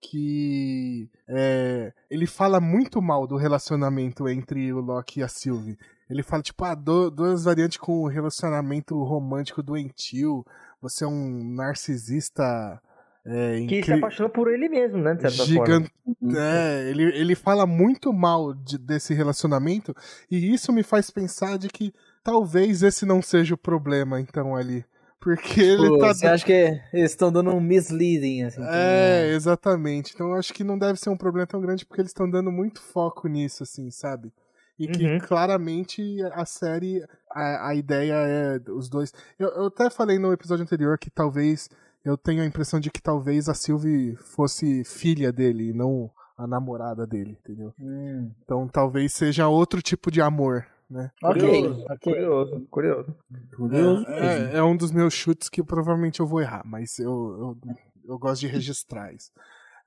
que 0.00 1.08
é, 1.28 1.92
ele 2.10 2.26
fala 2.26 2.60
muito 2.60 3.00
mal 3.00 3.26
do 3.26 3.36
relacionamento 3.36 4.28
entre 4.28 4.72
o 4.72 4.80
Loki 4.80 5.20
e 5.20 5.22
a 5.22 5.28
Sylvie. 5.28 5.78
Ele 6.10 6.22
fala 6.22 6.42
tipo, 6.42 6.64
ah, 6.64 6.74
do- 6.74 7.10
duas 7.10 7.44
variantes 7.44 7.78
com 7.78 8.06
relacionamento 8.06 9.00
romântico 9.02 9.62
doentio. 9.62 10.44
Você 10.80 11.04
é 11.04 11.06
um 11.06 11.44
narcisista 11.54 12.80
é, 13.24 13.60
Que 13.60 13.68
se 13.76 13.80
incri- 13.80 13.94
apaixonou 13.94 14.30
por 14.30 14.52
ele 14.52 14.68
mesmo, 14.68 14.98
né? 14.98 15.14
De 15.14 15.22
certa 15.22 15.44
gigante. 15.44 15.90
Uhum. 16.04 16.36
É, 16.36 16.90
ele, 16.90 17.04
ele 17.04 17.34
fala 17.34 17.66
muito 17.66 18.12
mal 18.12 18.52
de- 18.52 18.78
desse 18.78 19.14
relacionamento 19.14 19.94
e 20.30 20.52
isso 20.52 20.72
me 20.72 20.82
faz 20.82 21.10
pensar 21.10 21.56
de 21.58 21.68
que 21.68 21.92
talvez 22.24 22.82
esse 22.82 23.06
não 23.06 23.22
seja 23.22 23.54
o 23.54 23.58
problema, 23.58 24.20
então, 24.20 24.54
ali. 24.56 24.84
Porque 25.20 25.60
ele 25.60 25.88
Pô, 25.88 25.98
tá. 25.98 26.12
Você 26.12 26.26
acha 26.26 26.44
que 26.44 26.52
eles 26.92 27.12
estão 27.12 27.30
dando 27.30 27.50
um 27.50 27.60
misleading, 27.60 28.42
assim? 28.42 28.60
É, 28.68 29.32
exatamente. 29.32 30.12
Então 30.14 30.30
eu 30.30 30.34
acho 30.34 30.52
que 30.52 30.64
não 30.64 30.76
deve 30.76 30.98
ser 30.98 31.10
um 31.10 31.16
problema 31.16 31.46
tão 31.46 31.60
grande 31.60 31.86
porque 31.86 32.00
eles 32.00 32.10
estão 32.10 32.28
dando 32.28 32.50
muito 32.50 32.82
foco 32.82 33.28
nisso, 33.28 33.62
assim, 33.62 33.88
sabe? 33.92 34.32
E 34.76 34.88
que 34.88 35.04
Uhum. 35.04 35.18
claramente 35.20 36.02
a 36.32 36.44
série, 36.44 37.04
a, 37.30 37.68
a 37.68 37.74
ideia 37.76 38.14
é 38.14 38.70
os 38.72 38.88
dois. 38.88 39.12
Eu, 39.38 39.48
eu 39.50 39.66
até 39.66 39.88
falei 39.90 40.18
no 40.18 40.32
episódio 40.32 40.64
anterior 40.64 40.98
que 40.98 41.08
talvez 41.08 41.68
eu 42.04 42.16
tenho 42.16 42.42
a 42.42 42.46
impressão 42.46 42.80
de 42.80 42.90
que 42.90 43.00
talvez 43.02 43.48
a 43.48 43.54
Sylvie 43.54 44.16
fosse 44.16 44.84
filha 44.84 45.32
dele 45.32 45.70
e 45.70 45.72
não 45.72 46.10
a 46.36 46.46
namorada 46.46 47.06
dele, 47.06 47.38
entendeu? 47.40 47.72
Hum, 47.78 48.30
Então 48.44 48.66
talvez 48.68 49.12
seja 49.12 49.48
outro 49.48 49.80
tipo 49.82 50.10
de 50.10 50.20
amor, 50.20 50.66
né? 50.90 51.10
ok, 51.22 51.40
Curioso, 51.40 51.84
ok. 51.88 52.12
curioso, 52.12 52.66
curioso. 52.70 53.16
Curioso 53.56 54.06
É, 54.08 54.54
é, 54.54 54.56
é 54.56 54.62
um 54.62 54.76
dos 54.76 54.90
meus 54.90 55.14
chutes 55.14 55.48
que 55.48 55.62
provavelmente 55.62 56.20
eu 56.20 56.26
vou 56.26 56.40
errar, 56.40 56.62
mas 56.64 56.98
eu, 56.98 57.56
eu, 57.64 57.76
eu 58.06 58.18
gosto 58.18 58.40
de 58.40 58.46
registrar 58.48 59.12
isso. 59.12 59.30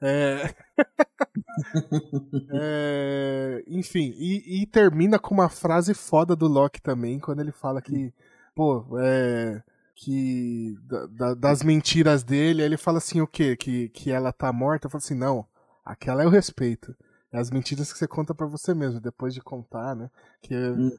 É... 0.01 0.53
É, 2.51 3.63
Enfim, 3.67 4.13
e, 4.17 4.61
e 4.61 4.65
termina 4.65 5.17
com 5.19 5.33
uma 5.33 5.49
frase 5.49 5.93
foda 5.93 6.35
do 6.35 6.47
Loki 6.47 6.81
também, 6.81 7.19
quando 7.19 7.39
ele 7.39 7.51
fala 7.51 7.81
que, 7.81 8.13
pô, 8.53 8.85
é, 8.99 9.61
que 9.95 10.75
da- 10.83 11.07
da- 11.07 11.33
das 11.33 11.63
mentiras 11.63 12.23
dele, 12.23 12.61
aí 12.61 12.67
ele 12.67 12.77
fala 12.77 12.97
assim, 12.97 13.21
o 13.21 13.27
quê? 13.27 13.55
Que, 13.55 13.89
que 13.89 14.11
ela 14.11 14.31
tá 14.33 14.51
morta? 14.51 14.87
Eu 14.87 14.91
falo 14.91 15.01
assim, 15.03 15.15
não, 15.15 15.45
aquela 15.85 16.21
é 16.21 16.27
o 16.27 16.29
respeito. 16.29 16.93
É 17.31 17.39
as 17.39 17.49
mentiras 17.49 17.91
que 17.91 17.97
você 17.97 18.07
conta 18.07 18.33
pra 18.35 18.45
você 18.45 18.73
mesmo, 18.73 18.99
depois 18.99 19.33
de 19.33 19.41
contar, 19.41 19.95
né? 19.95 20.09
Que, 20.41 20.53
Uhum. 20.55 20.91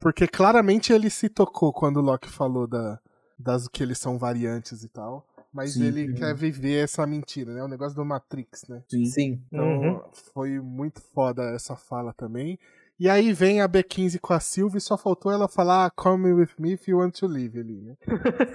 porque 0.00 0.26
claramente 0.26 0.92
ele 0.92 1.08
se 1.10 1.28
tocou 1.28 1.72
quando 1.72 1.98
o 1.98 2.02
Loki 2.02 2.28
falou 2.28 2.66
da, 2.66 2.98
das 3.38 3.68
que 3.68 3.82
eles 3.82 3.98
são 3.98 4.18
variantes 4.18 4.82
e 4.82 4.88
tal. 4.88 5.26
Mas 5.52 5.74
Sim. 5.74 5.84
ele 5.84 6.08
Uhum. 6.08 6.14
quer 6.14 6.34
viver 6.34 6.84
essa 6.84 7.06
mentira, 7.06 7.54
né? 7.54 7.62
O 7.62 7.68
negócio 7.68 7.96
do 7.96 8.04
Matrix, 8.04 8.66
né? 8.68 8.82
Sim. 8.88 9.04
Sim. 9.06 9.42
Então 9.50 9.66
Uhum. 9.66 10.02
foi 10.34 10.60
muito 10.60 11.00
foda 11.00 11.42
essa 11.54 11.74
fala 11.74 12.12
também. 12.12 12.58
E 13.00 13.08
aí 13.08 13.32
vem 13.32 13.60
a 13.60 13.68
B15 13.68 14.18
com 14.20 14.32
a 14.32 14.40
Sylvie 14.40 14.78
e 14.78 14.80
só 14.80 14.98
faltou 14.98 15.30
ela 15.30 15.48
falar 15.48 15.86
"Ah, 15.86 15.90
Come 15.90 16.32
with 16.32 16.48
me 16.58 16.72
if 16.72 16.88
you 16.88 16.98
want 16.98 17.14
to 17.18 17.26
live 17.26 17.58
ali, 17.60 17.80
né? 17.80 17.96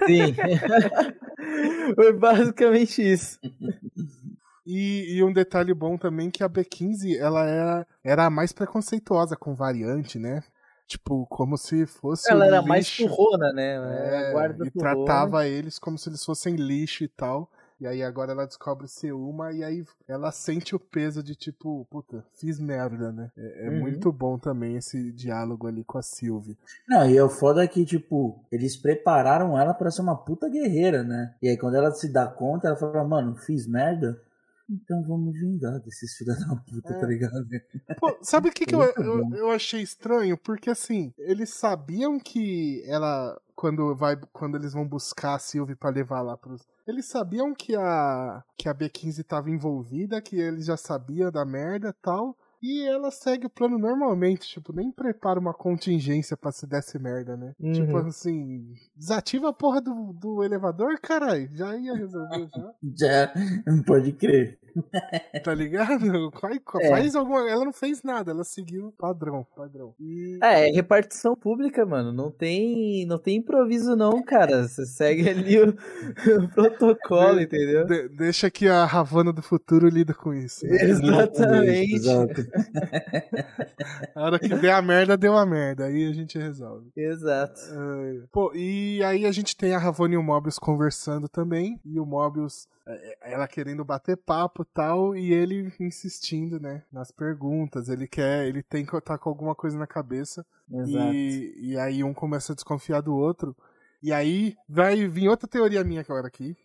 Sim. 0.06 0.34
Foi 1.94 2.12
basicamente 2.12 3.00
isso. 3.02 3.38
E, 4.66 5.16
e 5.16 5.24
um 5.24 5.32
detalhe 5.32 5.72
bom 5.74 5.96
também 5.96 6.30
que 6.30 6.42
a 6.42 6.48
B15 6.48 7.16
ela 7.18 7.44
era, 7.46 7.86
era 8.02 8.26
a 8.26 8.30
mais 8.30 8.52
preconceituosa 8.52 9.36
com 9.36 9.54
variante, 9.54 10.18
né? 10.18 10.42
Tipo, 10.86 11.26
como 11.26 11.56
se 11.56 11.86
fosse 11.86 12.30
Ela 12.30 12.44
um 12.44 12.48
era 12.48 12.62
mais 12.62 12.84
lixo. 12.86 13.06
turrona, 13.06 13.52
né? 13.52 13.74
Ela 13.74 13.92
era 13.94 14.16
É, 14.52 14.66
e 14.66 14.70
turrona. 14.70 15.04
tratava 15.06 15.46
eles 15.46 15.78
como 15.78 15.96
se 15.98 16.08
eles 16.10 16.22
fossem 16.24 16.56
lixo 16.56 17.02
e 17.04 17.08
tal. 17.08 17.50
E 17.84 17.86
aí 17.86 18.02
agora 18.02 18.32
ela 18.32 18.46
descobre 18.46 18.88
ser 18.88 19.12
uma 19.12 19.52
e 19.52 19.62
aí 19.62 19.84
ela 20.08 20.32
sente 20.32 20.74
o 20.74 20.80
peso 20.80 21.22
de 21.22 21.34
tipo, 21.34 21.86
puta, 21.90 22.24
fiz 22.32 22.58
merda, 22.58 23.12
né? 23.12 23.30
É, 23.36 23.66
é 23.66 23.70
Uhum. 23.70 23.78
muito 23.80 24.10
bom 24.10 24.38
também 24.38 24.76
esse 24.76 25.12
diálogo 25.12 25.66
ali 25.66 25.84
com 25.84 25.98
a 25.98 26.02
Sylvie. 26.02 26.56
Não, 26.88 27.04
e 27.06 27.20
o 27.20 27.28
foda 27.28 27.62
é 27.62 27.68
que, 27.68 27.84
tipo, 27.84 28.42
eles 28.50 28.74
prepararam 28.74 29.58
ela 29.58 29.74
pra 29.74 29.90
ser 29.90 30.00
uma 30.00 30.16
puta 30.16 30.48
guerreira, 30.48 31.02
né? 31.04 31.34
E 31.42 31.48
aí 31.50 31.58
quando 31.58 31.74
ela 31.74 31.90
se 31.90 32.08
dá 32.10 32.26
conta, 32.26 32.68
ela 32.68 32.76
fala, 32.76 33.04
mano, 33.04 33.36
fiz 33.36 33.66
merda? 33.66 34.18
Então 34.68 35.02
vamos 35.06 35.34
vingar 35.34 35.78
desses 35.80 36.16
filhos 36.16 36.38
da 36.40 36.56
puta, 36.56 36.94
É. 36.94 36.98
tá 36.98 37.06
ligado? 37.06 37.46
Pô, 37.98 38.16
sabe 38.22 38.48
o 38.48 38.52
que, 38.52 38.64
que 38.64 38.74
eu, 38.74 38.82
eu, 38.82 39.34
eu 39.34 39.50
achei 39.50 39.82
estranho? 39.82 40.38
Porque 40.38 40.70
assim, 40.70 41.12
eles 41.18 41.50
sabiam 41.50 42.18
que 42.18 42.82
ela. 42.86 43.38
Quando, 43.54 43.94
vai, 43.94 44.16
quando 44.32 44.56
eles 44.56 44.72
vão 44.72 44.86
buscar 44.86 45.34
a 45.34 45.38
Sylvie 45.38 45.76
pra 45.76 45.90
levar 45.90 46.22
lá 46.22 46.36
pros. 46.36 46.62
Eles 46.86 47.06
sabiam 47.06 47.54
que 47.54 47.76
a, 47.76 48.42
que 48.58 48.68
a 48.68 48.74
B15 48.74 49.22
tava 49.24 49.48
envolvida, 49.48 50.20
que 50.20 50.36
eles 50.36 50.66
já 50.66 50.76
sabiam 50.76 51.30
da 51.30 51.44
merda 51.44 51.90
e 51.90 52.02
tal. 52.02 52.36
E 52.66 52.82
ela 52.88 53.10
segue 53.10 53.44
o 53.44 53.50
plano 53.50 53.78
normalmente, 53.78 54.48
tipo, 54.48 54.72
nem 54.72 54.90
prepara 54.90 55.38
uma 55.38 55.52
contingência 55.52 56.34
pra 56.34 56.50
se 56.50 56.66
desse 56.66 56.98
merda, 56.98 57.36
né? 57.36 57.54
Uhum. 57.60 57.72
Tipo 57.72 57.98
assim, 57.98 58.72
desativa 58.96 59.50
a 59.50 59.52
porra 59.52 59.82
do, 59.82 60.14
do 60.14 60.42
elevador, 60.42 60.98
caralho. 60.98 61.46
Já 61.54 61.76
ia 61.76 61.94
resolver 61.94 62.48
já. 62.56 62.74
Já, 62.96 63.32
não 63.66 63.82
pode 63.82 64.12
crer. 64.12 64.58
Tá 65.42 65.54
ligado? 65.54 66.30
Faz, 66.40 66.60
É. 66.80 66.88
faz 66.88 67.14
alguma. 67.14 67.48
Ela 67.48 67.64
não 67.64 67.72
fez 67.72 68.02
nada, 68.02 68.30
ela 68.32 68.44
seguiu 68.44 68.92
padrão, 68.98 69.46
padrão. 69.56 69.94
E. 70.00 70.38
É, 70.42 70.68
é 70.68 70.72
repartição 70.72 71.36
pública, 71.36 71.84
mano. 71.86 72.12
Não 72.12 72.30
tem, 72.30 73.06
não 73.06 73.18
tem 73.18 73.36
improviso, 73.36 73.94
não, 73.96 74.22
cara. 74.22 74.66
Você 74.66 74.84
segue 74.86 75.28
ali 75.28 75.58
o, 75.60 75.68
o 76.42 76.48
protocolo, 76.48 77.40
entendeu? 77.40 77.86
De- 77.86 78.08
deixa 78.08 78.50
que 78.50 78.68
a 78.68 78.84
Havana 78.84 79.32
do 79.32 79.42
futuro 79.42 79.88
lida 79.88 80.12
com 80.14 80.32
isso. 80.34 80.66
né? 80.66 80.76
Exatamente. 80.82 81.94
Exato. 81.94 82.44
A 84.14 84.22
hora 84.24 84.38
que 84.38 84.48
der 84.48 84.72
a 84.72 84.82
merda, 84.82 85.16
deu 85.16 85.36
a 85.36 85.44
merda. 85.46 85.86
Aí 85.86 86.06
a 86.08 86.12
gente 86.12 86.38
resolve. 86.38 86.90
Exato. 86.96 87.60
Ai. 87.70 88.22
Pô, 88.32 88.52
e 88.54 89.02
aí 89.04 89.26
a 89.26 89.32
gente 89.32 89.56
tem 89.56 89.74
a 89.74 89.78
Ravonna 89.78 90.14
e 90.14 90.16
o 90.16 90.22
Mobius 90.22 90.58
conversando 90.58 91.28
também. 91.28 91.80
E 91.84 91.98
o 91.98 92.06
Mobius, 92.06 92.66
é, 92.86 93.32
ela 93.32 93.46
querendo 93.48 93.84
bater 93.84 94.16
papo 94.16 94.63
e 94.64 94.74
tal. 94.74 95.16
E 95.16 95.32
ele 95.32 95.72
insistindo, 95.78 96.58
né? 96.58 96.82
Nas 96.90 97.10
perguntas. 97.10 97.88
Ele 97.88 98.06
quer, 98.08 98.46
ele 98.46 98.62
tem 98.62 98.84
que 98.84 98.96
estar 98.96 99.18
com 99.18 99.28
alguma 99.28 99.54
coisa 99.54 99.78
na 99.78 99.86
cabeça. 99.86 100.44
Exato. 100.70 101.14
E, 101.14 101.54
e 101.58 101.78
aí 101.78 102.02
um 102.02 102.12
começa 102.12 102.52
a 102.52 102.54
desconfiar 102.54 103.00
do 103.00 103.14
outro. 103.14 103.56
E 104.02 104.12
aí 104.12 104.56
vai 104.68 105.06
vir 105.06 105.28
outra 105.28 105.48
teoria 105.48 105.84
minha 105.84 106.00
agora 106.00 106.26
aqui. 106.26 106.56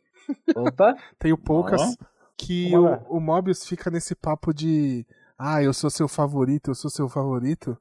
Opa. 0.56 0.96
Tenho 1.20 1.38
poucas. 1.38 1.98
Que 2.38 2.76
o, 2.76 3.18
o 3.18 3.20
Mobius 3.20 3.66
fica 3.66 3.92
nesse 3.92 4.16
papo 4.16 4.54
de. 4.54 5.06
Ah, 5.38 5.62
eu 5.62 5.74
sou 5.74 5.90
seu 5.90 6.08
favorito, 6.08 6.72
eu 6.72 6.76
sou 6.76 6.90
seu 6.90 7.10
favorito. 7.10 7.78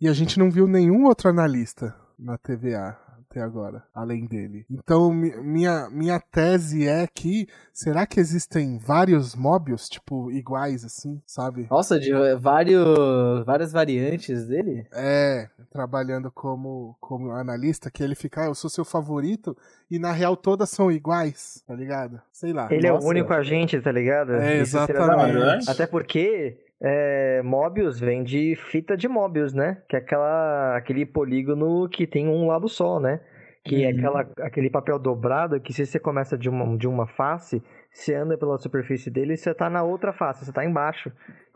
E 0.00 0.08
a 0.08 0.12
gente 0.12 0.38
não 0.38 0.50
viu 0.50 0.66
nenhum 0.66 1.04
outro 1.04 1.28
analista 1.28 1.94
na 2.18 2.38
TVA 2.38 3.07
até 3.30 3.42
agora, 3.42 3.82
além 3.94 4.26
dele. 4.26 4.64
Então, 4.70 5.12
mi- 5.12 5.36
minha, 5.36 5.88
minha 5.90 6.18
tese 6.18 6.88
é 6.88 7.06
que. 7.06 7.46
Será 7.72 8.06
que 8.06 8.18
existem 8.18 8.78
vários 8.78 9.34
Mobius, 9.36 9.88
tipo, 9.88 10.30
iguais, 10.32 10.82
assim, 10.84 11.20
sabe? 11.26 11.66
Nossa, 11.70 12.00
de 12.00 12.10
vários, 12.40 13.44
várias 13.44 13.70
variantes 13.70 14.46
dele? 14.46 14.86
É, 14.92 15.48
trabalhando 15.70 16.30
como, 16.32 16.96
como 17.00 17.30
analista, 17.30 17.90
que 17.90 18.02
ele 18.02 18.14
fica, 18.14 18.42
ah, 18.42 18.46
eu 18.46 18.54
sou 18.54 18.70
seu 18.70 18.84
favorito, 18.84 19.56
e 19.90 19.98
na 19.98 20.10
real 20.12 20.36
todas 20.36 20.70
são 20.70 20.90
iguais, 20.90 21.62
tá 21.66 21.74
ligado? 21.74 22.20
Sei 22.32 22.52
lá. 22.52 22.68
Ele 22.70 22.86
é 22.86 22.92
Nossa. 22.92 23.06
o 23.06 23.10
único 23.10 23.32
agente, 23.32 23.80
tá 23.80 23.92
ligado? 23.92 24.32
É, 24.32 24.36
hora. 24.36 24.54
exatamente. 24.56 25.70
Até 25.70 25.86
porque 25.86 26.58
é, 26.80 27.42
Mobius 27.42 27.98
vem 27.98 28.22
de 28.22 28.56
fita 28.70 28.96
de 28.96 29.08
Mobius, 29.08 29.52
né? 29.52 29.82
Que 29.88 29.96
é 29.96 29.98
aquela, 29.98 30.76
aquele 30.76 31.04
polígono 31.06 31.88
que 31.88 32.06
tem 32.06 32.28
um 32.28 32.46
lado 32.46 32.68
só, 32.68 33.00
né? 33.00 33.20
Que 33.64 33.84
é 33.84 33.88
Uhum. 33.90 33.98
aquela, 33.98 34.20
aquele 34.46 34.70
papel 34.70 34.98
dobrado 34.98 35.60
que 35.60 35.72
se 35.72 35.84
você 35.84 35.98
começa 35.98 36.38
de 36.38 36.48
uma, 36.48 36.76
de 36.78 36.86
uma 36.86 37.06
face, 37.06 37.62
você 37.92 38.14
anda 38.14 38.38
pela 38.38 38.56
superfície 38.56 39.10
dele 39.10 39.34
e 39.34 39.36
você 39.36 39.52
tá 39.52 39.68
na 39.68 39.82
outra 39.82 40.12
face, 40.12 40.44
você 40.44 40.52
tá 40.52 40.64
embaixo. 40.64 41.10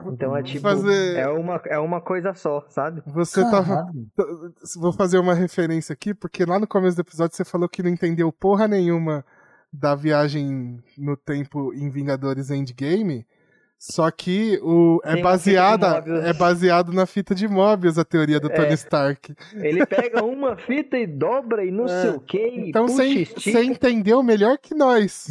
Então 0.07 0.37
é 0.37 0.43
tipo, 0.43 0.61
fazer- 0.63 1.17
é, 1.17 1.29
uma, 1.29 1.63
é 1.67 1.79
uma 1.79 2.01
coisa 2.01 2.35
só, 2.35 2.65
sabe? 2.69 3.01
Você 3.07 3.41
tava. 3.43 3.77
Caralho. 3.77 4.09
Vou 4.81 4.93
fazer 4.93 5.19
uma 5.19 5.33
referência 5.35 5.93
aqui, 5.93 6.13
porque 6.13 6.45
lá 6.45 6.59
no 6.59 6.67
começo 6.67 6.97
do 6.97 7.01
episódio 7.03 7.37
você 7.37 7.45
falou 7.45 7.69
que 7.69 7.83
não 7.83 7.91
entendeu 7.91 8.31
porra 8.33 8.67
nenhuma 8.67 9.25
da 9.73 9.95
viagem 9.95 10.81
no 10.99 11.17
tempo 11.17 11.73
em 11.73 11.89
Vingadores 11.89 12.51
Endgame. 12.51 13.25
Só 13.85 14.09
que 14.13 14.61
o, 14.63 15.01
é, 15.03 15.15
Tem 15.15 15.23
baseada, 15.25 16.05
é 16.25 16.33
baseado 16.33 16.93
na 16.93 17.05
fita 17.05 17.35
de 17.35 17.49
Mobius, 17.49 17.99
a 17.99 18.05
teoria 18.05 18.39
do 18.39 18.47
É. 18.47 18.55
Tony 18.55 18.75
Stark. 18.75 19.35
Ele 19.57 19.85
pega 19.85 20.23
uma 20.23 20.57
fita 20.57 20.97
e 20.97 21.05
dobra 21.05 21.65
e 21.65 21.73
não 21.73 21.87
É. 21.87 22.03
sei 22.03 22.11
o 22.11 22.21
que. 22.21 22.39
Então 22.69 22.87
você 22.87 23.65
entendeu 23.65 24.23
melhor 24.23 24.57
que 24.57 24.73
nós 24.73 25.27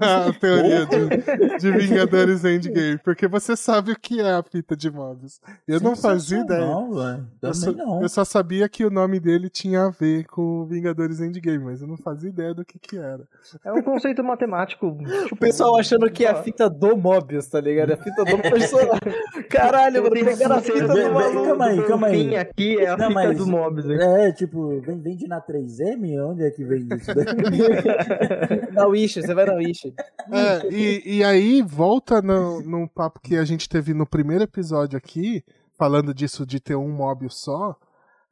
a 0.00 0.32
teoria 0.38 0.86
de, 0.86 1.58
de 1.58 1.72
Vingadores 1.72 2.44
Endgame, 2.44 2.96
porque 2.98 3.26
você 3.26 3.56
sabe 3.56 3.90
o 3.90 3.98
que 3.98 4.20
é 4.20 4.34
a 4.34 4.42
fita 4.44 4.76
de 4.76 4.88
Mobius. 4.88 5.40
Eu 5.66 5.80
não 5.80 5.96
fazia 5.96 6.42
ideia. 6.42 6.60
Não. 6.60 7.26
Eu 7.42 7.54
só, 7.54 7.72
não. 7.72 8.02
eu 8.02 8.08
só 8.08 8.24
sabia 8.24 8.68
que 8.68 8.84
o 8.84 8.90
nome 8.90 9.18
dele 9.18 9.50
tinha 9.50 9.82
a 9.86 9.90
ver 9.90 10.26
com 10.26 10.64
Vingadores 10.66 11.20
Endgame, 11.20 11.64
mas 11.64 11.82
eu 11.82 11.88
não 11.88 11.96
fazia 11.96 12.30
ideia 12.30 12.54
do 12.54 12.64
que 12.64 12.78
que 12.78 12.96
era. 12.96 13.26
É 13.64 13.72
um 13.72 13.82
conceito 13.82 14.22
matemático. 14.22 14.96
tipo, 15.24 15.34
O 15.34 15.36
pessoal 15.36 15.76
achando 15.76 16.08
que 16.08 16.24
é 16.24 16.30
a 16.30 16.40
fita 16.40 16.70
do 16.70 16.96
Mobius, 16.96 17.48
tá 17.48 17.60
ligado? 17.60 17.95
A 17.98 18.02
fita 18.04 18.24
do 18.24 18.38
personagem. 18.42 19.00
Caralho, 19.50 20.02
mano, 20.02 20.14
pegaram 20.14 20.56
a 20.56 20.60
fita 20.60 20.86
Vem- 20.92 21.08
do 21.08 21.12
maluco. 21.14 21.44
calma 21.46 21.66
aí, 21.66 21.82
calma 21.82 22.06
aí. 22.08 22.36
Aqui 22.36 22.78
é 22.78 22.88
a 22.88 22.96
Não, 22.96 23.08
fita 23.08 23.14
mas- 23.20 23.38
do 23.38 23.46
Mobius. 23.46 23.90
É, 23.90 24.32
tipo, 24.32 24.80
vem, 24.80 25.00
vende 25.00 25.26
na 25.26 25.40
3M? 25.40 26.18
Onde 26.24 26.44
é 26.44 26.50
que 26.50 26.64
vende 26.64 26.94
isso? 26.94 27.10
Na 28.72 28.86
Wish, 28.86 29.22
você 29.22 29.34
vai 29.34 29.46
na 29.46 29.54
Wish. 29.54 29.92
É, 30.32 30.68
e, 30.72 31.18
e 31.18 31.24
aí 31.24 31.62
volta 31.62 32.20
no, 32.20 32.60
no 32.62 32.88
papo 32.88 33.20
que 33.20 33.36
a 33.36 33.44
gente 33.44 33.68
teve 33.68 33.94
no 33.94 34.06
primeiro 34.06 34.44
episódio 34.44 34.96
aqui, 34.96 35.42
falando 35.78 36.12
disso 36.14 36.44
de 36.46 36.60
ter 36.60 36.76
um 36.76 36.88
Mobius 36.90 37.40
só, 37.40 37.76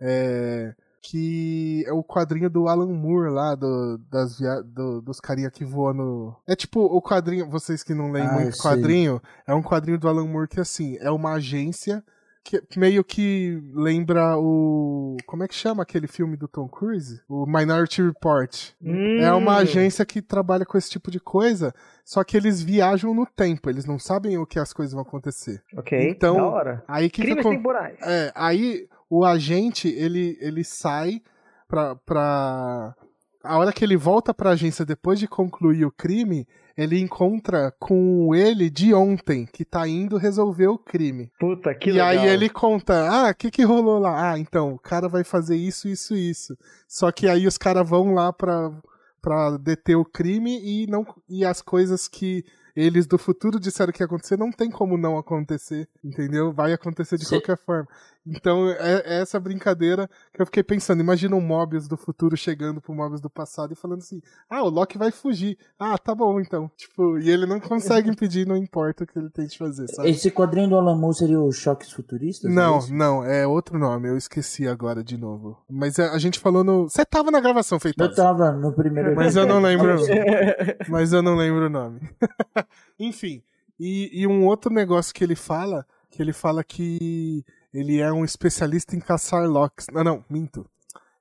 é, 0.00 0.72
que 1.06 1.84
é 1.86 1.92
o 1.92 2.02
quadrinho 2.02 2.48
do 2.48 2.66
Alan 2.66 2.88
Moore 2.92 3.30
lá, 3.30 3.54
do, 3.54 3.98
das 4.10 4.38
via 4.38 4.62
do- 4.62 5.02
dos 5.02 5.20
carinha 5.20 5.50
que 5.50 5.64
voam 5.64 5.92
no... 5.92 6.36
É 6.46 6.56
tipo 6.56 6.80
o 6.80 7.02
quadrinho, 7.02 7.48
vocês 7.48 7.82
que 7.82 7.92
não 7.92 8.10
leem 8.10 8.26
Ah, 8.26 8.32
muito 8.32 8.56
sei. 8.56 8.62
quadrinho, 8.62 9.20
é 9.46 9.54
um 9.54 9.62
quadrinho 9.62 9.98
do 9.98 10.08
Alan 10.08 10.26
Moore 10.26 10.48
que 10.48 10.60
assim, 10.60 10.96
é 11.00 11.10
uma 11.10 11.34
agência 11.34 12.02
que 12.42 12.60
meio 12.78 13.02
que 13.02 13.58
lembra 13.72 14.36
o... 14.38 15.16
Como 15.26 15.42
é 15.42 15.48
que 15.48 15.54
chama 15.54 15.82
aquele 15.82 16.06
filme 16.06 16.36
do 16.36 16.46
Tom 16.46 16.68
Cruise? 16.68 17.20
O 17.28 17.46
Minority 17.46 18.02
Report. 18.02 18.70
É 19.18 19.32
uma 19.32 19.52
Hum, 19.54 19.58
agência 19.58 20.04
que 20.04 20.20
trabalha 20.20 20.66
com 20.66 20.76
esse 20.76 20.90
tipo 20.90 21.10
de 21.10 21.18
coisa, 21.20 21.74
só 22.04 22.22
que 22.22 22.36
eles 22.36 22.62
viajam 22.62 23.14
no 23.14 23.24
tempo, 23.26 23.70
eles 23.70 23.86
não 23.86 23.98
sabem 23.98 24.36
o 24.36 24.44
que 24.46 24.58
as 24.58 24.74
coisas 24.74 24.92
vão 24.92 25.02
acontecer. 25.02 25.62
Ok, 25.76 25.98
Então, 26.10 26.36
da 26.36 26.44
hora. 26.44 26.84
Aí 26.86 27.08
que, 27.08 27.22
Crimes 27.22 27.44
temporais. 27.46 27.98
é, 28.02 28.30
aí 28.34 28.86
o 29.20 29.24
agente, 29.24 29.88
ele, 29.88 30.36
ele 30.40 30.64
sai 30.64 31.20
pra, 31.68 31.94
pra. 31.96 32.94
A 33.42 33.58
hora 33.58 33.72
que 33.72 33.84
ele 33.84 33.96
volta 33.96 34.32
pra 34.32 34.50
agência 34.50 34.84
depois 34.86 35.18
de 35.18 35.28
concluir 35.28 35.84
o 35.84 35.92
crime, 35.92 36.46
ele 36.76 36.98
encontra 36.98 37.70
com 37.78 38.34
ele 38.34 38.70
de 38.70 38.94
ontem, 38.94 39.44
que 39.44 39.66
tá 39.66 39.86
indo 39.86 40.16
resolver 40.16 40.66
o 40.68 40.78
crime. 40.78 41.30
Puta, 41.38 41.74
que 41.74 41.90
e 41.90 41.92
legal. 41.92 42.08
aí 42.08 42.26
ele 42.26 42.48
conta, 42.48 43.06
ah, 43.06 43.30
o 43.30 43.34
que 43.34 43.50
que 43.50 43.62
rolou 43.62 43.98
lá? 43.98 44.32
Ah, 44.32 44.38
então, 44.38 44.72
o 44.72 44.78
cara 44.78 45.08
vai 45.10 45.24
fazer 45.24 45.56
isso, 45.56 45.86
isso, 45.88 46.14
isso. 46.16 46.56
Só 46.88 47.12
que 47.12 47.28
aí 47.28 47.46
os 47.46 47.58
caras 47.58 47.86
vão 47.86 48.14
lá 48.14 48.32
pra, 48.32 48.72
pra 49.20 49.58
deter 49.58 49.96
o 49.96 50.06
crime 50.06 50.58
e, 50.64 50.86
não, 50.86 51.04
e 51.28 51.44
as 51.44 51.60
coisas 51.60 52.08
que 52.08 52.42
eles 52.74 53.06
do 53.06 53.18
futuro 53.18 53.60
disseram 53.60 53.92
que 53.92 54.02
ia 54.02 54.06
acontecer 54.06 54.36
não 54.38 54.50
tem 54.50 54.68
como 54.70 54.96
não 54.96 55.16
acontecer, 55.18 55.86
entendeu? 56.02 56.50
Vai 56.52 56.72
acontecer 56.72 57.16
de 57.18 57.24
Cê- 57.24 57.36
qualquer 57.36 57.58
forma. 57.64 57.86
Então 58.26 58.68
é, 58.70 59.02
é 59.04 59.20
essa 59.20 59.38
brincadeira 59.38 60.08
que 60.32 60.40
eu 60.40 60.46
fiquei 60.46 60.62
pensando. 60.62 61.00
Imagina 61.00 61.36
um 61.36 61.40
Mobius 61.40 61.86
do 61.86 61.96
futuro 61.96 62.36
chegando 62.36 62.80
pro 62.80 62.94
Mobius 62.94 63.20
do 63.20 63.28
passado 63.28 63.72
e 63.72 63.76
falando 63.76 63.98
assim: 63.98 64.20
ah, 64.48 64.62
o 64.62 64.68
Loki 64.70 64.96
vai 64.96 65.10
fugir. 65.10 65.58
Ah, 65.78 65.98
tá 65.98 66.14
bom 66.14 66.40
então. 66.40 66.70
Tipo, 66.76 67.18
e 67.18 67.28
ele 67.28 67.44
não 67.44 67.60
consegue 67.60 68.08
impedir, 68.08 68.46
não 68.46 68.56
importa 68.56 69.04
o 69.04 69.06
que 69.06 69.18
ele 69.18 69.28
tente 69.30 69.58
fazer, 69.58 69.86
sabe? 69.88 70.08
Esse 70.08 70.30
quadrinho 70.30 70.68
do 70.70 70.76
Alan 70.76 70.96
Moore 70.96 71.16
seria 71.16 71.38
o 71.38 71.52
Choques 71.52 71.92
Futuristas? 71.92 72.50
é 72.50 72.54
Não, 72.54 72.78
isso? 72.78 72.94
não, 72.94 73.24
é 73.24 73.46
outro 73.46 73.78
nome, 73.78 74.08
eu 74.08 74.16
esqueci 74.16 74.66
agora 74.66 75.04
de 75.04 75.18
novo. 75.18 75.58
Mas 75.68 75.98
a, 75.98 76.12
a 76.12 76.18
gente 76.18 76.38
falou 76.38 76.64
no. 76.64 76.88
Você 76.88 77.04
tava 77.04 77.30
na 77.30 77.40
gravação, 77.40 77.76
Eu 77.76 77.80
Feitosa. 77.80 78.14
tava 78.14 78.52
no 78.52 78.72
primeiro 78.72 79.14
Mas 79.14 79.36
eu 79.36 79.46
não 79.46 79.60
lembro. 79.60 79.90
É. 80.10 80.78
Mas 80.88 81.12
eu 81.12 81.22
não 81.22 81.36
lembro 81.36 81.66
o 81.66 81.70
nome. 81.70 82.00
Enfim, 82.98 83.42
e, 83.78 84.22
e 84.22 84.26
um 84.26 84.46
outro 84.46 84.72
negócio 84.72 85.12
que 85.14 85.22
ele 85.22 85.36
fala, 85.36 85.84
que 86.10 86.22
ele 86.22 86.32
fala 86.32 86.62
que 86.64 87.44
ele 87.74 88.00
é 88.00 88.10
um 88.12 88.24
especialista 88.24 88.94
em 88.96 89.00
caçar 89.00 89.46
Locks. 89.48 89.86
Não, 89.92 90.04
não, 90.04 90.24
minto. 90.30 90.64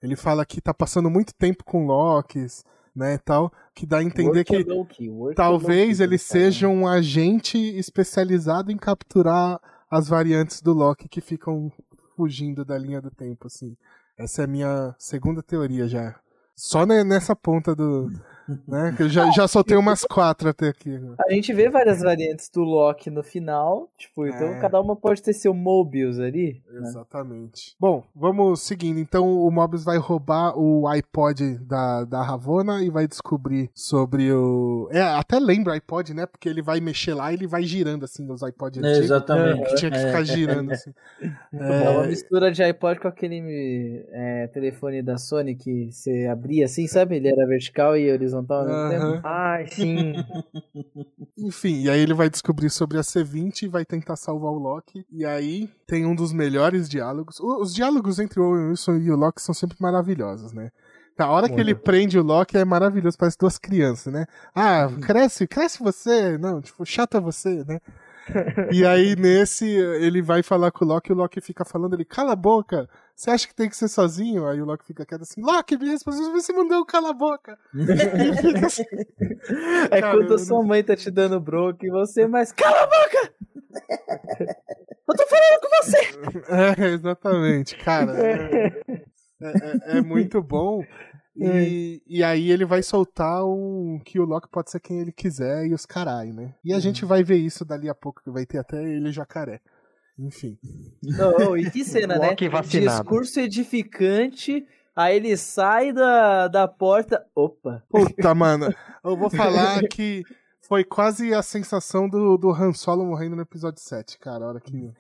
Ele 0.02 0.16
fala 0.16 0.46
que 0.46 0.62
tá 0.62 0.74
passando 0.74 1.10
muito 1.10 1.34
tempo 1.34 1.64
com 1.64 1.86
Locks, 1.88 2.64
né, 2.96 3.16
e 3.16 3.18
tal, 3.18 3.52
que 3.74 3.86
dá 3.86 3.98
a 3.98 4.04
entender 4.04 4.44
que 4.44 4.56
Workloki, 4.58 5.10
workloki, 5.10 5.36
talvez 5.36 6.00
ele 6.00 6.18
cara. 6.18 6.30
seja 6.30 6.68
um 6.68 6.88
agente 6.88 7.58
especializado 7.58 8.72
em 8.72 8.78
capturar 8.78 9.60
as 9.90 10.08
variantes 10.08 10.62
do 10.62 10.74
Loki 10.74 11.08
que 11.08 11.22
ficam 11.22 11.72
fugindo 12.16 12.64
da 12.64 12.78
linha 12.78 13.02
do 13.02 13.10
tempo, 13.10 13.48
assim. 13.48 13.76
Essa 14.18 14.42
é 14.42 14.46
a 14.46 14.48
minha 14.48 14.96
segunda 15.00 15.42
teoria 15.42 15.88
já. 15.88 16.16
Só 16.56 16.86
ne- 16.86 17.04
nessa 17.04 17.36
ponta 17.36 17.76
do. 17.76 18.12
Né? 18.68 18.94
Que 18.98 19.04
eu 19.04 19.10
já, 19.10 19.30
já 19.32 19.48
soltei 19.48 19.78
umas 19.78 20.04
quatro 20.04 20.50
até 20.50 20.68
aqui. 20.70 21.00
A 21.28 21.32
gente 21.32 21.54
vê 21.54 21.70
várias 21.70 22.02
variantes 22.02 22.50
do 22.50 22.62
Loki 22.62 23.10
no 23.10 23.24
final, 23.24 23.90
tipo, 23.98 24.28
então 24.28 24.48
É. 24.48 24.60
cada 24.60 24.82
uma 24.82 24.96
pode 24.96 25.22
ter 25.22 25.34
seu 25.34 25.54
Mobius 25.54 26.20
ali. 26.20 26.62
né? 26.70 26.80
Exatamente. 26.82 27.76
Bom, 27.80 28.04
vamos 28.16 28.62
seguindo. 28.62 29.00
Então 29.00 29.26
o 29.32 29.50
Mobius 29.50 29.84
vai 29.86 29.98
roubar 29.98 30.58
o 30.58 30.88
iPod 30.88 31.58
da, 31.60 32.04
da 32.04 32.22
Ravona 32.22 32.84
e 32.84 32.90
vai 32.90 33.08
descobrir 33.08 33.70
sobre 33.74 34.32
o. 34.32 34.90
É, 34.92 35.02
até 35.02 35.40
lembra 35.40 35.72
o 35.72 35.76
iPod, 35.76 36.14
né? 36.14 36.26
Porque 36.26 36.50
ele 36.50 36.62
vai 36.62 36.80
mexer 36.82 37.14
lá 37.14 37.32
e 37.32 37.36
ele 37.36 37.48
vai 37.48 37.64
girando 37.64 38.04
assim 38.04 38.26
nos 38.26 38.44
iPod 38.44 38.78
É, 38.78 38.82
antigos. 38.82 39.06
exatamente. 39.06 39.70
Que 39.70 39.76
tinha 39.76 39.92
que 39.92 39.98
ficar 40.00 40.24
girando 40.24 40.72
assim. 40.72 40.92
É 41.54 41.90
uma 41.92 42.04
É, 42.04 42.08
mistura 42.08 42.52
de 42.52 42.62
iPod 42.64 43.00
com 43.00 43.08
aquele 43.08 44.06
é, 44.12 44.48
telefone 44.48 45.02
da 45.02 45.18
Sony 45.18 45.56
que 45.56 45.92
você 45.92 46.28
abria 46.28 46.66
assim, 46.66 46.88
sabe? 46.88 47.16
Ele 47.16 47.30
era 47.30 47.48
vertical 47.48 47.96
e 47.98 48.12
horizontal 48.12 48.33
mesmo 48.42 48.90
tempo. 48.90 49.04
aham. 49.04 49.22
Ai, 49.24 49.68
sim. 49.68 50.14
Enfim, 51.38 51.84
e 51.84 51.90
aí 51.90 52.00
ele 52.00 52.14
vai 52.14 52.30
descobrir 52.30 52.70
sobre 52.70 52.98
a 52.98 53.02
C20 53.02 53.64
e 53.64 53.68
vai 53.68 53.86
tentar 53.86 54.16
salvar 54.16 54.52
o 54.52 54.58
Loki. 54.58 55.06
E 55.12 55.26
aí 55.26 55.70
tem 55.88 56.06
um 56.06 56.16
dos 56.16 56.32
melhores 56.32 56.88
diálogos. 56.88 57.40
Os 57.40 57.74
diálogos 57.74 58.20
entre 58.20 58.40
o 58.40 58.44
Owen 58.44 58.70
Wilson 58.70 58.98
e 58.98 59.12
o 59.12 59.16
Loki 59.16 59.42
são 59.42 59.54
sempre 59.54 59.78
maravilhosos, 59.80 60.54
né? 60.54 60.72
A 61.18 61.30
hora 61.30 61.48
que 61.48 61.60
ele 61.60 61.76
prende 61.76 62.18
o 62.18 62.24
Loki 62.24 62.58
é 62.58 62.66
maravilhoso, 62.66 63.18
parece 63.18 63.38
duas 63.38 63.58
crianças, 63.58 64.12
né? 64.12 64.26
Ah, 64.54 64.88
cresce, 65.02 65.48
cresce 65.48 65.82
você. 65.82 66.38
Não, 66.38 66.60
tipo, 66.60 66.84
chata 66.86 67.20
você, 67.20 67.64
né? 67.66 67.80
E 68.72 68.86
aí 68.86 69.16
nesse 69.16 69.66
ele 69.66 70.22
vai 70.22 70.42
falar 70.44 70.72
com 70.72 70.86
o 70.86 70.88
Loki 70.88 71.12
e 71.12 71.14
o 71.14 71.18
Loki 71.18 71.42
fica 71.42 71.66
falando 71.66 71.94
ele, 71.96 72.06
cala 72.06 72.34
a 72.34 72.36
boca. 72.36 72.90
Você 73.16 73.30
acha 73.30 73.48
que 73.48 73.54
tem 73.54 73.70
que 73.70 73.76
ser 73.78 73.88
sozinho? 73.88 74.48
Aí 74.48 74.60
o 74.62 74.66
Loki 74.66 74.86
fica 74.86 75.06
quieto 75.06 75.22
assim, 75.22 75.42
Loki, 75.42 75.78
me 75.78 75.90
respondeu, 75.90 76.32
você 76.32 76.52
mandou 76.54 76.84
cala 76.86 77.10
a 77.10 77.14
boca. 77.14 77.58
Assim, 78.66 78.84
É 79.92 80.02
Cara, 80.02 80.18
quando 80.18 80.40
sua 80.40 80.64
mãe 80.64 80.84
tá 80.84 80.96
te 80.96 81.12
dando 81.12 81.40
broco 81.40 81.86
e 81.86 81.90
você, 81.90 82.28
mas 82.28 82.52
cala 82.52 82.84
a 82.84 82.88
boca! 82.88 83.34
Eu 85.08 85.16
tô 85.16 85.28
falando 85.28 85.60
com 85.62 85.70
você! 85.84 86.82
É, 86.82 86.86
exatamente, 86.94 87.76
cara. 87.78 88.14
É, 88.18 88.82
é- 89.42 89.98
é 89.98 90.02
muito 90.02 90.42
bom. 90.42 90.84
E, 91.36 92.02
e 92.08 92.24
aí 92.24 92.52
ele 92.52 92.66
vai 92.66 92.84
soltar 92.84 93.44
um 93.44 94.00
que 94.06 94.20
o 94.20 94.26
Loki 94.26 94.48
pode 94.50 94.70
ser 94.70 94.80
quem 94.80 95.00
ele 95.00 95.12
quiser 95.12 95.66
e 95.66 95.74
os 95.74 95.86
carai, 95.86 96.32
né? 96.32 96.54
E 96.64 96.74
a 96.74 96.80
gente 96.80 97.06
vai 97.06 97.24
ver 97.24 97.38
isso 97.38 97.66
dali 97.66 97.90
a 97.90 97.96
pouco, 97.96 98.22
que 98.24 98.30
vai 98.30 98.46
ter 98.46 98.60
até 98.60 98.84
ele 98.84 99.12
jacaré. 99.12 99.60
Enfim. 100.18 100.58
Oh, 101.48 101.58
e 101.58 101.70
que 101.72 101.84
cena, 101.86 102.20
né? 102.20 102.36
Vacinado. 102.52 103.02
Discurso 103.02 103.40
edificante, 103.40 104.64
aí 104.96 105.16
ele 105.16 105.36
sai 105.36 105.92
da, 105.92 106.48
da 106.48 106.68
porta. 106.68 107.26
Opa! 107.36 107.84
Puta, 107.90 108.34
mano, 108.36 108.72
eu 109.04 109.18
vou 109.18 109.30
falar 109.32 109.82
que 109.88 110.24
foi 110.62 110.84
quase 110.84 111.34
a 111.34 111.42
sensação 111.42 112.08
do, 112.08 112.38
do 112.38 112.52
Han 112.52 112.74
Solo 112.74 113.04
morrendo 113.06 113.36
no 113.36 113.42
episódio 113.42 113.82
7, 113.82 114.20
cara. 114.20 114.46
A 114.46 114.48
hora 114.50 114.60
que. 114.60 114.94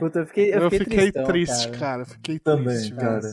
Puta, 0.00 0.18
eu 0.20 0.26
fiquei, 0.26 0.52
eu 0.52 0.62
Eu 0.62 0.70
fiquei, 0.70 0.84
fiquei 0.84 1.12
tristão, 1.12 1.24
triste, 1.26 1.66
cara. 1.68 1.78
cara. 1.78 2.04
Fiquei 2.04 2.38
Também, 2.40 2.64
triste, 2.64 2.92
velho. 2.92 3.00
cara. 3.00 3.30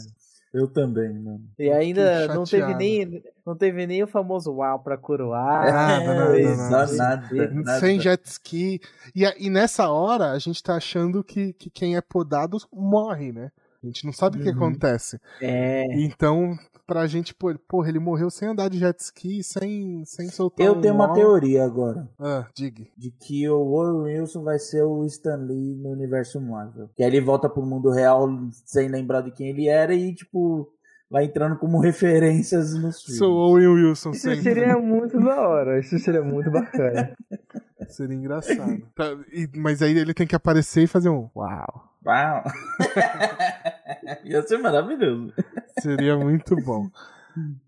Eu 0.53 0.67
também, 0.67 1.13
mano. 1.13 1.41
E 1.57 1.69
ainda 1.71 2.27
não 2.27 2.43
teve, 2.43 2.73
nem, 2.75 3.23
não 3.45 3.55
teve 3.55 3.87
nem 3.87 4.03
o 4.03 4.07
famoso 4.07 4.51
uau 4.53 4.79
pra 4.79 4.97
coroar. 4.97 5.65
Nada, 5.73 6.13
nada, 6.13 6.39
É, 6.39 6.55
nada. 6.57 6.95
nada, 6.97 7.51
nada. 7.53 7.79
Sem 7.79 7.99
jet 8.01 8.21
ski. 8.25 8.81
E, 9.15 9.23
e 9.39 9.49
nessa 9.49 9.89
hora, 9.89 10.31
a 10.31 10.39
gente 10.39 10.61
tá 10.61 10.75
achando 10.75 11.23
que, 11.23 11.53
que 11.53 11.69
quem 11.69 11.95
é 11.95 12.01
podado 12.01 12.57
morre, 12.73 13.31
né? 13.31 13.49
A 13.81 13.87
gente 13.87 14.05
não 14.05 14.11
sabe 14.13 14.37
o 14.37 14.41
que 14.43 14.49
Uhum. 14.49 14.55
acontece. 14.55 15.19
É. 15.41 15.85
Então, 16.03 16.55
pra 16.91 17.07
gente, 17.07 17.33
pô, 17.33 17.53
porra, 17.67 17.87
ele 17.87 17.99
morreu 17.99 18.29
sem 18.29 18.49
andar 18.49 18.69
de 18.69 18.77
jet 18.77 18.99
ski, 18.99 19.41
sem, 19.43 20.03
sem 20.05 20.27
soltar 20.27 20.65
Eu 20.65 20.73
um 20.73 20.81
tenho 20.81 20.93
uma 20.93 21.13
teoria 21.13 21.63
agora. 21.63 22.05
Ah, 22.19 22.45
diga. 22.53 22.83
De 22.97 23.11
que 23.11 23.47
o 23.47 23.57
Owen 23.61 24.17
Wilson 24.19 24.43
vai 24.43 24.59
ser 24.59 24.83
o 24.83 25.05
Stan 25.05 25.37
Lee 25.37 25.75
no 25.75 25.89
universo 25.91 26.41
Marvel. 26.41 26.89
Que 26.95 27.03
aí 27.03 27.09
ele 27.09 27.21
volta 27.21 27.47
pro 27.47 27.65
mundo 27.65 27.89
real 27.91 28.27
sem 28.65 28.89
lembrar 28.89 29.21
de 29.21 29.31
quem 29.31 29.47
ele 29.49 29.69
era 29.69 29.93
e, 29.93 30.13
tipo, 30.13 30.67
vai 31.09 31.23
entrando 31.25 31.57
como 31.57 31.79
referências 31.81 32.73
nos 32.73 33.01
filmes. 33.01 33.17
Sou 33.19 33.33
Owen 33.33 33.67
Wilson 33.67 34.11
Isso 34.11 34.21
sempre. 34.23 34.41
seria 34.43 34.77
muito 34.77 35.17
da 35.17 35.47
hora. 35.47 35.79
Isso 35.79 35.97
seria 35.99 36.21
muito 36.23 36.51
bacana. 36.51 37.15
Seria 37.89 38.15
engraçado. 38.15 38.81
Tá, 38.95 39.17
e- 39.33 39.49
mas 39.57 39.81
aí 39.81 39.97
ele 39.97 40.13
tem 40.13 40.25
que 40.27 40.35
aparecer 40.35 40.83
e 40.83 40.87
fazer 40.87 41.09
um 41.09 41.27
uau. 41.35 41.89
Uau. 42.05 42.43
Ia 44.23 44.41
ser 44.43 44.57
maravilhoso. 44.59 45.33
Seria 45.80 46.17
muito 46.17 46.55
bom. 46.63 46.88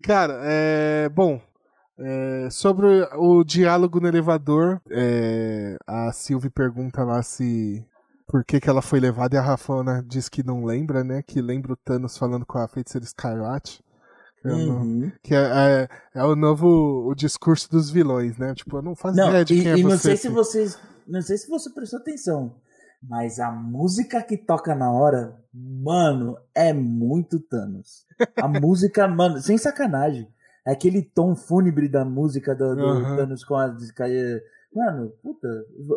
Cara, 0.02 0.40
é. 0.44 1.08
Bom. 1.08 1.40
é, 1.98 2.48
sobre 2.50 2.86
o 3.16 3.44
diálogo 3.44 4.00
no 4.00 4.08
elevador, 4.08 4.80
é, 4.90 5.76
a 5.86 6.12
Sylvie 6.12 6.50
pergunta 6.50 7.02
lá 7.04 7.22
se. 7.22 7.84
Por 8.26 8.42
que, 8.44 8.58
que 8.58 8.68
ela 8.70 8.80
foi 8.82 8.98
levada 9.00 9.36
e 9.36 9.38
a 9.38 9.42
Rafona 9.42 10.02
diz 10.06 10.28
que 10.28 10.42
não 10.42 10.64
lembra, 10.64 11.04
né? 11.04 11.22
Que 11.22 11.40
lembra 11.42 11.72
o 11.74 11.76
Thanos 11.76 12.16
falando 12.16 12.44
com 12.46 12.58
a 12.58 12.66
feiticeira 12.66 13.04
Escarlate. 13.04 13.82
Que, 14.40 14.48
não- 14.48 14.80
Uhum. 14.80 15.12
que 15.22 15.34
é, 15.34 15.38
é- 15.38 15.88
é 16.20 16.24
o 16.24 16.34
novo 16.34 17.06
o 17.08 17.14
discurso 17.14 17.70
dos 17.70 17.90
vilões, 17.90 18.36
né? 18.38 18.54
Tipo, 18.54 18.78
eu 18.78 18.82
não 18.82 18.96
faço 18.96 19.16
Não, 19.16 19.28
ideia 19.28 19.44
de 19.44 19.54
e, 19.54 19.62
quem 19.62 19.72
é 19.72 19.78
e 19.78 19.82
você. 19.82 19.88
não 19.92 19.98
sei 19.98 20.16
se 20.16 20.22
filho. 20.22 20.34
vocês. 20.34 20.78
Não 21.06 21.20
sei 21.22 21.36
se 21.36 21.48
você 21.48 21.70
prestou 21.70 22.00
atenção. 22.00 22.54
Mas 23.08 23.38
a 23.38 23.50
música 23.50 24.22
que 24.22 24.36
toca 24.36 24.74
na 24.74 24.90
hora, 24.90 25.36
mano, 25.52 26.38
é 26.54 26.72
muito 26.72 27.38
Thanos. 27.38 28.06
A 28.36 28.48
música, 28.48 29.06
mano, 29.06 29.40
sem 29.40 29.58
sacanagem. 29.58 30.28
É 30.66 30.72
aquele 30.72 31.02
tom 31.02 31.36
fúnebre 31.36 31.88
da 31.88 32.04
música 32.04 32.54
do, 32.54 32.74
do 32.74 32.86
Aham. 32.86 33.16
Thanos 33.16 33.44
com 33.44 33.54
a. 33.56 33.66
Mano, 34.74 35.12
puta, 35.22 35.46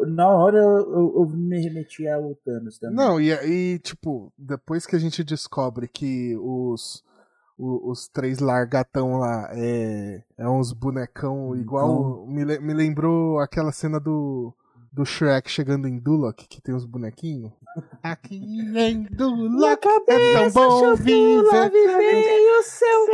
na 0.08 0.28
hora 0.28 0.58
eu, 0.60 0.78
eu- 0.93 1.14
eu 1.22 1.30
me 1.30 1.60
remeti 1.60 2.08
ao 2.08 2.36
Thanos 2.36 2.78
também. 2.78 2.95
Não, 2.95 3.20
e, 3.20 3.32
e 3.32 3.80
tipo, 3.80 4.32
depois 4.38 4.86
que 4.86 4.95
a 4.95 4.99
gente 4.99 5.24
descobre 5.24 5.88
que 5.88 6.36
os, 6.38 7.03
o- 7.58 7.89
os, 7.89 8.08
três 8.08 8.38
largatão 8.39 9.18
lá 9.18 9.49
é, 9.53 10.22
é 10.38 10.47
uns 10.47 10.74
bonecão 10.74 11.55
igual. 11.55 12.28
Me, 12.28 12.43
le- 12.45 12.60
me 12.60 12.74
lembrou 12.74 13.39
aquela 13.39 13.72
cena 13.72 13.99
do, 13.99 14.53
do 14.98 15.06
Shrek 15.06 15.50
chegando 15.50 15.88
em 15.88 15.98
Duloc, 16.00 16.36
que 16.50 16.60
tem 16.60 16.74
os 16.74 16.84
bonequinhos. 16.84 17.52
Aqui 18.02 18.36
em 18.36 19.04
Duloc 19.04 19.86
é 19.86 20.00
tão 20.41 20.52
bom 20.52 20.95
viver. 20.95 21.43
o 22.60 22.64
seu 22.64 23.08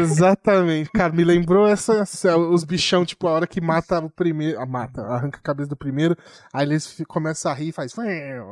Exatamente, 0.00 0.90
cara, 0.90 1.12
me 1.12 1.22
lembrou 1.22 1.66
essa, 1.66 1.94
essa- 1.98 2.36
os 2.38 2.64
bichão, 2.64 3.04
tipo, 3.04 3.26
a 3.28 3.32
hora 3.32 3.46
que 3.46 3.60
mata 3.60 3.98
o 4.00 4.08
primeiro, 4.08 4.58
a 4.58 4.64
mata, 4.66 5.02
arranca 5.02 5.38
a 5.38 5.42
cabeça 5.42 5.68
do 5.68 5.76
primeiro, 5.76 6.16
aí 6.52 6.66
eles 6.66 7.02
começam 7.06 7.52
a 7.52 7.54
rir 7.54 7.68
e 7.68 7.72
faz, 7.72 7.94
né? 7.96 8.42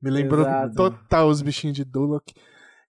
Me 0.00 0.10
lembrou 0.10 0.40
Exato. 0.46 0.74
total 0.74 1.28
os 1.28 1.42
bichinhos 1.42 1.76
de 1.76 1.84
Duloc. 1.84 2.24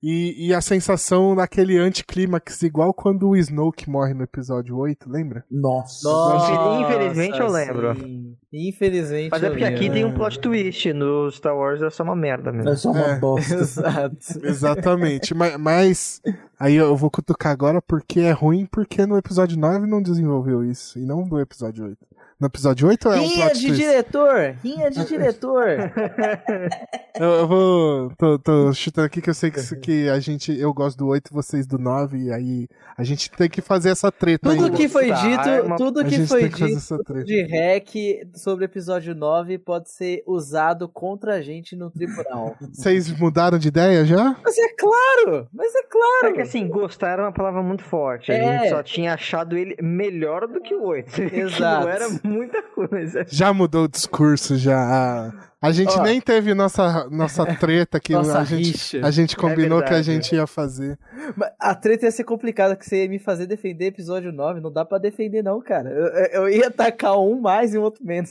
E, 0.02 0.48
e 0.48 0.54
a 0.54 0.62
sensação 0.62 1.36
naquele 1.36 1.78
anticlímax, 1.78 2.64
igual 2.64 2.94
quando 2.94 3.28
o 3.28 3.36
Snoke 3.36 3.90
morre 3.90 4.14
no 4.14 4.24
episódio 4.24 4.78
8, 4.78 5.10
lembra? 5.10 5.44
Nossa. 5.52 6.08
Nossa, 6.08 6.82
Infelizmente 6.84 7.40
eu 7.40 7.48
lembro. 7.52 7.96
sim. 7.96 8.36
Infelizmente 8.52 9.30
Mas 9.30 9.44
é 9.44 9.50
porque 9.50 9.64
aqui 9.66 9.90
tem 9.90 10.06
um 10.06 10.14
plot 10.14 10.40
twist. 10.40 10.92
No 10.94 11.30
Star 11.30 11.56
Wars 11.56 11.82
é 11.82 11.90
só 11.90 12.04
uma 12.04 12.16
merda 12.16 12.52
mesmo. 12.52 12.70
É 12.70 12.76
só 12.76 12.92
uma 12.92 13.10
É. 13.12 13.20
bosta. 13.20 13.54
Exato. 13.60 14.18
Exatamente, 14.44 15.34
mas, 15.36 15.58
mas 15.58 16.22
aí 16.60 16.76
eu 16.76 16.96
vou 16.96 17.12
cutucar 17.12 17.52
agora 17.52 17.82
porque 17.82 18.22
é 18.22 18.32
ruim, 18.32 18.66
porque 18.66 19.06
no 19.06 19.18
episódio 19.18 19.58
9 19.60 19.86
não 19.86 20.02
desenvolveu 20.02 20.64
isso, 20.64 20.98
e 20.98 21.06
não 21.06 21.26
no 21.26 21.40
episódio 21.40 21.86
8. 21.86 21.98
No 22.40 22.48
episódio 22.48 22.88
8 22.88 23.10
é 23.10 23.20
um 23.20 23.22
Rinha 23.28 23.46
plot 23.48 23.60
de 23.60 23.68
twist. 23.68 23.82
diretor! 23.84 24.56
Rinha 24.64 24.90
de 24.90 25.06
diretor! 25.06 25.66
Eu, 27.20 27.28
eu 27.32 27.48
vou. 27.50 28.12
Tô, 28.18 28.40
tô 28.40 28.72
chutando 28.72 29.06
aqui 29.08 29.22
que 29.22 29.30
eu 29.30 29.34
sei 29.34 29.52
que, 29.52 29.76
que 29.82 30.08
a 30.08 30.22
gente. 30.22 30.58
Eu 30.58 30.74
gosto 30.74 30.98
do 30.98 31.08
8 31.08 31.34
vocês 31.34 31.68
do 31.68 31.78
9, 31.78 32.18
e 32.18 32.32
aí 32.32 32.68
a 32.98 33.04
gente 33.04 33.30
tem 33.32 33.50
que 33.50 33.60
fazer 33.62 33.90
essa 33.90 34.10
treta 34.10 34.50
Tudo 34.50 34.66
ainda. 34.68 34.78
que 34.78 34.88
foi 34.88 35.10
Tá, 35.10 35.16
dito, 35.16 35.50
é 35.50 35.76
tudo 35.76 36.00
a 36.00 36.06
que 36.06 36.26
foi 36.26 36.48
que 36.48 36.66
dito 36.66 37.24
de 37.26 37.42
hack 37.44 37.94
sobre 38.36 38.64
o 38.64 38.68
episódio 38.68 39.14
9 39.14 39.58
pode 39.58 39.90
ser 39.90 40.24
usado 40.26 40.88
contra 40.88 41.34
a 41.36 41.42
gente 41.42 41.76
no 41.76 41.92
tribunal. 41.92 42.56
Vocês 42.72 43.12
mudaram 43.20 43.58
de 43.58 43.68
ideia 43.68 44.06
já? 44.06 44.38
Mas 44.42 44.58
é 44.58 44.70
claro! 44.78 45.46
Mas 45.54 45.76
é 45.76 45.80
É 45.80 45.84
claro! 45.90 46.36
que 46.36 46.42
assim, 46.42 46.70
gostar 46.70 47.20
é 47.20 47.22
uma 47.22 47.34
palavra 47.34 47.62
muito 47.62 47.84
forte. 47.84 48.32
A 48.32 48.36
É. 48.36 48.60
gente 48.60 48.70
só 48.70 48.82
tinha 48.82 49.14
achado 49.14 49.58
ele 49.58 49.76
melhor 49.82 50.48
do 50.48 50.62
que 50.62 50.74
o 50.74 50.86
8. 50.86 51.22
Exato. 51.36 51.84
Não 51.86 51.90
era 51.90 52.08
muita 52.30 52.62
coisa. 52.62 53.26
Já 53.28 53.52
mudou 53.54 53.86
o 53.86 53.88
discurso, 53.90 54.58
já. 54.58 55.34
A 55.62 55.72
gente 55.72 55.92
Ó. 55.98 56.04
nem 56.04 56.22
teve 56.22 56.54
nossa, 56.54 57.10
nossa 57.10 57.46
treta 57.46 58.00
que 58.00 58.14
Nossa 58.14 58.40
a 58.40 58.44
gente, 58.46 58.72
rixa. 58.72 59.06
a 59.06 59.12
gente 59.12 59.36
combinou 59.36 59.84
que 59.84 59.94
a 59.94 60.02
gente 60.02 60.34
ia 60.34 60.48
fazer. 60.48 60.98
Mas 61.36 61.52
A 61.60 61.76
treta 61.76 62.06
ia 62.06 62.12
ser 62.12 62.24
complicada, 62.24 62.78
que 62.78 62.86
você 62.88 63.04
ia 63.04 63.10
me 63.10 63.20
fazer 63.20 63.46
defender 63.46 63.88
episódio 63.88 64.32
9. 64.32 64.62
Não 64.62 64.72
dá 64.72 64.86
pra 64.86 64.98
defender, 64.98 65.44
não, 65.44 65.60
cara. 65.62 65.90
Eu, 65.90 66.44
eu- 66.44 66.50
ia 66.50 66.68
atacar 66.68 67.18
um 67.20 67.42
mais 67.42 67.74
e 67.74 67.78
o 67.78 67.82
outro 67.82 68.06
menos. 68.06 68.30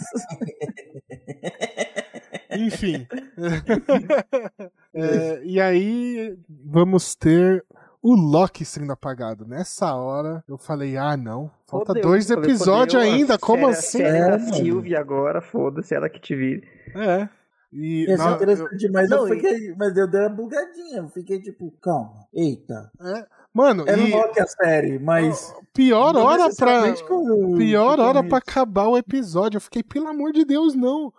Enfim. 2.50 3.06
É, 4.94 5.40
e 5.44 5.60
aí 5.60 6.34
vamos 6.48 7.14
ter 7.14 7.64
o 8.10 8.14
Loki 8.14 8.64
sendo 8.64 8.92
apagado. 8.92 9.46
Nessa 9.46 9.94
hora 9.94 10.42
eu 10.48 10.56
falei, 10.56 10.96
ah 10.96 11.16
não, 11.16 11.50
falta 11.66 11.88
Fodeu. 11.88 12.02
dois 12.02 12.30
episódios 12.30 13.02
ainda, 13.02 13.34
a 13.34 13.38
como 13.38 13.72
série- 13.74 13.78
assim? 13.78 14.02
A 14.02 14.08
série 14.10 14.18
É, 14.34 14.38
mano. 14.38 14.54
Sylvie 14.54 14.96
agora, 14.96 15.40
foda-se, 15.40 15.94
ela 15.94 16.08
que 16.08 16.20
te 16.20 16.34
vire. 16.34 16.62
É. 16.94 17.28
E 17.72 18.06
Ia 18.08 18.16
ser 18.16 18.24
na- 18.24 18.32
interessante, 18.32 18.88
mas 18.90 19.10
Não, 19.10 19.28
eu 19.28 19.34
fiquei. 19.34 19.74
Mas 19.76 19.94
eu 19.96 20.06
dei 20.08 20.20
uma 20.22 20.28
bugadinha. 20.30 20.98
Eu 21.00 21.08
fiquei 21.08 21.38
tipo, 21.38 21.70
calma, 21.82 22.26
eita. 22.32 22.90
é, 22.98 23.26
mano, 23.52 23.84
Eu 23.86 23.94
e 23.98 24.10
não 24.10 24.10
gosto 24.22 24.40
a 24.40 24.46
série, 24.46 24.98
mas. 24.98 25.54
pior 25.74 26.14
não 26.14 26.22
hora 26.24 26.48
pra 26.56 26.94
com- 27.06 27.56
pior 27.58 28.00
hora 28.00 28.22
pra 28.24 28.38
acabar 28.38 28.88
o 28.88 28.96
episódio. 28.96 29.58
Eu 29.58 29.60
fiquei, 29.60 29.82
pelo 29.82 30.08
amor 30.08 30.32
de 30.32 30.46
Deus, 30.46 30.74
não. 30.74 31.12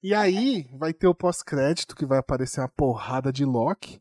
E 0.00 0.14
aí 0.14 0.68
vai 0.78 0.92
ter 0.92 1.08
o 1.08 1.14
pós-crédito 1.14 1.96
que 1.96 2.06
vai 2.06 2.18
aparecer 2.18 2.60
uma 2.60 2.68
porrada 2.68 3.32
de 3.32 3.44
Loki. 3.44 4.00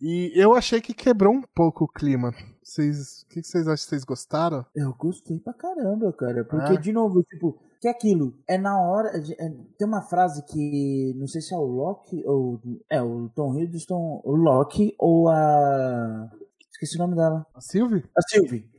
E 0.00 0.32
eu 0.34 0.54
achei 0.54 0.80
que 0.80 0.94
quebrou 0.94 1.32
um 1.34 1.42
pouco 1.54 1.84
o 1.84 1.88
clima. 1.88 2.32
Vocês, 2.62 3.22
o 3.22 3.28
que 3.28 3.40
que 3.42 3.46
vocês 3.46 3.66
acham? 3.68 3.88
Vocês 3.88 4.04
gostaram? 4.04 4.64
Eu 4.74 4.94
gostei 4.94 5.38
pra 5.38 5.52
caramba, 5.52 6.12
cara. 6.12 6.44
Porque, 6.44 6.74
É? 6.74 6.76
de 6.78 6.92
novo, 6.92 7.22
tipo, 7.24 7.58
que 7.80 7.88
é 7.88 7.90
aquilo? 7.90 8.34
É 8.48 8.56
na 8.56 8.80
hora. 8.80 9.08
é- 9.14 9.46
é- 9.46 9.56
tem 9.78 9.86
uma 9.88 10.02
frase 10.02 10.42
que. 10.46 11.12
Não 11.16 11.26
sei 11.26 11.40
se 11.40 11.52
é 11.54 11.56
o 11.58 11.64
Loki 11.64 12.22
ou. 12.26 12.60
É, 12.90 13.02
o 13.02 13.28
Tom 13.34 13.58
Hiddleston, 13.58 14.20
o 14.24 14.34
Loki 14.36 14.94
ou 14.98 15.28
a. 15.28 16.30
Esqueci 16.72 16.96
o 16.96 16.98
nome 17.00 17.14
dela. 17.16 17.44
A 17.54 17.60
Sylvie? 17.60 18.04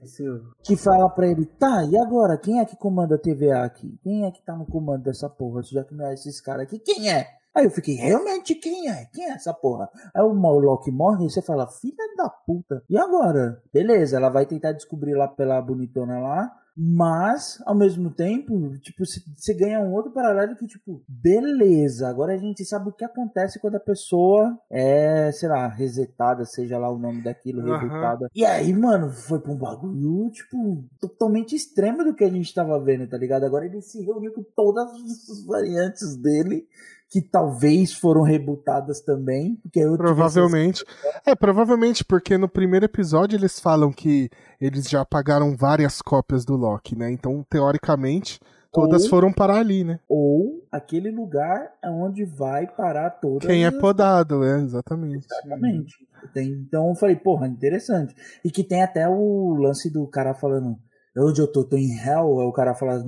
A 0.02 0.06
Sylvie. 0.08 0.48
Que 0.64 0.76
fala 0.76 1.08
pra 1.10 1.28
ele, 1.28 1.46
tá, 1.46 1.84
e 1.86 1.96
agora? 2.00 2.36
Quem 2.38 2.60
é 2.60 2.66
que 2.66 2.76
comanda 2.76 3.14
a 3.16 3.20
TVA 3.20 3.64
aqui? 3.64 3.96
Quem 4.02 4.26
é 4.26 4.32
que 4.32 4.42
tá 4.44 4.56
no 4.56 4.66
comando 4.66 5.04
dessa 5.04 5.30
porra? 5.30 5.62
Já 5.62 5.84
que 5.84 5.94
não 5.94 6.08
é 6.08 6.14
esses 6.16 6.42
caras 6.42 6.64
aqui, 6.64 6.80
quem 6.80 7.12
é? 7.12 7.28
Aí 7.54 7.66
eu 7.66 7.72
fiquei, 7.72 7.96
realmente, 7.96 8.56
quem 8.56 8.90
é? 8.90 9.06
Quem 9.14 9.26
é 9.26 9.34
essa 9.34 9.54
porra? 9.54 9.90
Aí 10.16 10.24
o 10.24 10.32
Loki 10.32 10.92
morre 10.92 11.26
e 11.26 11.30
você 11.30 11.42
fala, 11.42 11.68
filha 11.68 12.16
da 12.16 12.30
puta. 12.30 12.84
E 12.90 12.98
agora? 12.98 13.62
Beleza, 13.74 14.18
ela 14.18 14.30
vai 14.30 14.46
tentar 14.46 14.72
descobrir 14.72 15.14
lá 15.14 15.28
pela 15.28 15.62
bonitona 15.62 16.20
lá. 16.20 16.52
Mas, 16.76 17.62
ao 17.66 17.76
mesmo 17.76 18.10
tempo, 18.10 18.78
tipo, 18.80 19.04
você 19.06 19.54
ganha 19.54 19.82
um 19.82 19.94
outro 19.94 20.12
paralelo 20.12 20.56
que, 20.56 20.66
tipo, 20.66 21.04
beleza, 21.08 22.08
agora 22.08 22.34
a 22.34 22.38
gente 22.38 22.64
sabe 22.64 22.90
o 22.90 22.94
que 22.94 23.04
acontece 23.04 23.60
quando 23.60 23.76
a 23.76 23.80
pessoa 23.80 24.58
é, 24.70 25.32
sei 25.34 25.50
lá, 25.50 25.68
resetada, 25.68 26.46
seja 26.46 26.78
lá 26.78 26.90
o 26.90 26.98
nome 26.98 27.22
daquilo, 27.22 27.62
Aham. 27.62 27.78
rebutada. 27.78 28.30
E 28.34 28.46
aí, 28.46 28.74
mano, 28.74 29.12
foi 29.12 29.40
pra 29.40 29.52
um 29.52 29.58
bagulho, 29.58 30.32
tipo, 30.32 30.86
totalmente 31.00 31.56
extremo 31.56 32.06
do 32.06 32.16
que 32.16 32.24
a 32.24 32.30
gente 32.30 32.54
tava 32.54 32.80
vendo, 32.80 33.08
tá 33.08 33.18
ligado? 33.18 33.44
Agora 33.44 33.66
ele 33.66 33.82
se 33.82 34.02
reuniu 34.02 34.34
com 34.34 34.44
todas 34.56 34.90
as 34.94 35.46
variantes 35.46 36.16
dele, 36.16 36.66
que 37.12 37.22
talvez 37.22 37.94
foram 37.94 38.22
rebutadas 38.22 39.02
também, 39.02 39.56
porque 39.62 39.80
eu 39.80 39.92
tive 39.92 39.98
Provavelmente. 39.98 40.86
É, 41.26 41.36
provavelmente, 41.36 42.06
porque 42.06 42.38
no 42.38 42.48
primeiro 42.48 42.86
episódio 42.86 43.36
eles 43.38 43.60
falam 43.60 43.92
que 43.92 44.30
eles 44.62 44.90
já 44.90 45.02
apagaram 45.02 45.54
várias 45.56 46.02
cópias 46.02 46.46
do 46.46 46.56
Loki, 46.56 46.96
né? 46.98 47.12
Então, 47.12 47.46
teoricamente, 47.50 48.40
todas 48.72 49.04
Ou- 49.04 49.10
foram 49.10 49.34
parar 49.34 49.58
ali, 49.58 49.84
né? 49.84 50.00
ou 50.08 50.66
aquele 50.72 51.12
lugar 51.12 51.74
é 51.84 51.90
onde 51.90 52.24
vai 52.24 52.66
parar 52.66 53.10
todas 53.10 53.46
Quem 53.46 53.66
é 53.66 53.68
as- 53.68 53.76
podado, 53.76 54.42
é, 54.46 54.62
exatamente. 54.62 55.28
Exatamente. 55.30 55.94
Então 56.38 56.88
eu 56.90 56.96
falei, 56.96 57.18
porra, 57.18 57.46
interessante. 57.48 58.16
E 58.46 58.50
que 58.50 58.64
tem 58.64 58.84
até 58.84 59.10
o 59.10 59.54
lance 59.56 59.92
do 59.92 60.08
cara 60.08 60.34
falando, 60.34 60.78
onde 61.18 61.42
eu 61.42 61.52
tô? 61.52 61.66
Tô 61.66 61.76
em 61.76 61.92
hell? 61.92 62.40
Aí 62.40 62.48
o 62.48 62.54
cara 62.54 62.74
fala, 62.74 63.04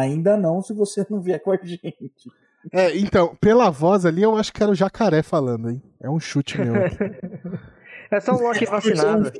ainda 0.00 0.38
não, 0.38 0.62
se 0.62 0.72
você 0.72 1.04
não 1.10 1.20
vier 1.20 1.42
com 1.42 1.50
a 1.50 1.58
gente. 1.62 2.30
É, 2.70 2.96
então, 2.96 3.34
pela 3.40 3.70
voz 3.70 4.04
ali, 4.06 4.22
eu 4.22 4.36
acho 4.36 4.52
que 4.52 4.62
era 4.62 4.70
o 4.70 4.74
jacaré 4.74 5.22
falando, 5.22 5.70
hein? 5.70 5.82
É 6.00 6.08
um 6.08 6.20
chute 6.20 6.58
meu. 6.58 6.74
É 8.10 8.20
só 8.20 8.32
um 8.34 8.42
Loki 8.42 8.66
vacinado. 8.68 9.32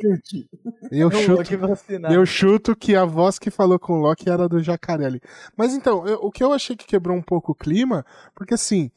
Eu 0.91 1.11
Não, 1.11 1.21
chuto, 1.21 1.33
Loki 1.37 1.57
vacinado. 1.57 2.15
eu 2.15 2.25
chuto 2.25 2.75
que 2.75 2.97
a 2.97 3.05
voz 3.05 3.39
que 3.39 3.51
falou 3.51 3.79
com 3.79 3.93
o 3.93 4.01
Loki 4.01 4.31
era 4.31 4.49
do 4.49 4.63
jacaré 4.63 5.05
ali. 5.05 5.21
Mas 5.55 5.75
então, 5.75 6.07
eu- 6.07 6.21
o 6.23 6.31
que 6.31 6.43
eu 6.43 6.55
achei 6.55 6.75
que 6.75 6.87
quebrou 6.87 7.15
um 7.15 7.21
pouco 7.21 7.53
o 7.53 7.55
clima, 7.55 8.03
porque 8.35 8.55
assim, 8.55 8.91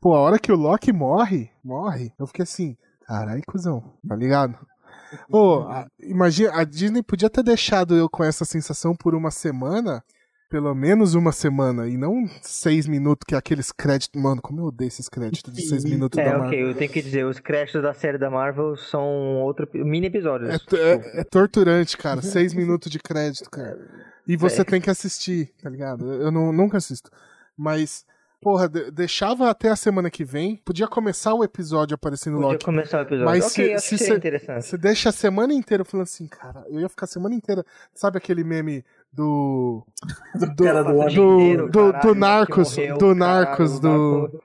pô, 0.00 0.14
a 0.14 0.20
hora 0.20 0.38
que 0.38 0.50
o 0.50 0.56
Loki 0.56 0.94
morre, 0.94 1.50
morre, 1.62 2.10
eu 2.18 2.26
fiquei 2.26 2.42
assim, 2.44 2.74
carai, 3.06 3.42
cuzão, 3.46 3.84
tá 4.08 4.16
ligado? 4.16 4.54
Pô, 5.28 5.60
a- 5.68 5.86
imagina, 6.00 6.52
a 6.58 6.64
Disney 6.64 7.02
podia 7.02 7.28
ter 7.28 7.42
deixado 7.42 7.94
eu 7.94 8.08
com 8.08 8.24
essa 8.24 8.46
sensação 8.46 8.96
por 8.96 9.14
uma 9.14 9.30
semana 9.30 10.02
pelo 10.48 10.74
menos 10.74 11.14
uma 11.14 11.30
semana 11.32 11.86
e 11.88 11.96
não 11.96 12.26
seis 12.42 12.86
minutos, 12.86 13.24
que 13.26 13.34
é 13.34 13.38
aqueles 13.38 13.70
créditos. 13.70 14.20
Mano, 14.20 14.40
como 14.40 14.60
eu 14.60 14.64
odeio 14.66 14.88
esses 14.88 15.08
créditos 15.08 15.52
de 15.52 15.62
seis 15.62 15.84
minutos 15.84 16.18
É, 16.18 16.24
da 16.24 16.30
ok, 16.30 16.40
Marvel. 16.40 16.68
eu 16.68 16.74
tenho 16.74 16.90
que 16.90 17.02
dizer, 17.02 17.24
os 17.26 17.38
créditos 17.38 17.82
da 17.82 17.92
série 17.92 18.16
da 18.18 18.30
Marvel 18.30 18.76
são 18.76 19.04
outro 19.42 19.68
mini 19.74 20.06
episódios. 20.06 20.50
É, 20.72 20.76
é- 20.76 21.20
é 21.20 21.24
torturante, 21.24 21.96
cara. 21.96 22.22
Seis 22.22 22.54
minutos 22.54 22.90
de 22.90 22.98
crédito, 22.98 23.50
cara. 23.50 23.78
E 24.26 24.36
você 24.36 24.62
É. 24.62 24.64
tem 24.64 24.80
que 24.80 24.90
assistir, 24.90 25.52
tá 25.62 25.68
ligado? 25.68 26.10
Eu 26.12 26.30
não, 26.30 26.52
nunca 26.52 26.78
assisto. 26.78 27.10
Mas, 27.56 28.04
porra, 28.40 28.68
de- 28.68 28.90
deixava 28.90 29.50
até 29.50 29.68
a 29.68 29.76
semana 29.76 30.10
que 30.10 30.24
vem. 30.24 30.56
Podia 30.64 30.86
começar 30.86 31.34
o 31.34 31.42
episódio 31.44 31.94
aparecendo 31.94 32.34
Podia 32.36 32.48
Loki. 32.52 32.64
começar 32.64 32.98
o 32.98 33.02
episódio. 33.02 33.24
Mas 33.26 33.52
ok, 33.52 33.78
se- 33.78 33.98
se 33.98 34.14
interessante. 34.14 34.64
Você 34.64 34.78
deixa 34.78 35.08
a 35.08 35.12
semana 35.12 35.52
inteira 35.52 35.84
falando 35.84 36.04
assim, 36.04 36.26
cara, 36.26 36.64
eu 36.68 36.80
ia 36.80 36.88
ficar 36.88 37.04
a 37.04 37.08
semana 37.08 37.34
inteira. 37.34 37.64
Sabe 37.94 38.16
aquele 38.18 38.44
meme 38.44 38.84
do. 39.12 39.84
Do, 40.34 40.64
cara 40.64 40.82
do 40.82 40.92
do, 40.92 40.98
do, 41.14 41.40
Inteiro, 41.40 41.70
do, 41.70 41.92
caralho, 41.92 42.14
Narcos. 42.14 42.76
morreu, 42.76 42.94
do 42.94 42.98
caralho, 43.00 43.18
Narcos, 43.18 43.80
do. 43.80 44.42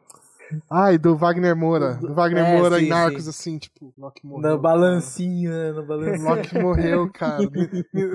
Ai, 0.69 0.97
do 0.97 1.15
Wagner 1.15 1.55
Moura. 1.55 1.95
Do 1.95 2.13
Wagner 2.13 2.45
É, 2.45 2.57
Moura 2.57 2.77
sim, 2.77 2.85
em 2.85 2.89
Narcos, 2.89 3.23
sim. 3.23 3.29
assim, 3.29 3.57
tipo, 3.57 3.93
Loki 3.97 4.25
morreu. 4.25 4.51
No 4.51 4.57
balancinho, 4.59 5.51
né? 5.51 5.71
No 5.71 5.85
balancinho. 5.85 6.29
Loki 6.29 6.59
morreu, 6.59 7.09
cara. 7.13 7.39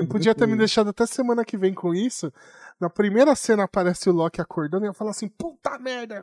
Podia 0.09 0.35
ter 0.35 0.47
me 0.47 0.57
deixado 0.57 0.91
até 0.91 1.07
semana 1.07 1.45
que 1.45 1.57
vem 1.57 1.75
com 1.75 1.93
isso. 1.95 2.33
Na 2.81 2.89
primeira 2.89 3.35
cena 3.35 3.65
aparece 3.65 4.09
o 4.09 4.13
Loki 4.13 4.41
acordando 4.41 4.85
e 4.85 4.89
eu 4.89 4.95
falo 4.95 5.11
assim, 5.11 5.29
puta 5.29 5.79
merda. 5.79 6.23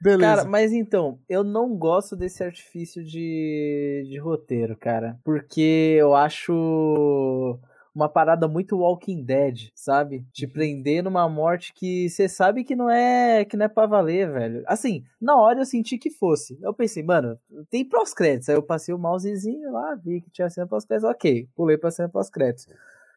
Beleza. 0.00 0.36
Cara, 0.36 0.44
mas 0.48 0.72
então, 0.72 1.18
eu 1.28 1.42
não 1.42 1.74
gosto 1.76 2.14
desse 2.14 2.44
artifício 2.44 3.02
de, 3.02 4.06
de 4.08 4.18
roteiro, 4.18 4.76
cara. 4.76 5.18
Porque 5.24 5.96
eu 5.98 6.14
acho 6.14 7.58
uma 7.96 8.10
parada 8.10 8.46
muito 8.46 8.76
Walking 8.76 9.24
Dead, 9.24 9.70
sabe? 9.74 10.22
Te 10.30 10.46
prender 10.46 11.02
numa 11.02 11.26
morte 11.30 11.72
que 11.72 12.10
você 12.10 12.28
sabe 12.28 12.62
que 12.62 12.76
não 12.76 12.90
é 12.90 13.42
que 13.46 13.56
não 13.56 13.64
é 13.64 13.68
pra 13.68 13.86
valer, 13.86 14.30
velho. 14.30 14.62
Assim, 14.66 15.02
na 15.18 15.34
hora 15.34 15.60
eu 15.60 15.64
senti 15.64 15.96
que 15.96 16.10
fosse. 16.10 16.58
Eu 16.60 16.74
pensei, 16.74 17.02
mano, 17.02 17.38
tem 17.70 17.82
pós-créditos. 17.88 18.50
Aí 18.50 18.54
eu 18.54 18.62
passei 18.62 18.94
o 18.94 18.98
mousezinho 18.98 19.72
lá, 19.72 19.94
vi 19.94 20.20
que 20.20 20.30
tinha 20.30 20.50
cena 20.50 20.66
pós-créditos, 20.66 21.10
ok. 21.10 21.48
Pulei 21.56 21.78
pra 21.78 21.90
cena 21.90 22.08
pós-créditos. 22.08 22.68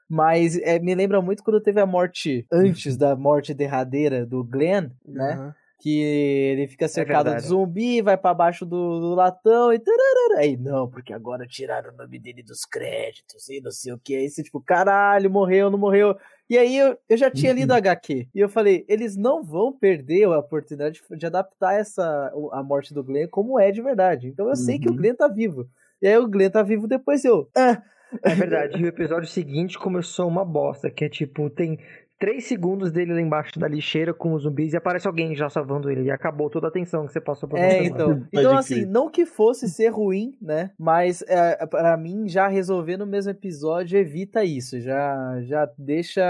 Mas 0.08 0.58
é, 0.60 0.80
me 0.80 0.96
lembra 0.96 1.22
muito 1.22 1.44
quando 1.44 1.60
teve 1.60 1.82
a 1.82 1.86
morte 1.86 2.48
antes 2.50 2.96
da 2.96 3.18
morte 3.18 3.54
derradeira 3.54 4.26
do 4.26 4.46
Glenn, 4.46 4.92
né? 5.06 5.34
Aham. 5.34 5.56
Que 5.80 6.02
ele 6.02 6.68
fica 6.68 6.88
cercado 6.88 7.26
de 7.26 7.32
verdade. 7.32 7.48
zumbi, 7.48 8.02
vai 8.02 8.18
pra 8.18 8.34
baixo 8.34 8.66
do, 8.66 9.00
do 9.00 9.16
latão 9.16 9.72
e 9.72 9.80
tararara. 9.80 10.42
aí 10.42 10.58
não, 10.58 10.90
porque 10.90 11.14
agora 11.14 11.48
tiraram 11.48 11.94
o 11.94 11.96
nome 11.98 12.20
dele 12.20 12.44
dos 12.44 12.66
créditos 12.66 13.48
e 13.50 13.62
não 13.62 13.72
sei 13.72 13.94
o 13.94 13.98
que, 13.98 14.16
aí 14.16 14.30
você 14.30 14.44
tipo, 14.44 14.62
caralho, 14.62 15.30
morreu, 15.32 15.70
não 15.72 15.78
morreu, 15.80 16.16
e 16.50 16.58
aí 16.58 16.76
eu, 16.78 16.98
eu 17.08 17.16
já 17.18 17.32
tinha 17.32 17.54
lido 17.54 17.72
a 17.72 17.78
HQ, 17.78 18.28
e 18.36 18.40
eu 18.40 18.50
falei, 18.50 18.86
eles 18.90 19.16
não 19.16 19.42
vão 19.44 19.72
perder 19.72 20.26
a 20.26 20.40
oportunidade 20.40 21.00
de, 21.10 21.18
de 21.18 21.26
adaptar 21.26 21.74
essa, 21.80 22.32
a 22.52 22.62
morte 22.62 22.94
do 22.94 23.04
Glenn 23.04 23.28
como 23.30 23.60
é 23.60 23.72
de 23.72 23.82
verdade, 23.82 24.28
então 24.28 24.50
eu 24.50 24.56
sei 24.58 24.80
que 24.80 24.90
o 24.90 24.92
Uhum. 24.92 24.98
Glenn 24.98 25.16
tá 25.16 25.28
vivo, 25.30 25.66
e 26.02 26.08
aí 26.08 26.18
o 26.18 26.28
Glenn 26.28 26.50
tá 26.50 26.62
vivo 26.62 26.88
depois 26.88 27.24
eu, 27.24 27.50
ah, 27.56 27.82
É 28.24 28.34
verdade, 28.36 28.78
e 28.80 28.84
o 28.84 28.88
episódio 28.88 29.30
seguinte 29.30 29.78
começou 29.78 30.28
uma 30.28 30.44
bosta, 30.44 30.90
que 30.90 31.06
é 31.06 31.10
tipo, 31.10 31.50
tem 31.50 31.78
três 32.20 32.46
segundos 32.46 32.92
dele 32.92 33.14
lá 33.14 33.22
embaixo 33.22 33.58
da 33.58 33.68
lixeira 33.68 34.14
com 34.14 34.34
os 34.34 34.44
zumbis 34.44 34.74
e 34.74 34.78
aparece 34.78 35.08
alguém 35.08 35.34
já 35.34 35.50
salvando 35.50 35.90
ele. 35.90 36.04
E 36.04 36.12
acabou 36.12 36.50
toda 36.50 36.68
a 36.68 36.70
atenção 36.70 37.08
que 37.08 37.14
você 37.14 37.22
passou 37.22 37.48
por 37.48 37.58
É, 37.58 37.84
então. 37.86 38.28
Então, 38.32 38.58
assim, 38.58 38.86
não 38.86 39.10
que 39.10 39.26
fosse 39.26 39.70
ser 39.70 39.88
ruim, 39.88 40.36
né? 40.42 40.72
Mas 40.78 41.24
é, 41.28 41.66
para 41.66 41.96
mim, 41.96 42.28
já 42.28 42.48
resolver 42.48 42.98
no 42.98 43.06
mesmo 43.06 43.32
episódio 43.32 43.98
evita 43.98 44.44
isso. 44.44 44.80
Já, 44.82 45.42
já 45.44 45.70
deixa 45.78 46.22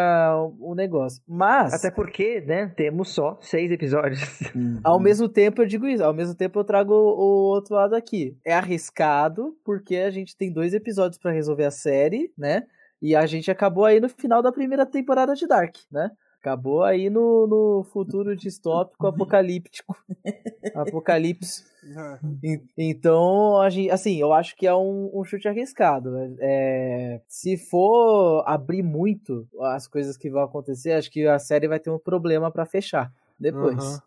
o 0.60 0.76
negócio. 0.76 1.22
Mas, 1.28 1.74
Até 1.74 1.90
porque, 1.90 2.42
né, 2.42 2.72
temos 2.76 3.10
só 3.10 3.38
seis 3.42 3.72
episódios. 3.72 4.20
Uhum. 4.60 4.80
ao 4.84 5.00
mesmo 5.00 5.30
tempo, 5.30 5.62
eu 5.62 5.66
digo 5.66 5.88
isso. 5.88 6.04
Ao 6.04 6.14
mesmo 6.14 6.36
tempo, 6.36 6.60
eu 6.60 6.64
trago 6.64 6.92
o, 6.94 6.98
o 6.98 7.54
outro 7.54 7.76
lado 7.76 7.96
aqui. 7.96 8.36
É 8.44 8.54
arriscado, 8.54 9.56
porque 9.64 9.96
a 9.98 10.10
gente 10.10 10.36
tem 10.36 10.52
dois 10.52 10.74
episódios 10.74 11.18
pra 11.18 11.32
resolver 11.32 11.66
a 11.66 11.72
série, 11.72 12.32
né? 12.38 12.64
E 13.02 13.16
a 13.16 13.26
gente 13.26 13.50
acabou 13.50 13.86
aí 13.86 14.00
no 14.00 14.10
final 14.10 14.42
da 14.42 14.52
primeira 14.52 14.86
temporada 14.86 15.34
de 15.34 15.48
Dark, 15.48 15.76
né? 15.92 16.12
Acabou 16.42 16.84
aí 16.84 17.10
no, 17.10 17.48
no 17.48 17.84
futuro 17.92 18.36
distópico 18.36 19.08
apocalíptico. 19.08 19.96
Apocalipse. 20.76 21.64
É. 21.84 22.20
En- 22.44 22.62
Então, 22.78 23.60
a 23.62 23.70
gente, 23.70 23.92
assim, 23.92 24.18
eu 24.18 24.32
acho 24.34 24.56
que 24.56 24.66
é 24.68 24.74
um, 24.76 25.10
um 25.14 25.24
chute 25.24 25.48
arriscado. 25.48 26.12
né? 26.12 26.36
É, 26.40 27.22
se 27.28 27.58
for 27.58 28.44
abrir 28.48 28.84
muito 28.84 29.48
as 29.62 29.88
coisas 29.88 30.16
que 30.18 30.30
vão 30.30 30.44
acontecer, 30.44 30.94
acho 30.94 31.12
que 31.12 31.28
a 31.28 31.40
série 31.40 31.68
vai 31.68 31.80
ter 31.80 31.90
um 31.90 32.00
problema 32.00 32.52
pra 32.52 32.66
fechar 32.66 33.12
depois. 33.40 33.78
Aham. 33.78 34.02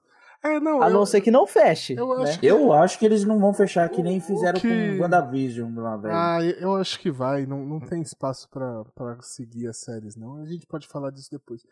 É, 0.45 0.59
não, 0.59 0.82
A 0.82 0.88
eu- 0.88 0.93
não 0.95 1.07
ser 1.07 1.20
que 1.20 1.30
não 1.30 1.47
feche. 1.47 1.95
eu 1.97 2.16
né? 2.18 2.24
acho 2.24 2.40
que- 2.40 2.47
Eu 2.47 2.72
acho 2.72 2.99
que 2.99 3.05
eles 3.07 3.24
não 3.24 3.38
vão 3.38 3.55
fechar 3.55 3.88
que 3.88 4.03
nem 4.03 4.18
fizeram 4.20 4.59
que- 4.61 4.97
com 4.97 5.03
WandaVision 5.03 5.72
lá, 5.76 5.97
velho. 5.97 6.14
Ah, 6.14 6.38
eu 6.61 6.74
acho 6.76 6.99
que 6.99 7.11
vai. 7.11 7.47
Não, 7.47 7.64
não 7.64 7.78
tem 7.78 8.03
espaço 8.03 8.49
pra, 8.51 8.84
pra 8.95 9.16
seguir 9.22 9.68
as 9.68 9.76
séries, 9.78 10.16
não. 10.16 10.36
A 10.43 10.47
gente 10.47 10.66
pode 10.66 10.88
falar 10.88 11.11
disso 11.11 11.30
depois. 11.30 11.62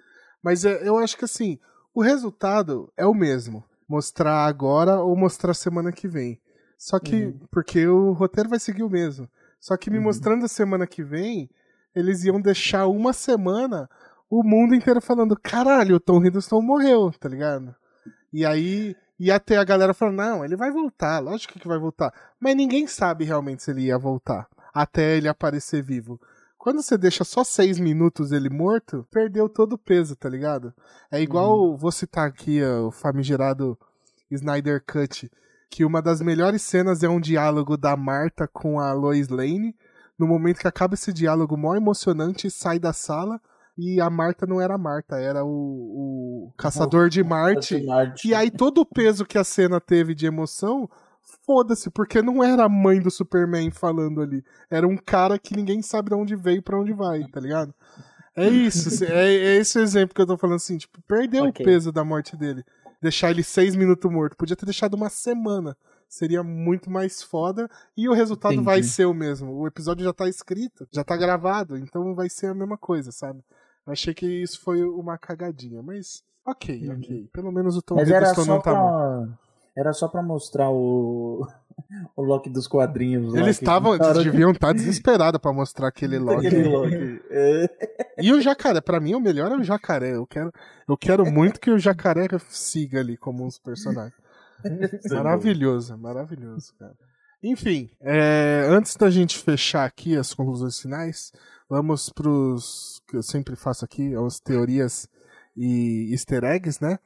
Mas 0.42 0.64
é, 0.64 0.86
eu 0.86 0.96
acho 0.98 1.16
que 1.18 1.24
assim, 1.24 1.58
o 1.92 2.00
resultado 2.00 2.92
é 2.96 3.04
o 3.04 3.12
mesmo. 3.14 3.64
Mostrar 3.88 4.46
agora 4.46 5.00
ou 5.00 5.16
mostrar 5.16 5.52
semana 5.52 5.90
que 5.90 6.06
vem. 6.06 6.40
Só 6.78 6.98
que, 7.00 7.26
Uhum. 7.26 7.40
porque 7.50 7.86
o 7.88 8.12
roteiro 8.12 8.48
vai 8.48 8.60
seguir 8.60 8.84
o 8.84 8.88
mesmo. 8.88 9.28
Só 9.58 9.76
que 9.76 9.90
me 9.90 9.98
Uhum. 9.98 10.04
mostrando 10.04 10.44
a 10.44 10.48
semana 10.48 10.86
que 10.86 11.02
vem, 11.02 11.50
eles 11.94 12.22
iam 12.24 12.40
deixar 12.40 12.86
uma 12.86 13.12
semana 13.12 13.90
o 14.30 14.44
mundo 14.44 14.76
inteiro 14.76 15.00
falando: 15.00 15.36
caralho, 15.42 15.96
o 15.96 16.00
Tom 16.00 16.24
Hiddleston 16.24 16.62
morreu, 16.62 17.10
tá 17.18 17.28
ligado? 17.28 17.74
E 18.32 18.46
aí 18.46 18.96
ia 19.18 19.38
ter 19.40 19.56
a 19.56 19.64
galera 19.64 19.94
falando: 19.94 20.16
não, 20.16 20.44
ele 20.44 20.56
vai 20.56 20.70
voltar, 20.70 21.18
lógico 21.18 21.58
que 21.58 21.68
vai 21.68 21.78
voltar. 21.78 22.12
Mas 22.38 22.56
ninguém 22.56 22.86
sabe 22.86 23.24
realmente 23.24 23.62
se 23.62 23.70
ele 23.70 23.82
ia 23.82 23.98
voltar 23.98 24.48
até 24.72 25.16
ele 25.16 25.28
aparecer 25.28 25.82
vivo. 25.82 26.20
Quando 26.56 26.82
você 26.82 26.98
deixa 26.98 27.24
só 27.24 27.42
seis 27.42 27.78
minutos 27.78 28.32
ele 28.32 28.50
morto, 28.50 29.06
perdeu 29.10 29.48
todo 29.48 29.74
o 29.74 29.78
peso, 29.78 30.14
tá 30.14 30.28
ligado? 30.28 30.74
É 31.10 31.20
igual, 31.20 31.76
vou 31.76 31.90
citar 31.90 32.28
aqui 32.28 32.62
ó, 32.62 32.88
o 32.88 32.90
famigerado 32.90 33.78
Snyder 34.30 34.82
Cut, 34.86 35.30
que 35.70 35.84
uma 35.84 36.02
das 36.02 36.20
melhores 36.20 36.62
cenas 36.62 37.02
é 37.02 37.08
um 37.08 37.20
diálogo 37.20 37.76
da 37.76 37.96
Marta 37.96 38.46
com 38.46 38.78
a 38.78 38.92
Lois 38.92 39.28
Lane. 39.28 39.74
No 40.18 40.26
momento 40.26 40.60
que 40.60 40.68
acaba 40.68 40.94
esse 40.94 41.12
diálogo 41.12 41.56
mó 41.56 41.74
emocionante, 41.74 42.50
sai 42.50 42.78
da 42.78 42.92
sala 42.92 43.40
e 43.76 44.00
a 44.00 44.10
Marta 44.10 44.46
não 44.46 44.60
era 44.60 44.74
a 44.74 44.78
Marta, 44.78 45.16
era 45.16 45.44
o, 45.44 46.48
o 46.48 46.52
caçador 46.56 47.08
de 47.08 47.22
Marte. 47.22 47.84
Marte. 47.84 48.28
E 48.28 48.34
aí 48.34 48.50
todo 48.50 48.80
o 48.82 48.86
peso 48.86 49.24
que 49.24 49.38
a 49.38 49.44
cena 49.44 49.80
teve 49.80 50.14
de 50.14 50.26
emoção, 50.26 50.88
foda-se, 51.46 51.90
porque 51.90 52.20
não 52.22 52.42
era 52.42 52.64
a 52.64 52.68
mãe 52.68 53.00
do 53.00 53.10
Superman 53.10 53.70
falando 53.70 54.20
ali. 54.20 54.44
Era 54.70 54.86
um 54.86 54.96
cara 54.96 55.38
que 55.38 55.56
ninguém 55.56 55.82
sabe 55.82 56.10
de 56.10 56.14
onde 56.14 56.36
veio 56.36 56.58
e 56.58 56.62
pra 56.62 56.78
onde 56.78 56.92
vai, 56.92 57.24
tá 57.28 57.40
ligado? 57.40 57.74
É 58.36 58.48
isso, 58.48 59.04
é, 59.04 59.34
é 59.34 59.56
esse 59.56 59.78
o 59.78 59.82
exemplo 59.82 60.14
que 60.14 60.20
eu 60.20 60.26
tô 60.26 60.36
falando 60.36 60.56
assim, 60.56 60.78
tipo, 60.78 61.00
perdeu 61.02 61.44
Ok. 61.44 61.64
o 61.64 61.68
peso 61.68 61.92
da 61.92 62.04
morte 62.04 62.36
dele. 62.36 62.64
Deixar 63.02 63.30
ele 63.30 63.42
seis 63.42 63.74
minutos 63.74 64.10
morto. 64.10 64.36
Podia 64.36 64.54
ter 64.54 64.66
deixado 64.66 64.94
uma 64.94 65.08
semana. 65.08 65.74
Seria 66.06 66.42
muito 66.42 66.90
mais 66.90 67.22
foda. 67.22 67.68
E 67.96 68.08
o 68.08 68.12
resultado 68.12 68.52
Entendi. 68.52 68.66
vai 68.66 68.82
ser 68.82 69.06
o 69.06 69.14
mesmo. 69.14 69.52
O 69.52 69.66
episódio 69.66 70.04
já 70.04 70.12
tá 70.12 70.28
escrito, 70.28 70.86
já 70.92 71.02
tá 71.02 71.16
gravado, 71.16 71.78
então 71.78 72.14
vai 72.14 72.28
ser 72.28 72.48
a 72.48 72.54
mesma 72.54 72.76
coisa, 72.76 73.10
sabe? 73.10 73.42
Achei 73.90 74.14
que 74.14 74.26
isso 74.26 74.60
foi 74.60 74.82
uma 74.82 75.18
cagadinha, 75.18 75.82
mas 75.82 76.22
ok, 76.46 76.88
Uhum. 76.88 76.96
ok. 76.96 77.28
Pelo 77.32 77.52
menos 77.52 77.76
o 77.76 77.82
Tom 77.82 77.96
Mas 77.96 78.10
era 78.10 78.34
só, 78.34 78.44
não 78.44 78.60
tá 78.60 78.70
pra... 78.72 79.28
era 79.76 79.92
só 79.92 80.08
pra 80.08 80.22
mostrar 80.22 80.70
o... 80.70 81.46
o 82.16 82.22
Loki 82.22 82.50
dos 82.50 82.66
quadrinhos. 82.68 83.34
Eles 83.34 83.56
estavam, 83.60 83.94
eles 83.94 84.24
deviam 84.24 84.50
estar 84.50 84.72
desesperados 84.72 85.40
pra 85.40 85.52
mostrar 85.52 85.88
aquele 85.88 86.18
Loki. 86.20 86.46
Aquele 86.46 86.68
Loki. 86.68 87.22
É. 87.30 87.70
E 88.20 88.32
o 88.32 88.40
jacaré, 88.40 88.80
pra 88.80 89.00
mim 89.00 89.14
o 89.14 89.20
melhor 89.20 89.50
é 89.52 89.56
o 89.56 89.62
jacaré. 89.64 90.14
Eu 90.14 90.26
quero, 90.26 90.52
eu 90.88 90.96
quero 90.96 91.24
muito 91.30 91.58
que 91.60 91.70
o 91.70 91.78
jacaré 91.78 92.26
siga 92.48 93.00
ali 93.00 93.16
como 93.16 93.44
uns 93.44 93.58
personagens. 93.58 94.14
Maravilhoso, 95.10 95.96
maravilhoso, 95.96 96.74
cara. 96.78 96.94
Enfim, 97.42 97.90
é, 98.02 98.66
antes 98.68 98.94
da 98.96 99.08
gente 99.08 99.38
fechar 99.38 99.86
aqui 99.86 100.14
as 100.16 100.34
conclusões 100.34 100.78
finais, 100.78 101.32
vamos 101.70 102.10
pros 102.10 103.00
que 103.08 103.16
eu 103.16 103.22
sempre 103.22 103.54
faço 103.56 103.84
aqui, 103.84 104.12
as 104.16 104.40
teorias 104.40 105.08
e 105.56 106.10
easter 106.12 106.44
eggs, 106.44 106.82
né? 106.82 106.98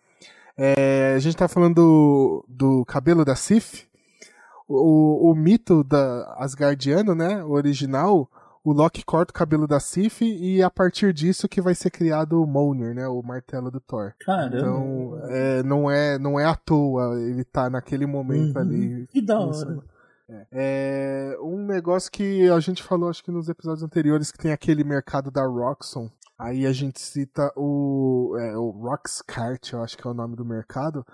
É, 0.57 1.15
a 1.15 1.19
gente 1.19 1.37
tá 1.37 1.47
falando 1.49 1.75
do, 1.75 2.45
do 2.49 2.85
cabelo 2.87 3.25
da 3.25 3.35
Sif, 3.37 3.87
o, 4.67 5.31
o 5.31 5.35
mito 5.35 5.85
da 5.85 6.35
Asgardiano, 6.39 7.15
né? 7.15 7.45
O 7.45 7.51
original, 7.51 8.31
o 8.63 8.73
Loki 8.73 9.05
corta 9.05 9.31
o 9.31 9.35
cabelo 9.35 9.67
da 9.67 9.79
Sif 9.81 10.23
e 10.23 10.63
a 10.63 10.71
partir 10.71 11.13
disso 11.13 11.49
que 11.49 11.61
vai 11.61 11.75
ser 11.75 11.91
criado 11.91 12.41
o 12.43 12.47
Mjolnir, 12.47 12.95
né? 12.95 13.07
O 13.09 13.21
martelo 13.23 13.71
do 13.71 13.81
Thor. 13.81 14.15
Caramba. 14.25 14.57
Então, 14.57 15.19
é, 15.29 15.63
não, 15.63 15.91
é, 15.91 16.19
não 16.19 16.41
é 16.41 16.45
à 16.47 16.55
toa 16.55 17.21
ele 17.21 17.45
tá 17.45 17.69
naquele 17.69 18.07
momento 18.07 18.57
Uhum. 18.57 18.63
ali. 18.63 19.07
Que 19.09 19.21
da 19.21 19.39
hora. 19.39 19.83
É 20.53 21.37
um 21.41 21.67
negócio 21.67 22.11
que 22.11 22.49
a 22.49 22.61
gente 22.61 22.83
falou, 22.83 23.09
acho 23.11 23.23
que 23.23 23.31
nos 23.31 23.49
episódios 23.49 23.83
anteriores, 23.83 24.31
que 24.33 24.39
tem 24.39 24.53
aquele 24.53 24.83
mercado 24.85 25.31
da 25.31 25.45
Roxxon, 25.45 26.11
Aí 26.39 26.67
a 26.67 26.73
gente 26.73 27.01
cita 27.01 27.53
o, 27.57 28.37
é, 28.39 28.57
o 28.57 28.71
Roxcart, 28.71 29.73
eu 29.73 29.83
acho 29.83 29.97
que 29.97 30.07
é 30.07 30.11
o 30.11 30.15
nome 30.15 30.35
do 30.35 30.45
mercado, 30.45 31.07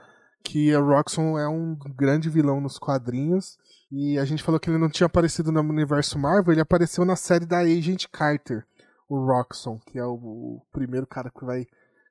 que 0.43 0.75
a 0.75 0.81
Roxxon 0.81 1.39
é 1.39 1.47
um 1.47 1.77
grande 1.95 2.31
vilão 2.31 2.61
nos 2.61 2.79
quadrinhos. 2.79 3.59
E 3.93 4.19
a 4.19 4.25
gente 4.25 4.43
falou 4.43 4.59
que 4.59 4.71
ele 4.71 4.79
não 4.79 4.89
tinha 4.89 5.07
aparecido 5.07 5.53
no 5.53 5.61
universo 5.61 6.19
Marvel, 6.19 6.53
ele 6.53 6.61
apareceu 6.61 7.05
na 7.05 7.17
série 7.17 7.45
da 7.45 7.59
Agent 7.59 8.07
Carter, 8.11 8.65
o 9.09 9.19
Roxxon, 9.19 9.79
que 9.87 9.99
é 9.99 10.05
o, 10.05 10.15
o 10.15 10.63
primeiro 10.73 11.07
cara 11.07 11.31
que 11.31 11.45
vai 11.45 11.67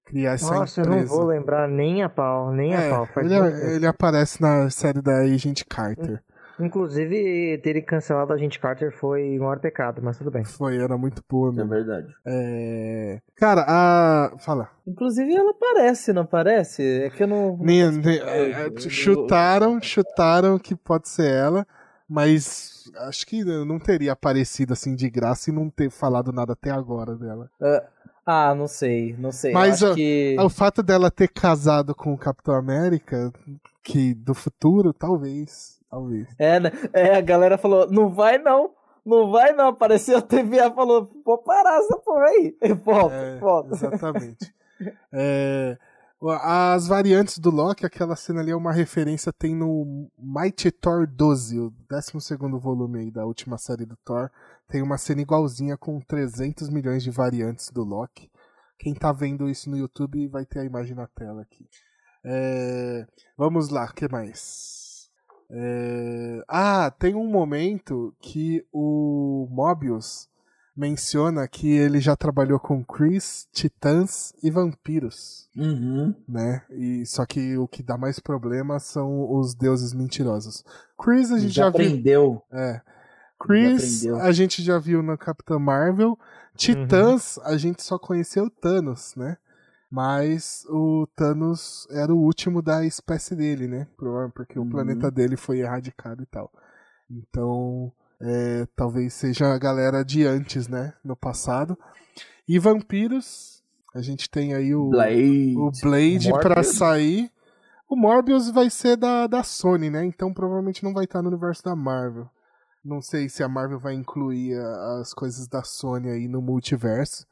criar 0.06 0.34
essa 0.34 0.54
Nossa, 0.54 0.82
empresa. 0.82 0.98
eu 0.98 1.02
não 1.02 1.08
vou 1.08 1.26
lembrar 1.26 1.68
nem 1.68 2.04
a 2.04 2.10
pau, 2.10 2.52
nem 2.52 2.74
É, 2.74 2.92
a 2.92 2.96
pau. 2.96 3.08
Ele, 3.24 3.30
tempo. 3.30 3.46
ele 3.46 3.88
aparece 3.88 4.42
na 4.42 4.70
série 4.70 5.02
da 5.02 5.20
Agent 5.20 5.64
Carter. 5.68 6.22
Inclusive, 6.60 7.58
terem 7.64 7.82
cancelado 7.84 8.34
a 8.34 8.38
gente 8.38 8.60
Carter 8.60 8.92
foi 8.92 9.38
o 9.38 9.42
maior 9.42 9.60
pecado, 9.60 10.02
mas 10.04 10.18
tudo 10.18 10.30
bem. 10.32 10.44
Foi, 10.44 10.78
era 10.78 10.98
muito 10.98 11.24
boa 11.30 11.50
É 11.50 11.54
mesmo. 11.56 11.70
verdade. 11.70 12.08
É... 12.26 13.22
Cara, 13.36 13.66
a. 13.68 14.38
Fala. 14.40 14.70
Inclusive 14.88 15.34
ela 15.34 15.52
aparece, 15.52 16.12
não 16.14 16.24
aparece? 16.24 16.84
É 17.04 17.10
que 17.10 17.24
eu 17.24 17.28
não. 17.28 17.58
Nem- 17.58 17.92
nem- 17.92 18.20
é, 18.20 18.52
é, 18.52 18.66
eu- 18.68 18.90
chutaram, 18.90 19.82
chutaram 19.82 20.58
que 20.60 20.76
pode 20.76 21.08
ser 21.10 21.32
ela, 21.32 21.66
mas 22.08 22.92
acho 23.08 23.26
que 23.26 23.44
não 23.44 23.80
teria 23.80 24.12
aparecido 24.14 24.74
assim 24.74 24.96
de 24.96 25.10
graça 25.10 25.50
e 25.50 25.54
não 25.54 25.70
ter 25.70 25.90
falado 25.90 26.32
nada 26.32 26.54
até 26.54 26.72
agora 26.72 27.16
dela. 27.16 27.50
Ah, 28.26 28.54
não 28.56 28.68
sei, 28.68 29.16
não 29.18 29.32
sei. 29.32 29.52
Mas, 29.54 29.82
acho 29.82 29.96
que. 29.96 30.36
O 30.40 30.50
fato 30.50 30.84
dela 30.84 31.10
ter 31.10 31.30
casado 31.30 31.96
com 31.96 32.14
o 32.14 32.18
Capitão 32.18 32.54
América, 32.54 33.32
que 33.84 34.14
do 34.14 34.34
futuro, 34.36 34.94
talvez. 34.94 35.79
Talvez. 35.90 36.28
É, 36.38 36.60
né? 36.60 36.72
é, 36.94 37.16
a 37.16 37.22
galera 37.22 37.58
falou, 37.58 37.90
não 37.90 38.10
vai 38.10 38.38
não, 38.38 38.72
não 39.06 39.32
vai 39.32 39.54
não. 39.54 39.70
Apareceu 39.70 40.18
a 40.18 40.22
TVA 40.22 40.72
falou, 40.72 41.08
pô, 41.24 41.38
parar 41.38 41.80
essa 41.80 41.98
porra 41.98 42.26
aí. 42.26 42.56
Volta, 42.84 43.16
É, 43.16 43.40
volta. 43.40 43.76
Exatamente. 43.76 44.54
É, 45.12 45.78
as 46.42 46.88
variantes 46.88 47.40
do 47.40 47.50
Loki, 47.50 47.86
aquela 47.86 48.16
cena 48.16 48.42
ali 48.42 48.52
é 48.52 48.56
uma 48.56 48.74
referência, 48.74 49.32
tem 49.32 49.56
no 49.56 50.10
Mighty 50.18 50.70
Thor 50.70 51.08
12, 51.08 51.60
o 51.60 51.74
12 51.90 52.38
volume 52.62 53.00
aí 53.00 53.12
da 53.12 53.26
última 53.26 53.58
série 53.58 53.86
do 53.86 53.98
Thor. 54.04 54.30
Tem 54.68 54.82
uma 54.82 54.98
cena 54.98 55.22
igualzinha 55.22 55.78
com 55.78 56.00
300 56.00 56.70
milhões 56.70 57.04
de 57.04 57.10
variantes 57.10 57.72
do 57.72 57.84
Loki. 57.84 58.30
Quem 58.78 58.94
tá 58.94 59.12
vendo 59.12 59.50
isso 59.50 59.70
no 59.70 59.78
YouTube 59.78 60.28
vai 60.28 60.46
ter 60.46 60.60
a 60.60 60.66
imagem 60.66 60.96
na 60.96 61.08
tela 61.08 61.42
aqui. 61.42 61.68
É, 62.24 63.08
vamos 63.38 63.70
lá, 63.70 63.86
o 63.86 63.94
que 63.94 64.10
mais? 64.10 64.89
É, 65.52 66.44
ah, 66.48 66.92
tem 66.98 67.16
um 67.16 67.28
momento 67.28 68.14
que 68.22 68.64
o 68.72 69.48
Mobius 69.50 70.28
menciona 70.76 71.48
que 71.48 71.68
ele 71.70 72.00
já 72.00 72.16
trabalhou 72.16 72.58
com 72.60 72.84
Chris, 72.86 73.48
Titãs 73.52 74.32
e 74.42 74.50
vampiros, 74.50 75.50
Uhum. 75.58 76.14
né? 76.28 76.64
E 76.70 77.06
só 77.06 77.26
que 77.26 77.58
o 77.58 77.68
que 77.68 77.84
dá 77.84 77.98
mais 77.98 78.20
problema 78.20 78.80
são 78.80 79.30
os 79.38 79.54
deuses 79.54 79.94
mentirosos. 79.94 80.64
Chris 80.98 81.32
a 81.32 81.40
gente 81.40 81.54
Já 81.54 81.64
já, 81.66 81.70
viu, 81.70 81.86
aprendeu. 81.88 82.44
é. 82.54 82.82
Chris 83.42 84.06
aprendeu. 84.06 84.22
a 84.26 84.32
gente 84.32 84.62
já 84.64 84.78
viu 84.80 85.02
na 85.04 85.18
Capitã 85.18 85.58
Marvel. 85.60 86.18
Titãs 86.56 87.38
a 87.44 87.58
gente 87.58 87.82
só 87.84 87.98
conheceu 87.98 88.46
o 88.46 88.50
Thanos, 88.50 89.16
né? 89.16 89.38
Mas 89.92 90.66
o 90.70 91.08
Thanos 91.16 91.88
era 91.90 92.14
o 92.14 92.20
último 92.22 92.62
da 92.62 92.86
espécie 92.86 93.36
dele, 93.36 93.68
né? 93.68 93.88
Porque 94.36 94.60
Uhum. 94.60 94.68
o 94.68 94.70
planeta 94.70 95.10
dele 95.10 95.36
foi 95.36 95.60
erradicado 95.60 96.22
e 96.22 96.26
tal. 96.28 96.52
Então, 97.10 97.92
é, 98.22 98.68
talvez 98.76 99.14
seja 99.14 99.48
a 99.54 99.58
galera 99.58 100.04
de 100.06 100.26
antes, 100.26 100.68
né? 100.68 100.94
No 101.04 101.16
passado. 101.16 101.78
E 102.48 102.60
vampiros, 102.60 103.64
a 103.96 104.02
gente 104.02 104.30
tem 104.30 104.54
aí 104.54 104.76
o 104.76 104.90
Blade. 104.90 105.56
o 105.58 105.72
Blade 105.82 106.32
pra 106.40 106.62
sair. 106.64 107.32
O 107.90 107.96
Morbius 107.96 108.52
vai 108.52 108.70
ser 108.70 108.96
da, 108.96 109.26
da 109.26 109.42
Sony, 109.44 109.90
né? 109.90 110.06
Então 110.06 110.32
provavelmente 110.32 110.84
não 110.84 110.94
vai 110.94 111.06
estar 111.06 111.24
no 111.24 111.30
universo 111.30 111.64
da 111.64 111.76
Marvel. 111.76 112.30
Não 112.86 113.02
sei 113.02 113.28
se 113.28 113.42
a 113.44 113.50
Marvel 113.50 113.80
vai 113.80 113.96
incluir 113.96 114.56
as 115.02 115.14
coisas 115.14 115.48
da 115.48 115.64
Sony 115.64 116.10
aí 116.10 116.28
no 116.28 116.42
multiverso. 116.42 117.26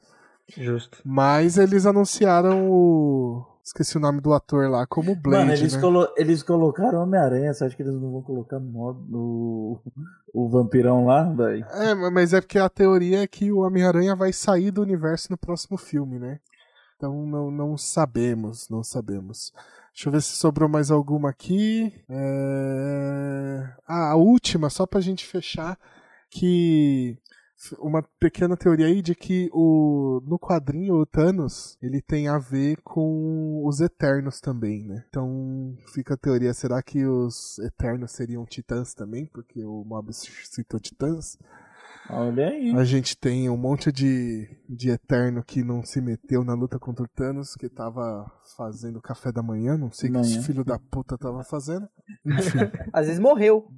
Justo. 0.55 0.99
Mas 1.03 1.57
eles 1.57 1.85
anunciaram 1.85 2.69
o. 2.71 3.45
Esqueci 3.63 3.97
o 3.97 3.99
nome 3.99 4.21
do 4.21 4.33
ator 4.33 4.69
lá, 4.69 4.87
como 4.87 5.13
Blade. 5.13 5.45
Mano, 5.45 5.51
eles, 5.59 5.73
né? 5.73 5.81
colo- 5.81 6.07
eles 6.15 6.41
colocaram 6.41 7.03
Homem-Aranha, 7.03 7.53
você 7.53 7.65
acha 7.65 7.75
que 7.75 7.81
eles 7.83 7.93
não 7.93 8.11
vão 8.13 8.21
colocar 8.21 8.59
no, 8.59 8.93
no- 8.93 9.81
o 10.33 10.47
vampirão 10.49 11.05
lá, 11.05 11.23
velho? 11.23 11.65
É, 11.71 11.93
mas 12.09 12.33
é 12.33 12.39
porque 12.39 12.57
a 12.59 12.69
teoria 12.69 13.23
é 13.23 13.27
que 13.27 13.51
o 13.51 13.59
Homem-Aranha 13.59 14.15
vai 14.15 14.31
sair 14.31 14.71
do 14.71 14.81
universo 14.81 15.27
no 15.31 15.37
próximo 15.37 15.77
filme, 15.77 16.17
né? 16.17 16.39
Então 16.95 17.25
não, 17.27 17.51
não 17.51 17.77
sabemos, 17.77 18.69
não 18.69 18.83
sabemos. 18.83 19.51
Deixa 19.93 20.07
eu 20.07 20.13
ver 20.13 20.21
se 20.21 20.37
sobrou 20.37 20.69
mais 20.69 20.89
alguma 20.89 21.29
aqui. 21.31 21.91
É... 22.07 23.69
Ah, 23.85 24.11
a 24.11 24.15
última, 24.15 24.69
só 24.69 24.85
pra 24.85 25.01
gente 25.01 25.25
fechar, 25.25 25.77
que 26.29 27.17
uma 27.79 28.03
pequena 28.19 28.55
teoria 28.55 28.85
aí 28.85 29.01
de 29.01 29.15
que 29.15 29.49
o 29.51 30.21
no 30.25 30.37
quadrinho 30.37 30.95
o 30.95 31.05
Thanos 31.05 31.77
ele 31.81 32.01
tem 32.01 32.27
a 32.27 32.37
ver 32.37 32.81
com 32.83 33.65
os 33.65 33.81
Eternos 33.81 34.39
também, 34.39 34.83
né? 34.85 35.05
Então 35.09 35.75
fica 35.93 36.13
a 36.13 36.17
teoria, 36.17 36.53
será 36.53 36.81
que 36.83 37.05
os 37.05 37.57
Eternos 37.59 38.11
seriam 38.11 38.45
Titãs 38.45 38.93
também? 38.93 39.25
Porque 39.25 39.63
o 39.63 39.83
Mobius 39.83 40.25
citou 40.45 40.79
Titãs. 40.79 41.37
Olha 42.09 42.47
aí. 42.47 42.71
A 42.71 42.85
gente 42.85 43.17
tem 43.17 43.49
um 43.49 43.57
monte 43.57 43.91
de, 43.91 44.47
de 44.69 44.89
Eterno 44.89 45.43
que 45.43 45.61
não 45.61 45.83
se 45.83 45.99
meteu 45.99 46.41
na 46.43 46.53
luta 46.53 46.79
contra 46.79 47.03
o 47.03 47.07
Thanos, 47.07 47.53
que 47.53 47.67
tava 47.67 48.31
fazendo 48.55 49.01
café 49.01 49.29
da 49.29 49.43
manhã, 49.43 49.77
não 49.77 49.91
sei 49.91 50.09
o 50.09 50.13
que 50.13 50.19
esse 50.19 50.41
filho 50.41 50.63
da 50.63 50.79
puta 50.79 51.17
tava 51.17 51.43
fazendo. 51.43 51.87
Às 52.93 53.07
vezes 53.07 53.19
morreu. 53.19 53.69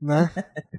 né? 0.00 0.30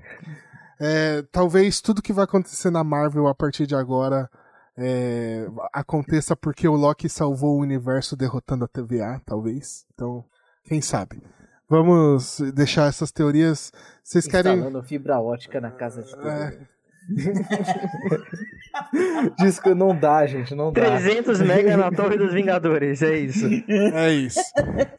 É, 0.86 1.22
talvez 1.32 1.80
tudo 1.80 2.02
que 2.02 2.12
vai 2.12 2.26
acontecer 2.26 2.70
na 2.70 2.84
Marvel 2.84 3.28
a 3.28 3.34
partir 3.34 3.66
de 3.66 3.74
agora 3.74 4.30
é, 4.78 5.48
aconteça 5.72 6.36
porque 6.36 6.68
o 6.68 6.76
Loki 6.76 7.08
salvou 7.08 7.56
o 7.56 7.62
universo 7.62 8.18
derrotando 8.18 8.66
a 8.66 8.68
TVA, 8.68 9.22
talvez. 9.26 9.86
Então, 9.94 10.26
quem 10.66 10.82
sabe? 10.82 11.24
Vamos 11.70 12.42
deixar 12.54 12.90
essas 12.90 13.14
teorias. 13.14 13.72
Vocês 14.04 14.28
querem. 14.28 14.56
Instalando 14.56 14.84
fibra 14.84 15.22
ótica 15.22 15.62
na 15.62 15.72
casa 15.72 16.04
de 16.04 16.12
todo 16.12 16.28
É. 16.28 16.58
Diz 19.40 19.60
que 19.60 19.74
não 19.74 19.98
dá, 19.98 20.26
gente, 20.26 20.54
não 20.54 20.72
dá. 20.72 20.82
300 20.82 21.42
mega 21.42 21.78
na 21.78 21.92
Torre 21.92 22.18
dos 22.18 22.34
Vingadores, 22.34 23.02
é 23.02 23.18
isso. 23.18 23.48
É 23.68 24.12
isso. 24.12 24.40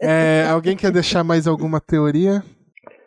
É, 0.01 0.47
alguém 0.51 0.77
quer 0.77 0.91
deixar 0.91 1.25
mais 1.25 1.47
alguma 1.47 1.81
teoria? 1.81 2.43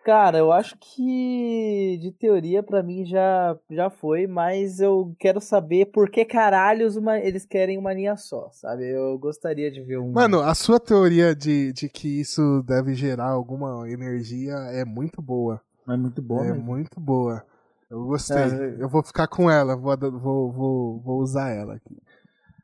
Cara, 0.07 0.37
eu 0.37 0.53
acho 0.53 0.77
que 0.77 1.97
de 2.01 2.13
teoria 2.13 2.63
pra 2.63 2.81
mim 2.81 3.05
já, 3.05 3.57
já 3.69 3.89
foi, 3.89 4.25
mas 4.25 4.79
eu 4.79 5.13
quero 5.19 5.41
saber 5.41 5.87
por 5.87 6.09
que 6.09 6.23
caralhos 6.23 6.95
uma, 6.95 7.19
eles 7.19 7.45
querem 7.45 7.77
uma 7.77 7.93
linha 7.93 8.15
só, 8.15 8.49
sabe? 8.53 8.89
Eu 8.89 9.19
gostaria 9.19 9.69
de 9.69 9.81
ver 9.81 9.99
um. 9.99 10.13
Mano, 10.13 10.39
a 10.39 10.55
sua 10.55 10.79
teoria 10.79 11.35
de, 11.35 11.73
de 11.73 11.89
que 11.89 12.21
isso 12.21 12.63
deve 12.65 12.93
gerar 12.93 13.31
alguma 13.31 13.85
energia 13.91 14.53
é 14.71 14.85
muito 14.85 15.21
boa. 15.21 15.59
É 15.85 15.97
muito 15.97 16.21
bom, 16.21 16.41
é 16.41 16.53
né? 16.53 16.53
muito 16.53 16.97
boa. 17.01 17.43
Eu 17.91 18.05
gostei. 18.05 18.37
É, 18.37 18.77
Eu 18.79 18.87
vou 18.87 19.03
ficar 19.03 19.27
com 19.27 19.51
ela, 19.51 19.75
vou, 19.75 19.93
vou, 19.97 20.51
vou, 20.53 20.99
vou 21.01 21.19
usar 21.19 21.49
ela 21.49 21.73
aqui. 21.73 21.97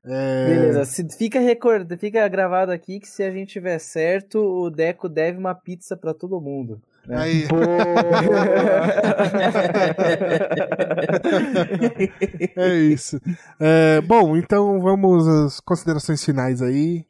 É, 0.05 0.45
Beleza, 0.45 0.85
se, 0.85 1.05
fica, 1.17 1.41
record, 1.41 1.91
fica 1.99 2.25
gravado 2.29 2.71
aqui 2.71 3.01
que 3.01 3.07
se 3.09 3.21
a 3.21 3.31
gente 3.31 3.51
tiver 3.51 3.79
certo, 3.79 4.39
o 4.39 4.69
Deco 4.69 5.09
deve 5.09 5.37
uma 5.37 5.53
pizza 5.53 5.97
pra 5.97 6.13
todo 6.13 6.39
mundo. 6.39 6.81
Né? 7.07 7.17
Aí, 7.17 7.47
é 12.55 12.75
isso. 12.75 13.19
É, 13.59 13.99
bom, 14.01 14.37
então 14.37 14.79
vamos 14.79 15.27
às 15.27 15.59
considerações 15.59 16.23
finais 16.23 16.61
aí. 16.61 17.03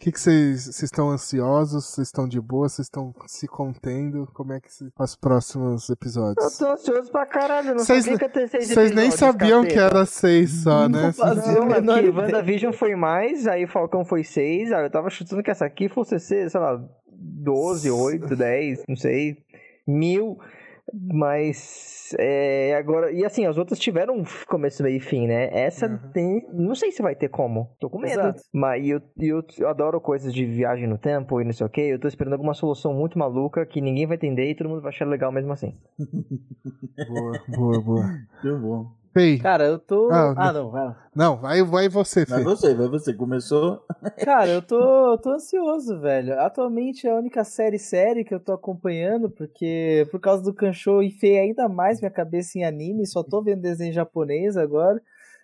O 0.00 0.02
que 0.02 0.12
que 0.12 0.18
vocês 0.18 0.82
estão 0.82 1.10
ansiosos? 1.10 1.84
Vocês 1.84 2.08
estão 2.08 2.26
de 2.26 2.40
boa? 2.40 2.66
Vocês 2.70 2.86
estão 2.86 3.14
se 3.26 3.46
contendo? 3.46 4.26
Como 4.32 4.50
é 4.54 4.58
que 4.58 4.72
se, 4.72 4.90
os 4.98 5.14
próximos 5.14 5.90
Eu 5.90 5.92
episódios? 5.92 6.56
tô 6.56 6.72
ansioso 6.72 7.10
pra 7.12 7.26
caralho, 7.26 7.68
eu 7.68 7.74
não 7.74 7.84
Vocês- 7.84 8.04
sabia 8.04 8.18
que 8.18 8.24
ia 8.24 8.30
ter 8.30 8.48
seis 8.48 8.68
Vocês 8.68 8.92
nem 8.92 9.10
sabiam 9.10 9.62
que 9.62 9.78
era 9.78 10.06
seis 10.06 10.62
só, 10.62 10.88
né? 10.88 11.02
Não 11.02 11.12
fazia 11.12 11.52
Não, 11.52 11.62
a 11.64 11.66
menor 11.66 11.98
ideia. 11.98 12.14
WandaVision 12.14 12.72
foi 12.72 12.96
mais, 12.96 13.46
aí 13.46 13.66
Falcão 13.66 14.02
foi 14.02 14.24
6, 14.24 14.72
aí 14.72 14.86
eu 14.86 14.90
tava 14.90 15.10
chutando 15.10 15.42
que 15.42 15.50
essa 15.50 15.66
aqui 15.66 15.86
fosse 15.90 16.18
ser, 16.18 16.50
sei 16.50 16.58
lá, 16.60 16.82
12, 17.12 17.90
8, 17.90 18.34
10, 18.34 18.82
não 18.88 18.96
sei, 18.96 19.36
mil, 19.86 20.38
mas 20.94 22.14
é, 22.18 22.74
agora, 22.76 23.12
e 23.12 23.24
assim, 23.24 23.46
as 23.46 23.56
outras 23.58 23.78
tiveram 23.78 24.16
um 24.16 24.24
começo, 24.48 24.82
meio 24.82 24.96
e 24.96 25.00
fim, 25.00 25.26
né? 25.26 25.48
Essa 25.52 25.86
Uhum. 25.86 25.98
tem, 26.12 26.46
não 26.52 26.74
sei 26.74 26.90
se 26.92 27.02
vai 27.02 27.14
ter 27.14 27.28
como, 27.28 27.68
tô 27.78 27.88
com 27.88 27.98
medo. 27.98 28.12
Exato. 28.20 28.42
Mas 28.52 28.86
eu, 28.86 29.00
eu, 29.18 29.42
eu 29.58 29.68
adoro 29.68 30.00
coisas 30.00 30.32
de 30.34 30.44
viagem 30.44 30.86
no 30.88 30.98
tempo 30.98 31.40
e 31.40 31.44
não 31.44 31.52
sei 31.52 31.66
o 31.66 31.70
que, 31.70 31.80
eu 31.80 31.98
tô 31.98 32.08
esperando 32.08 32.32
alguma 32.34 32.54
solução 32.54 32.92
muito 32.92 33.18
maluca 33.18 33.64
que 33.64 33.80
ninguém 33.80 34.06
vai 34.06 34.16
entender 34.16 34.50
e 34.50 34.54
todo 34.54 34.68
mundo 34.68 34.82
vai 34.82 34.90
achar 34.90 35.06
legal 35.06 35.30
mesmo 35.32 35.52
assim. 35.52 35.74
Boa, 37.08 37.40
boa, 37.48 37.80
boa. 37.80 38.10
Muito 38.42 38.58
bom. 38.58 38.99
Fei. 39.12 39.38
Cara, 39.38 39.64
eu 39.64 39.78
tô. 39.78 40.08
Ah, 40.12 40.34
Ah, 40.36 40.52
não, 40.52 40.70
vai 40.70 40.84
lá. 40.84 41.08
Não, 41.14 41.36
vai, 41.36 41.62
vai 41.62 41.88
você, 41.88 42.24
Vai 42.24 42.44
você, 42.44 42.74
vai 42.74 42.86
você. 42.86 43.12
Começou. 43.12 43.84
Cara, 44.24 44.48
eu 44.48 44.62
tô, 44.62 45.12
eu 45.12 45.18
tô 45.18 45.30
ansioso, 45.30 45.98
velho. 46.00 46.38
Atualmente 46.38 47.06
é 47.06 47.10
a 47.10 47.16
única 47.16 47.42
série 47.42 47.78
série 47.78 48.24
que 48.24 48.32
eu 48.32 48.38
tô 48.38 48.52
acompanhando, 48.52 49.28
porque 49.28 50.06
por 50.10 50.20
causa 50.20 50.42
do 50.44 50.54
Kanshou 50.54 51.02
enfiei 51.02 51.40
ainda 51.40 51.68
mais 51.68 52.00
minha 52.00 52.10
cabeça 52.10 52.58
em 52.58 52.64
anime, 52.64 53.06
só 53.06 53.22
tô 53.24 53.42
vendo 53.42 53.62
desenho 53.62 53.92
japonês 53.92 54.56
agora. 54.56 55.02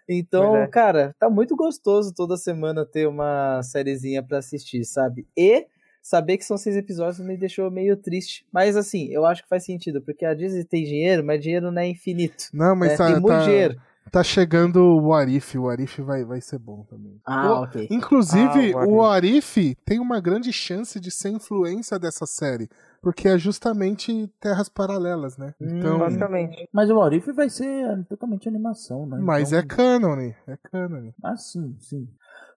Então, 0.09 0.55
é. 0.57 0.69
cara, 0.69 1.15
tá 1.19 1.29
muito 1.29 1.57
gostoso 1.57 2.15
toda 2.15 2.37
semana 2.37 2.87
ter 2.87 3.09
uma 3.09 3.61
sériezinha 3.65 4.23
pra 4.23 4.39
assistir, 4.39 4.85
sabe? 4.85 5.27
E 5.37 5.67
saber 6.09 6.37
que 6.39 6.45
são 6.45 6.57
seis 6.57 6.77
episódios 6.77 7.19
me 7.19 7.37
deixou 7.37 7.71
meio 7.71 7.97
triste. 7.97 8.47
Mas 8.53 8.77
assim, 8.77 9.09
eu 9.11 9.27
acho 9.27 9.43
que 9.43 9.49
faz 9.49 9.65
sentido, 9.65 10.01
porque 10.01 10.25
a 10.25 10.35
Disney 10.35 10.65
tem 10.65 10.85
dinheiro, 10.85 11.25
mas 11.25 11.43
dinheiro 11.43 11.71
não 11.73 11.83
é 11.83 11.89
infinito. 11.89 12.45
Não, 12.55 12.77
mas 12.77 12.91
né? 12.93 12.97
tá, 12.97 13.05
tem 13.07 13.15
muito 13.15 13.27
tá, 13.29 13.43
dinheiro. 13.45 13.77
tá 14.13 14.23
chegando 14.23 14.77
o 15.03 15.13
Arif. 15.13 15.59
O 15.59 15.69
Arif 15.69 16.01
vai, 16.03 16.25
vai 16.25 16.41
ser 16.41 16.59
bom 16.61 16.85
também. 16.89 17.21
Ah, 17.27 17.53
O- 17.61 17.63
ok. 17.65 17.89
Inclusive, 17.91 18.73
Ah, 18.75 18.85
o 18.87 18.97
o 18.99 19.03
Arif 19.05 19.75
tem 19.85 19.99
uma 19.99 20.21
grande 20.21 20.53
chance 20.53 21.01
de 21.01 21.11
ser 21.11 21.31
influência 21.31 21.99
dessa 21.99 22.25
série. 22.25 22.69
Porque 23.03 23.29
é 23.29 23.39
justamente 23.39 24.27
terras 24.41 24.69
paralelas, 24.69 25.37
né? 25.37 25.55
Hum, 25.61 25.79
Então. 25.79 25.99
Basicamente. 25.99 26.69
Mas 26.73 26.91
o 26.91 27.01
Arif 27.01 27.31
vai 27.33 27.49
ser 27.49 28.05
totalmente 28.09 28.49
animação, 28.49 29.07
né? 29.07 29.19
mas 29.21 29.49
Então- 29.53 29.59
é 29.61 29.63
canon, 29.65 30.19
é 30.21 30.57
canon. 30.71 31.11
Ah, 31.23 31.37
sim, 31.37 31.77
sim. 31.79 32.09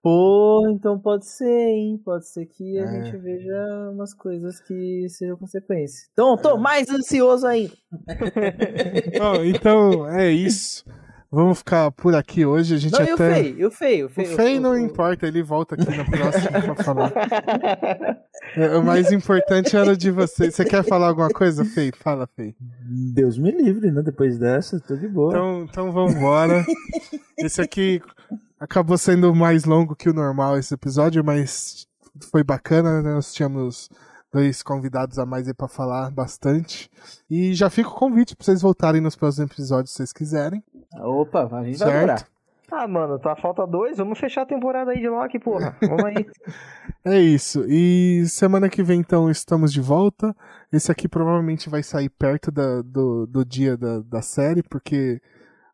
Pô, 0.02 0.66
então 0.72 0.98
pode 0.98 1.26
ser, 1.28 1.46
hein? 1.46 2.02
Pode 2.04 2.28
ser 2.30 2.46
que 2.46 2.80
a 2.80 2.84
É. 2.84 3.04
gente 3.04 3.18
veja 3.18 3.90
umas 3.94 4.14
coisas 4.14 4.60
que 4.62 5.08
sejam 5.10 5.36
consequência. 5.36 6.08
Então, 6.14 6.38
tô 6.38 6.58
mais 6.58 6.90
ansioso 6.90 7.46
ainda. 7.46 7.74
Bom, 9.20 9.44
então 9.44 10.08
é 10.10 10.32
isso. 10.32 10.86
Vamos 11.32 11.60
ficar 11.60 11.92
por 11.92 12.16
aqui 12.16 12.44
hoje. 12.44 12.74
A 12.74 12.78
gente 12.78 12.94
Não, 12.94 13.06
e 13.06 13.12
o 13.12 13.14
até. 13.14 13.36
feio, 13.36 13.60
e 13.60 13.66
o 13.66 13.70
feio, 13.72 14.06
o 14.06 14.10
O 14.10 14.12
feio. 14.12 14.36
Fei 14.36 14.60
não 14.60 14.72
o- 14.72 14.78
importa, 14.80 15.28
ele 15.28 15.44
volta 15.44 15.76
aqui 15.76 15.86
na 15.96 16.04
próxima 16.04 16.62
pra 16.62 16.76
falar. 16.84 17.14
É, 18.56 18.78
o 18.78 18.84
mais 18.84 19.12
importante 19.12 19.76
era 19.78 19.96
de 19.96 20.10
você. 20.10 20.50
Você 20.50 20.66
quer 20.66 20.84
falar 20.84 21.10
alguma 21.10 21.30
coisa, 21.30 21.64
Fei? 21.66 21.92
Fala, 21.92 22.26
Fei. 22.36 22.56
Deus 23.14 23.38
me 23.38 23.52
livre, 23.52 23.92
né? 23.92 24.02
Depois 24.02 24.40
dessa, 24.40 24.80
tô 24.80 24.96
de 24.96 25.08
boa. 25.08 25.30
Então, 25.32 25.64
então 25.70 25.92
vambora. 25.92 26.66
Esse 27.38 27.62
aqui 27.62 28.02
acabou 28.60 28.98
sendo 28.98 29.34
mais 29.34 29.66
longo 29.66 29.96
que 29.96 30.10
o 30.10 30.14
normal 30.14 30.58
esse 30.58 30.74
episódio, 30.74 31.24
mas 31.24 31.88
foi 32.32 32.44
bacana, 32.44 33.02
né? 33.02 33.14
Nós 33.14 33.34
tínhamos 33.34 33.90
dois 34.32 34.62
convidados 34.62 35.18
a 35.18 35.26
mais 35.26 35.48
aí 35.48 35.54
pra 35.54 35.68
falar 35.68 36.12
bastante. 36.12 36.90
E 37.30 37.54
já 37.54 37.70
fica 37.70 37.90
o 37.90 37.94
convite 37.96 38.36
pra 38.36 38.46
vocês 38.46 38.62
voltarem 38.62 39.02
nos 39.02 39.16
próximos 39.16 39.50
episódios 39.52 39.92
se 39.92 39.98
vocês 39.98 40.14
quiserem. 40.14 40.64
Opa, 41.02 41.44
a 41.52 41.64
gente 41.64 41.78
vai 41.80 41.88
Certo? 41.88 41.94
demorar. 41.94 42.28
Ah, 42.72 42.88
mano, 42.88 43.18
tá 43.18 43.36
falta 43.36 43.66
dois. 43.66 43.98
Vamos 43.98 44.20
fechar 44.20 44.44
a 44.44 44.46
temporada 44.46 44.92
aí 44.92 45.00
de 45.00 45.10
Loki, 45.10 45.40
porra. 45.40 45.76
Vamos 45.82 46.06
aí. 46.06 46.28
É 47.04 47.20
isso. 47.20 47.66
E 47.68 48.24
semana 48.28 48.70
que 48.70 48.84
vem, 48.84 49.00
então, 49.00 49.28
estamos 49.32 49.74
de 49.74 49.82
volta. 49.82 50.36
Esse 50.72 50.92
aqui 50.92 51.08
provavelmente 51.08 51.68
vai 51.68 51.82
sair 51.82 52.10
perto 52.10 52.52
da- 52.52 52.84
do, 52.84 53.26
do 53.26 53.44
dia 53.44 53.76
da, 53.76 54.02
da 54.02 54.22
série, 54.22 54.62
porque 54.62 55.20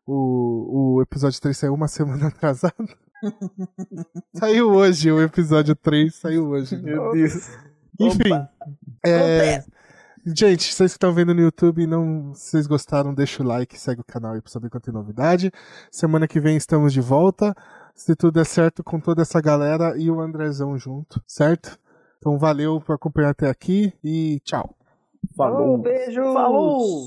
o, 0.06 0.94
o 0.96 1.02
episódio 1.02 1.40
3 1.40 1.56
saiu 1.56 1.74
uma 1.74 1.88
semana 1.88 2.28
atrasada. 2.28 2.74
saiu 4.34 4.70
hoje, 4.70 5.10
o 5.10 5.20
episódio 5.20 5.74
3 5.74 6.14
saiu 6.14 6.48
hoje. 6.48 6.76
Meu 6.76 7.12
Deus. 7.12 7.50
Enfim. 7.98 8.30
é, 9.04 9.64
gente, 10.24 10.72
vocês 10.72 10.92
que 10.92 10.96
estão 10.96 11.14
vendo 11.14 11.34
no 11.34 11.40
YouTube, 11.40 11.86
não, 11.86 12.34
se 12.34 12.50
vocês 12.50 12.66
gostaram, 12.66 13.14
deixa 13.14 13.42
o 13.42 13.46
like, 13.46 13.78
segue 13.80 14.02
o 14.02 14.04
canal 14.04 14.34
aí 14.34 14.40
pra 14.40 14.50
saber 14.50 14.68
quando 14.68 14.84
tem 14.84 14.94
novidade. 14.94 15.50
Semana 15.90 16.28
que 16.28 16.38
vem 16.38 16.56
estamos 16.56 16.92
de 16.92 17.00
volta. 17.00 17.54
Se 17.94 18.14
tudo 18.14 18.34
der 18.34 18.44
certo 18.44 18.84
com 18.84 19.00
toda 19.00 19.22
essa 19.22 19.40
galera 19.40 19.96
e 19.96 20.10
o 20.10 20.20
Andrezão 20.20 20.76
junto, 20.76 21.22
certo? 21.26 21.78
Então 22.18 22.38
valeu 22.38 22.78
por 22.78 22.94
acompanhar 22.94 23.30
até 23.30 23.48
aqui 23.48 23.92
e 24.04 24.38
tchau. 24.44 24.76
Falou. 25.34 25.74
Um 25.74 25.80
beijo. 25.80 26.22
Falou! 26.34 27.06